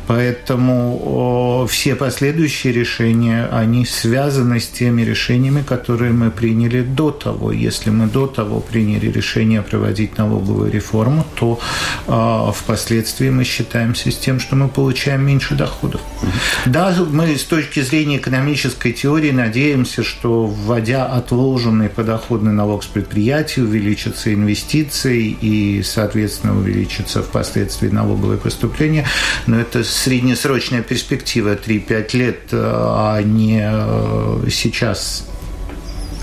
Поэтому 0.06 1.66
все 1.70 1.94
последующие 1.94 2.72
решения, 2.72 3.48
они 3.52 3.86
связаны 3.86 4.60
с 4.60 4.66
теми 4.66 5.02
решениями, 5.02 5.62
которые 5.62 6.12
мы 6.12 6.30
приняли 6.30 6.82
до 6.82 7.10
того. 7.10 7.52
Если 7.52 7.90
мы 7.90 8.06
до 8.06 8.26
того 8.26 8.60
приняли 8.60 9.10
решение 9.10 9.62
проводить 9.62 10.18
налоговую 10.18 10.70
реформу, 10.70 11.26
то 11.34 11.58
э, 12.06 12.52
впоследствии 12.54 13.30
мы 13.30 13.44
считаемся 13.44 14.10
с 14.10 14.16
тем, 14.16 14.40
что 14.40 14.56
мы 14.56 14.68
получаем 14.68 15.24
меньше 15.24 15.54
доходов. 15.54 16.00
Да, 16.66 16.94
мы 17.10 17.36
с 17.36 17.44
точки 17.44 17.80
зрения 17.80 18.16
экономической 18.16 18.92
теории 18.92 19.30
надеемся, 19.30 20.02
что 20.02 20.46
вводя 20.46 21.06
отложенный 21.06 21.88
подоходный 21.88 22.52
налог 22.52 22.84
с 22.84 22.86
предприятий, 22.86 23.62
увеличатся 23.62 24.32
инвестиции 24.32 25.36
и, 25.40 25.82
соответственно, 25.82 26.56
увеличится 26.56 27.22
впоследствии 27.22 27.88
налоговое 27.88 28.36
поступление. 28.36 29.06
Но 29.46 29.58
это 29.62 29.84
среднесрочная 29.84 30.82
перспектива 30.82 31.54
3-5 31.54 32.16
лет, 32.16 32.38
э, 32.50 32.56
а 32.60 33.22
не 33.22 33.62
э, 33.62 34.50
сейчас. 34.50 35.26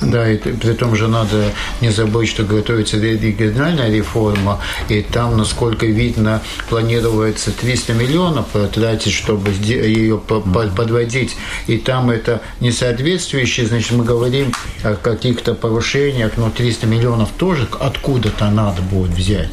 Да, 0.02 0.32
и 0.32 0.38
при 0.38 0.74
том 0.74 0.96
же 0.96 1.10
надо 1.10 1.52
не 1.82 1.90
забыть, 1.90 2.30
что 2.30 2.44
готовится 2.44 2.98
региональная 2.98 3.92
реформа, 3.92 4.62
и 4.88 5.02
там, 5.02 5.38
насколько 5.38 5.86
видно, 5.86 6.42
планируется 6.70 7.52
300 7.52 7.94
миллионов 7.94 8.46
тратить, 8.74 9.12
чтобы 9.12 9.52
ее 9.52 10.18
подводить, 10.18 11.36
и 11.68 11.78
там 11.78 12.10
это 12.10 12.42
несоответствующее, 12.62 13.68
значит, 13.68 13.92
мы 13.92 14.06
говорим 14.06 14.54
о 14.84 14.96
каких-то 14.96 15.54
повышениях, 15.54 16.38
но 16.38 16.50
300 16.50 16.88
миллионов 16.88 17.30
тоже 17.38 17.68
откуда-то 17.78 18.50
надо 18.52 18.82
будет 18.82 19.12
взять. 19.12 19.50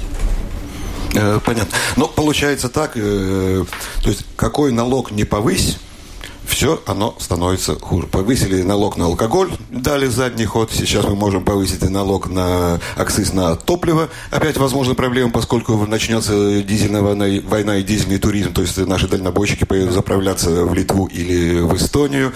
Э, 1.16 1.40
понятно. 1.44 1.76
Но 1.96 2.06
получается 2.08 2.68
так, 2.68 2.92
э, 2.94 3.64
то 4.02 4.08
есть 4.08 4.24
какой 4.36 4.72
налог 4.72 5.10
не 5.10 5.24
повысь, 5.24 5.78
все 6.46 6.82
оно 6.86 7.14
становится 7.18 7.78
хуже. 7.78 8.06
Повысили 8.06 8.62
налог 8.62 8.96
на 8.96 9.06
алкоголь, 9.06 9.50
дали 9.70 10.06
задний 10.06 10.46
ход. 10.46 10.70
Сейчас 10.72 11.04
мы 11.04 11.14
можем 11.14 11.44
повысить 11.44 11.82
и 11.82 11.88
налог 11.88 12.28
на 12.28 12.80
акциз 12.96 13.32
на 13.32 13.56
топливо. 13.56 14.08
Опять, 14.30 14.56
возможно, 14.56 14.94
проблема, 14.94 15.30
поскольку 15.30 15.76
начнется 15.86 16.62
дизельная 16.62 17.02
война, 17.02 17.26
война 17.44 17.76
и 17.76 17.82
дизельный 17.82 18.18
туризм, 18.18 18.52
то 18.52 18.62
есть 18.62 18.76
наши 18.78 19.08
дальнобойщики 19.08 19.64
поедут 19.64 19.92
заправляться 19.92 20.64
в 20.64 20.74
Литву 20.74 21.06
или 21.06 21.60
в 21.60 21.74
Эстонию. 21.76 22.32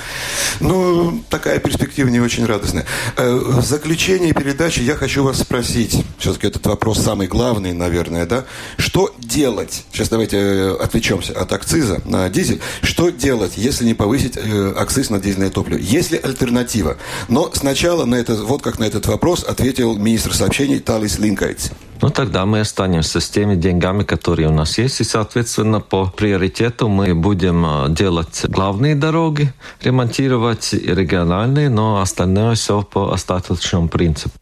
Ну, 0.60 1.22
такая 1.30 1.58
перспектива 1.58 2.08
не 2.08 2.20
очень 2.20 2.44
радостная. 2.44 2.86
Э, 3.16 3.34
в 3.34 3.64
заключение 3.64 4.32
передачи 4.32 4.80
я 4.80 4.96
хочу 4.96 5.24
вас 5.24 5.38
спросить, 5.38 6.04
все-таки 6.18 6.48
этот 6.48 6.66
вопрос 6.66 6.98
самый 6.98 7.26
главный, 7.26 7.72
наверное, 7.72 8.26
да? 8.26 8.44
Что 8.76 9.14
делать? 9.18 9.84
Сейчас 9.92 10.08
давайте 10.08 10.36
э, 10.36 10.76
отвлечемся 10.76 11.32
от 11.32 11.52
акциза 11.52 12.00
на 12.04 12.28
дизель. 12.28 12.60
Что 12.82 13.10
делать, 13.10 13.52
если 13.56 13.84
не 13.84 13.94
повысить 14.00 14.38
э, 14.38 14.72
акциз 14.78 15.10
на 15.10 15.20
дизельное 15.20 15.50
топливо. 15.50 15.78
Есть 15.78 16.10
ли 16.10 16.18
альтернатива? 16.18 16.96
Но 17.28 17.50
сначала 17.52 18.06
на 18.06 18.14
это, 18.14 18.34
вот 18.34 18.62
как 18.62 18.78
на 18.78 18.84
этот 18.84 19.06
вопрос 19.06 19.44
ответил 19.44 19.94
министр 19.98 20.32
сообщений 20.34 20.80
Талис 20.80 21.18
Линкайтс. 21.18 21.68
Ну, 22.00 22.08
тогда 22.08 22.46
мы 22.46 22.60
останемся 22.60 23.20
с 23.20 23.28
теми 23.28 23.56
деньгами, 23.56 24.04
которые 24.04 24.48
у 24.48 24.52
нас 24.52 24.78
есть. 24.78 25.00
И, 25.02 25.04
соответственно, 25.04 25.80
по 25.80 26.06
приоритету 26.06 26.88
мы 26.88 27.14
будем 27.14 27.66
э, 27.66 27.90
делать 27.90 28.46
главные 28.48 28.94
дороги, 28.94 29.52
ремонтировать 29.82 30.72
региональные, 30.72 31.68
но 31.68 32.00
остальное 32.00 32.54
все 32.54 32.80
по 32.82 33.12
остаточному 33.12 33.88
принципу. 33.88 34.32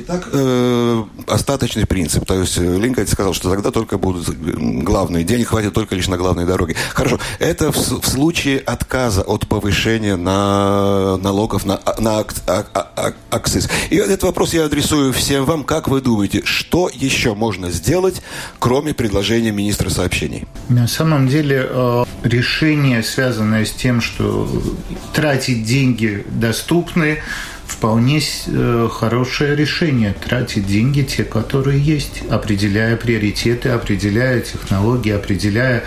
Итак, 0.00 0.28
э, 0.32 1.04
остаточный 1.26 1.84
принцип. 1.84 2.24
То 2.24 2.34
есть 2.40 2.56
э, 2.56 2.62
Линкольн 2.62 3.08
сказал, 3.08 3.34
что 3.34 3.50
тогда 3.50 3.72
только 3.72 3.98
будут 3.98 4.28
главные. 4.28 5.24
Денег 5.24 5.48
хватит 5.48 5.74
только 5.74 5.96
лишь 5.96 6.06
на 6.06 6.16
главные 6.16 6.46
дороги. 6.46 6.76
Хорошо. 6.94 7.18
Это 7.40 7.72
в, 7.72 7.76
в 7.76 8.06
случае 8.06 8.60
отказа 8.60 9.22
от 9.22 9.48
повышения 9.48 10.14
на 10.14 11.16
налогов 11.16 11.64
на, 11.66 11.80
на 11.98 12.20
ак, 12.20 12.32
ак, 12.46 12.70
ак, 12.74 13.16
акциз. 13.32 13.68
И 13.90 13.96
этот 13.96 14.22
вопрос 14.22 14.54
я 14.54 14.66
адресую 14.66 15.12
всем 15.12 15.44
вам. 15.44 15.64
Как 15.64 15.88
вы 15.88 16.00
думаете, 16.00 16.42
что 16.44 16.88
еще 16.94 17.34
можно 17.34 17.72
сделать, 17.72 18.22
кроме 18.60 18.94
предложения 18.94 19.50
министра 19.50 19.90
сообщений? 19.90 20.46
На 20.68 20.86
самом 20.86 21.26
деле 21.26 21.66
э, 21.68 22.04
решение, 22.22 23.02
связанное 23.02 23.64
с 23.64 23.72
тем, 23.72 24.00
что 24.00 24.48
тратить 25.12 25.64
деньги 25.64 26.24
доступны, 26.30 27.18
вполне 27.68 28.20
э, 28.46 28.88
хорошее 28.90 29.54
решение 29.54 30.14
тратить 30.14 30.66
деньги 30.66 31.02
те, 31.02 31.22
которые 31.22 31.80
есть, 31.80 32.22
определяя 32.30 32.96
приоритеты, 32.96 33.68
определяя 33.68 34.40
технологии, 34.40 35.12
определяя 35.12 35.84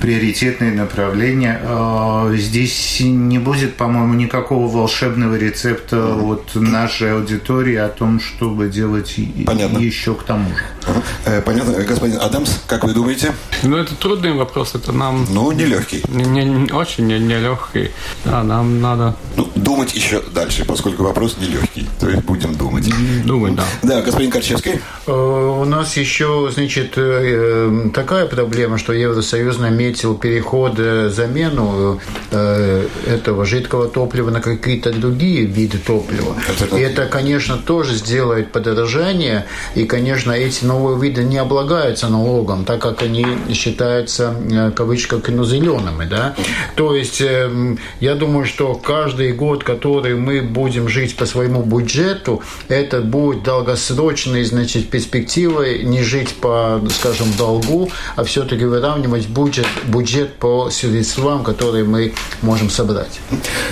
приоритетные 0.00 0.72
направления. 0.72 1.60
А, 1.64 2.30
здесь 2.34 2.98
не 3.00 3.38
будет, 3.38 3.76
по-моему, 3.76 4.14
никакого 4.14 4.68
волшебного 4.68 5.36
рецепта 5.36 5.96
mm-hmm. 5.96 6.32
от 6.32 6.54
нашей 6.56 7.14
аудитории 7.14 7.76
о 7.76 7.88
том, 7.88 8.20
чтобы 8.20 8.68
делать 8.68 9.16
Понятно. 9.46 9.78
еще 9.78 10.14
к 10.14 10.24
тому 10.24 10.50
же. 10.50 10.64
Uh-huh. 10.86 11.42
Понятно. 11.42 11.72
Господин 11.84 12.18
Адамс, 12.20 12.60
как 12.66 12.84
вы 12.84 12.92
думаете? 12.92 13.32
Ну, 13.62 13.76
это 13.76 13.94
трудный 13.94 14.32
вопрос, 14.32 14.74
это 14.74 14.92
нам... 14.92 15.26
Ну, 15.30 15.52
нелегкий. 15.52 16.02
Не, 16.08 16.44
не, 16.44 16.72
очень 16.72 17.06
нелегкий. 17.06 17.90
Да, 18.24 18.42
нам 18.42 18.80
надо... 18.80 19.16
Ну, 19.36 19.48
думать 19.62 19.94
еще 19.94 20.22
дальше, 20.34 20.64
поскольку 20.64 21.04
вопрос 21.04 21.36
нелегкий. 21.40 21.88
То 21.98 22.08
есть 22.08 22.24
будем 22.24 22.54
думать. 22.54 22.88
Думать, 23.24 23.54
да. 23.54 23.64
Да, 23.82 24.02
господин 24.02 24.30
Корчевский. 24.30 24.80
Э, 25.06 25.12
у 25.12 25.64
нас 25.64 25.96
еще, 25.96 26.50
значит, 26.52 26.94
э, 26.96 27.90
такая 27.94 28.26
проблема, 28.26 28.78
что 28.78 28.92
Евросоюз 28.92 29.58
наметил 29.58 30.16
переход, 30.16 30.74
э, 30.78 31.10
замену 31.10 32.00
этого 32.30 33.44
жидкого 33.44 33.88
топлива 33.88 34.30
на 34.30 34.40
какие-то 34.40 34.92
другие 34.92 35.44
виды 35.44 35.78
топлива. 35.78 36.36
И 36.76 36.80
это, 36.80 37.06
конечно, 37.06 37.56
тоже 37.56 37.94
сделает 37.94 38.52
подорожание, 38.52 39.46
и, 39.74 39.84
конечно, 39.84 40.32
эти 40.32 40.64
новые 40.64 41.00
виды 41.00 41.24
не 41.24 41.38
облагаются 41.38 42.08
налогом, 42.08 42.64
так 42.64 42.80
как 42.80 43.02
они 43.02 43.26
считаются, 43.52 44.34
кавычка, 44.76 45.20
ну, 45.28 45.44
зелеными, 45.44 46.04
да. 46.04 46.34
То 46.76 46.94
есть, 46.94 47.22
я 48.00 48.14
думаю, 48.14 48.44
что 48.44 48.74
каждый 48.74 49.32
год, 49.32 49.59
который 49.64 50.14
мы 50.14 50.42
будем 50.42 50.88
жить 50.88 51.16
по 51.16 51.26
своему 51.26 51.62
бюджету, 51.62 52.42
это 52.68 53.00
будет 53.00 53.42
долгосрочной, 53.42 54.44
значит, 54.44 54.90
перспективой 54.90 55.82
не 55.84 56.02
жить 56.02 56.34
по, 56.34 56.80
скажем, 56.90 57.32
долгу, 57.36 57.90
а 58.16 58.24
все-таки 58.24 58.64
выравнивать 58.64 59.28
бюджет, 59.28 59.66
бюджет 59.86 60.34
по 60.34 60.70
средствам, 60.70 61.44
которые 61.44 61.84
мы 61.84 62.14
можем 62.42 62.70
собрать. 62.70 63.20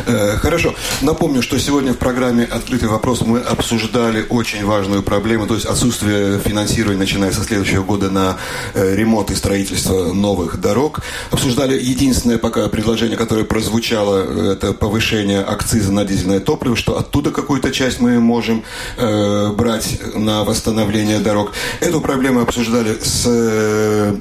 Э, 0.06 0.36
хорошо. 0.36 0.74
Напомню, 1.02 1.42
что 1.42 1.58
сегодня 1.58 1.92
в 1.92 1.98
программе 1.98 2.44
«Открытый 2.44 2.88
вопрос» 2.88 3.22
мы 3.22 3.40
обсуждали 3.40 4.26
очень 4.28 4.64
важную 4.64 5.02
проблему, 5.02 5.46
то 5.46 5.54
есть 5.54 5.66
отсутствие 5.66 6.38
финансирования, 6.38 6.98
начиная 6.98 7.32
со 7.32 7.42
следующего 7.42 7.82
года, 7.82 8.10
на 8.10 8.36
э, 8.74 8.94
ремонт 8.94 9.30
и 9.30 9.34
строительство 9.34 10.12
новых 10.12 10.60
дорог. 10.60 11.00
Обсуждали 11.30 11.78
единственное 11.78 12.38
пока 12.38 12.68
предложение, 12.68 13.16
которое 13.16 13.44
прозвучало, 13.44 14.24
э, 14.26 14.52
это 14.52 14.72
повышение 14.72 15.40
акциза 15.40 15.67
на 15.72 16.04
дизельное 16.04 16.40
топливо, 16.40 16.76
что 16.76 16.98
оттуда 16.98 17.30
какую-то 17.30 17.70
часть 17.70 18.00
мы 18.00 18.20
можем 18.20 18.64
э, 18.96 19.52
брать 19.52 20.00
на 20.14 20.44
восстановление 20.44 21.18
дорог. 21.18 21.52
Эту 21.80 22.00
проблему 22.00 22.40
обсуждали 22.40 22.96
с 23.00 23.24
э, 23.26 24.16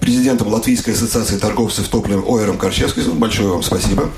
президентом 0.00 0.48
Латвийской 0.48 0.90
ассоциации 0.90 1.38
торговцев 1.38 1.88
топливом 1.88 2.24
Ойером 2.26 2.58
Корчевским. 2.58 3.18
Большое 3.18 3.48
вам 3.48 3.62
спасибо. 3.62 4.10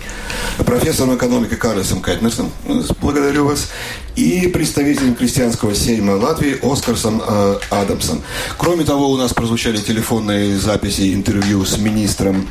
Профессором 0.59 1.17
экономики 1.17 1.55
Карлесом 1.55 2.01
Кайтнерсом. 2.01 2.51
Благодарю 3.01 3.47
вас. 3.47 3.69
И 4.17 4.47
представителем 4.49 5.15
крестьянского 5.15 5.75
сейма 5.75 6.13
Латвии 6.13 6.59
Оскарсом 6.63 7.23
э, 7.27 7.59
Адамсом. 7.71 8.23
Кроме 8.59 8.85
того, 8.85 9.11
у 9.11 9.17
нас 9.17 9.33
прозвучали 9.35 9.79
телефонные 9.79 10.57
записи 10.57 11.15
интервью 11.15 11.65
с 11.65 11.79
министром 11.79 12.47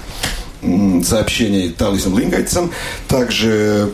сообщений 1.04 1.70
Талисом 1.70 2.18
Лингайтсом, 2.18 2.72
также 3.08 3.94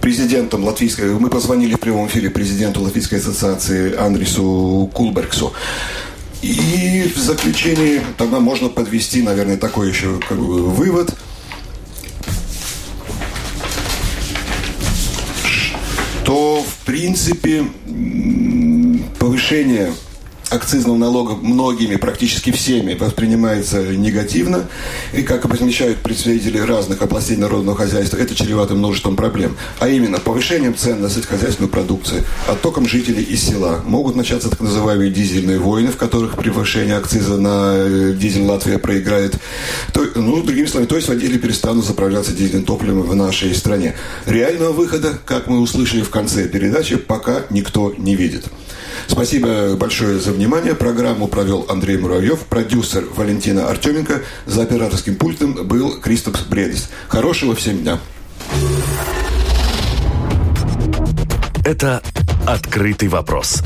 президентом 0.00 0.64
латвийской, 0.64 1.10
мы 1.18 1.30
позвонили 1.30 1.74
в 1.74 1.80
прямом 1.80 2.06
эфире 2.08 2.30
президенту 2.30 2.82
Латвийской 2.82 3.16
ассоциации 3.16 3.96
Андрису 3.96 4.90
Кулбергсу. 4.92 5.52
И 6.42 7.12
в 7.14 7.18
заключении 7.18 8.00
тогда 8.16 8.40
можно 8.40 8.68
подвести, 8.68 9.22
наверное, 9.22 9.58
такой 9.58 9.88
еще 9.88 10.18
как 10.26 10.38
бы, 10.38 10.62
вывод, 10.70 11.14
что 16.30 16.62
в 16.62 16.86
принципе 16.86 17.64
повышение 19.18 19.92
акцизного 20.50 20.96
налога 20.96 21.34
многими, 21.34 21.96
практически 21.96 22.50
всеми, 22.50 22.94
воспринимается 22.94 23.82
негативно. 23.96 24.68
И, 25.12 25.22
как 25.22 25.44
отмечают 25.44 25.98
представители 25.98 26.58
разных 26.58 27.02
областей 27.02 27.36
народного 27.36 27.76
хозяйства, 27.76 28.16
это 28.16 28.34
чревато 28.34 28.74
множеством 28.74 29.16
проблем. 29.16 29.56
А 29.78 29.88
именно, 29.88 30.18
повышением 30.18 30.74
цен 30.74 31.00
на 31.00 31.08
сельскохозяйственную 31.08 31.70
продукцию, 31.70 32.24
оттоком 32.48 32.88
жителей 32.88 33.22
из 33.22 33.42
села. 33.42 33.82
Могут 33.84 34.16
начаться 34.16 34.50
так 34.50 34.60
называемые 34.60 35.10
дизельные 35.10 35.58
войны, 35.58 35.90
в 35.90 35.96
которых 35.96 36.36
при 36.36 36.50
повышении 36.50 36.94
акциза 36.94 37.36
на 37.36 37.74
э, 37.76 38.14
дизель 38.16 38.42
Латвия 38.42 38.78
проиграет. 38.78 39.36
То, 39.92 40.06
ну, 40.14 40.42
другими 40.42 40.66
словами, 40.66 40.88
то 40.88 40.96
есть 40.96 41.08
водители 41.08 41.38
перестанут 41.38 41.84
заправляться 41.84 42.32
дизельным 42.32 42.64
топливом 42.64 43.02
в 43.02 43.14
нашей 43.14 43.54
стране. 43.54 43.94
Реального 44.26 44.72
выхода, 44.72 45.18
как 45.24 45.46
мы 45.46 45.60
услышали 45.60 46.02
в 46.02 46.10
конце 46.10 46.48
передачи, 46.48 46.96
пока 46.96 47.42
никто 47.50 47.94
не 47.96 48.16
видит. 48.16 48.46
Спасибо 49.06 49.76
большое 49.76 50.18
за 50.18 50.32
внимание. 50.32 50.74
Программу 50.74 51.28
провел 51.28 51.66
Андрей 51.68 51.98
Муравьев, 51.98 52.40
продюсер 52.40 53.04
Валентина 53.14 53.68
Артеменко. 53.68 54.22
За 54.46 54.62
операторским 54.62 55.16
пультом 55.16 55.66
был 55.66 56.00
Кристоф 56.00 56.48
Бредис. 56.48 56.90
Хорошего 57.08 57.54
всем 57.54 57.78
дня. 57.78 57.98
Это 61.64 62.02
«Открытый 62.46 63.08
вопрос» 63.08 63.62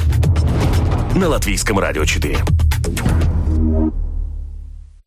на 1.14 1.28
Латвийском 1.28 1.78
радио 1.78 2.04
4. 2.04 2.38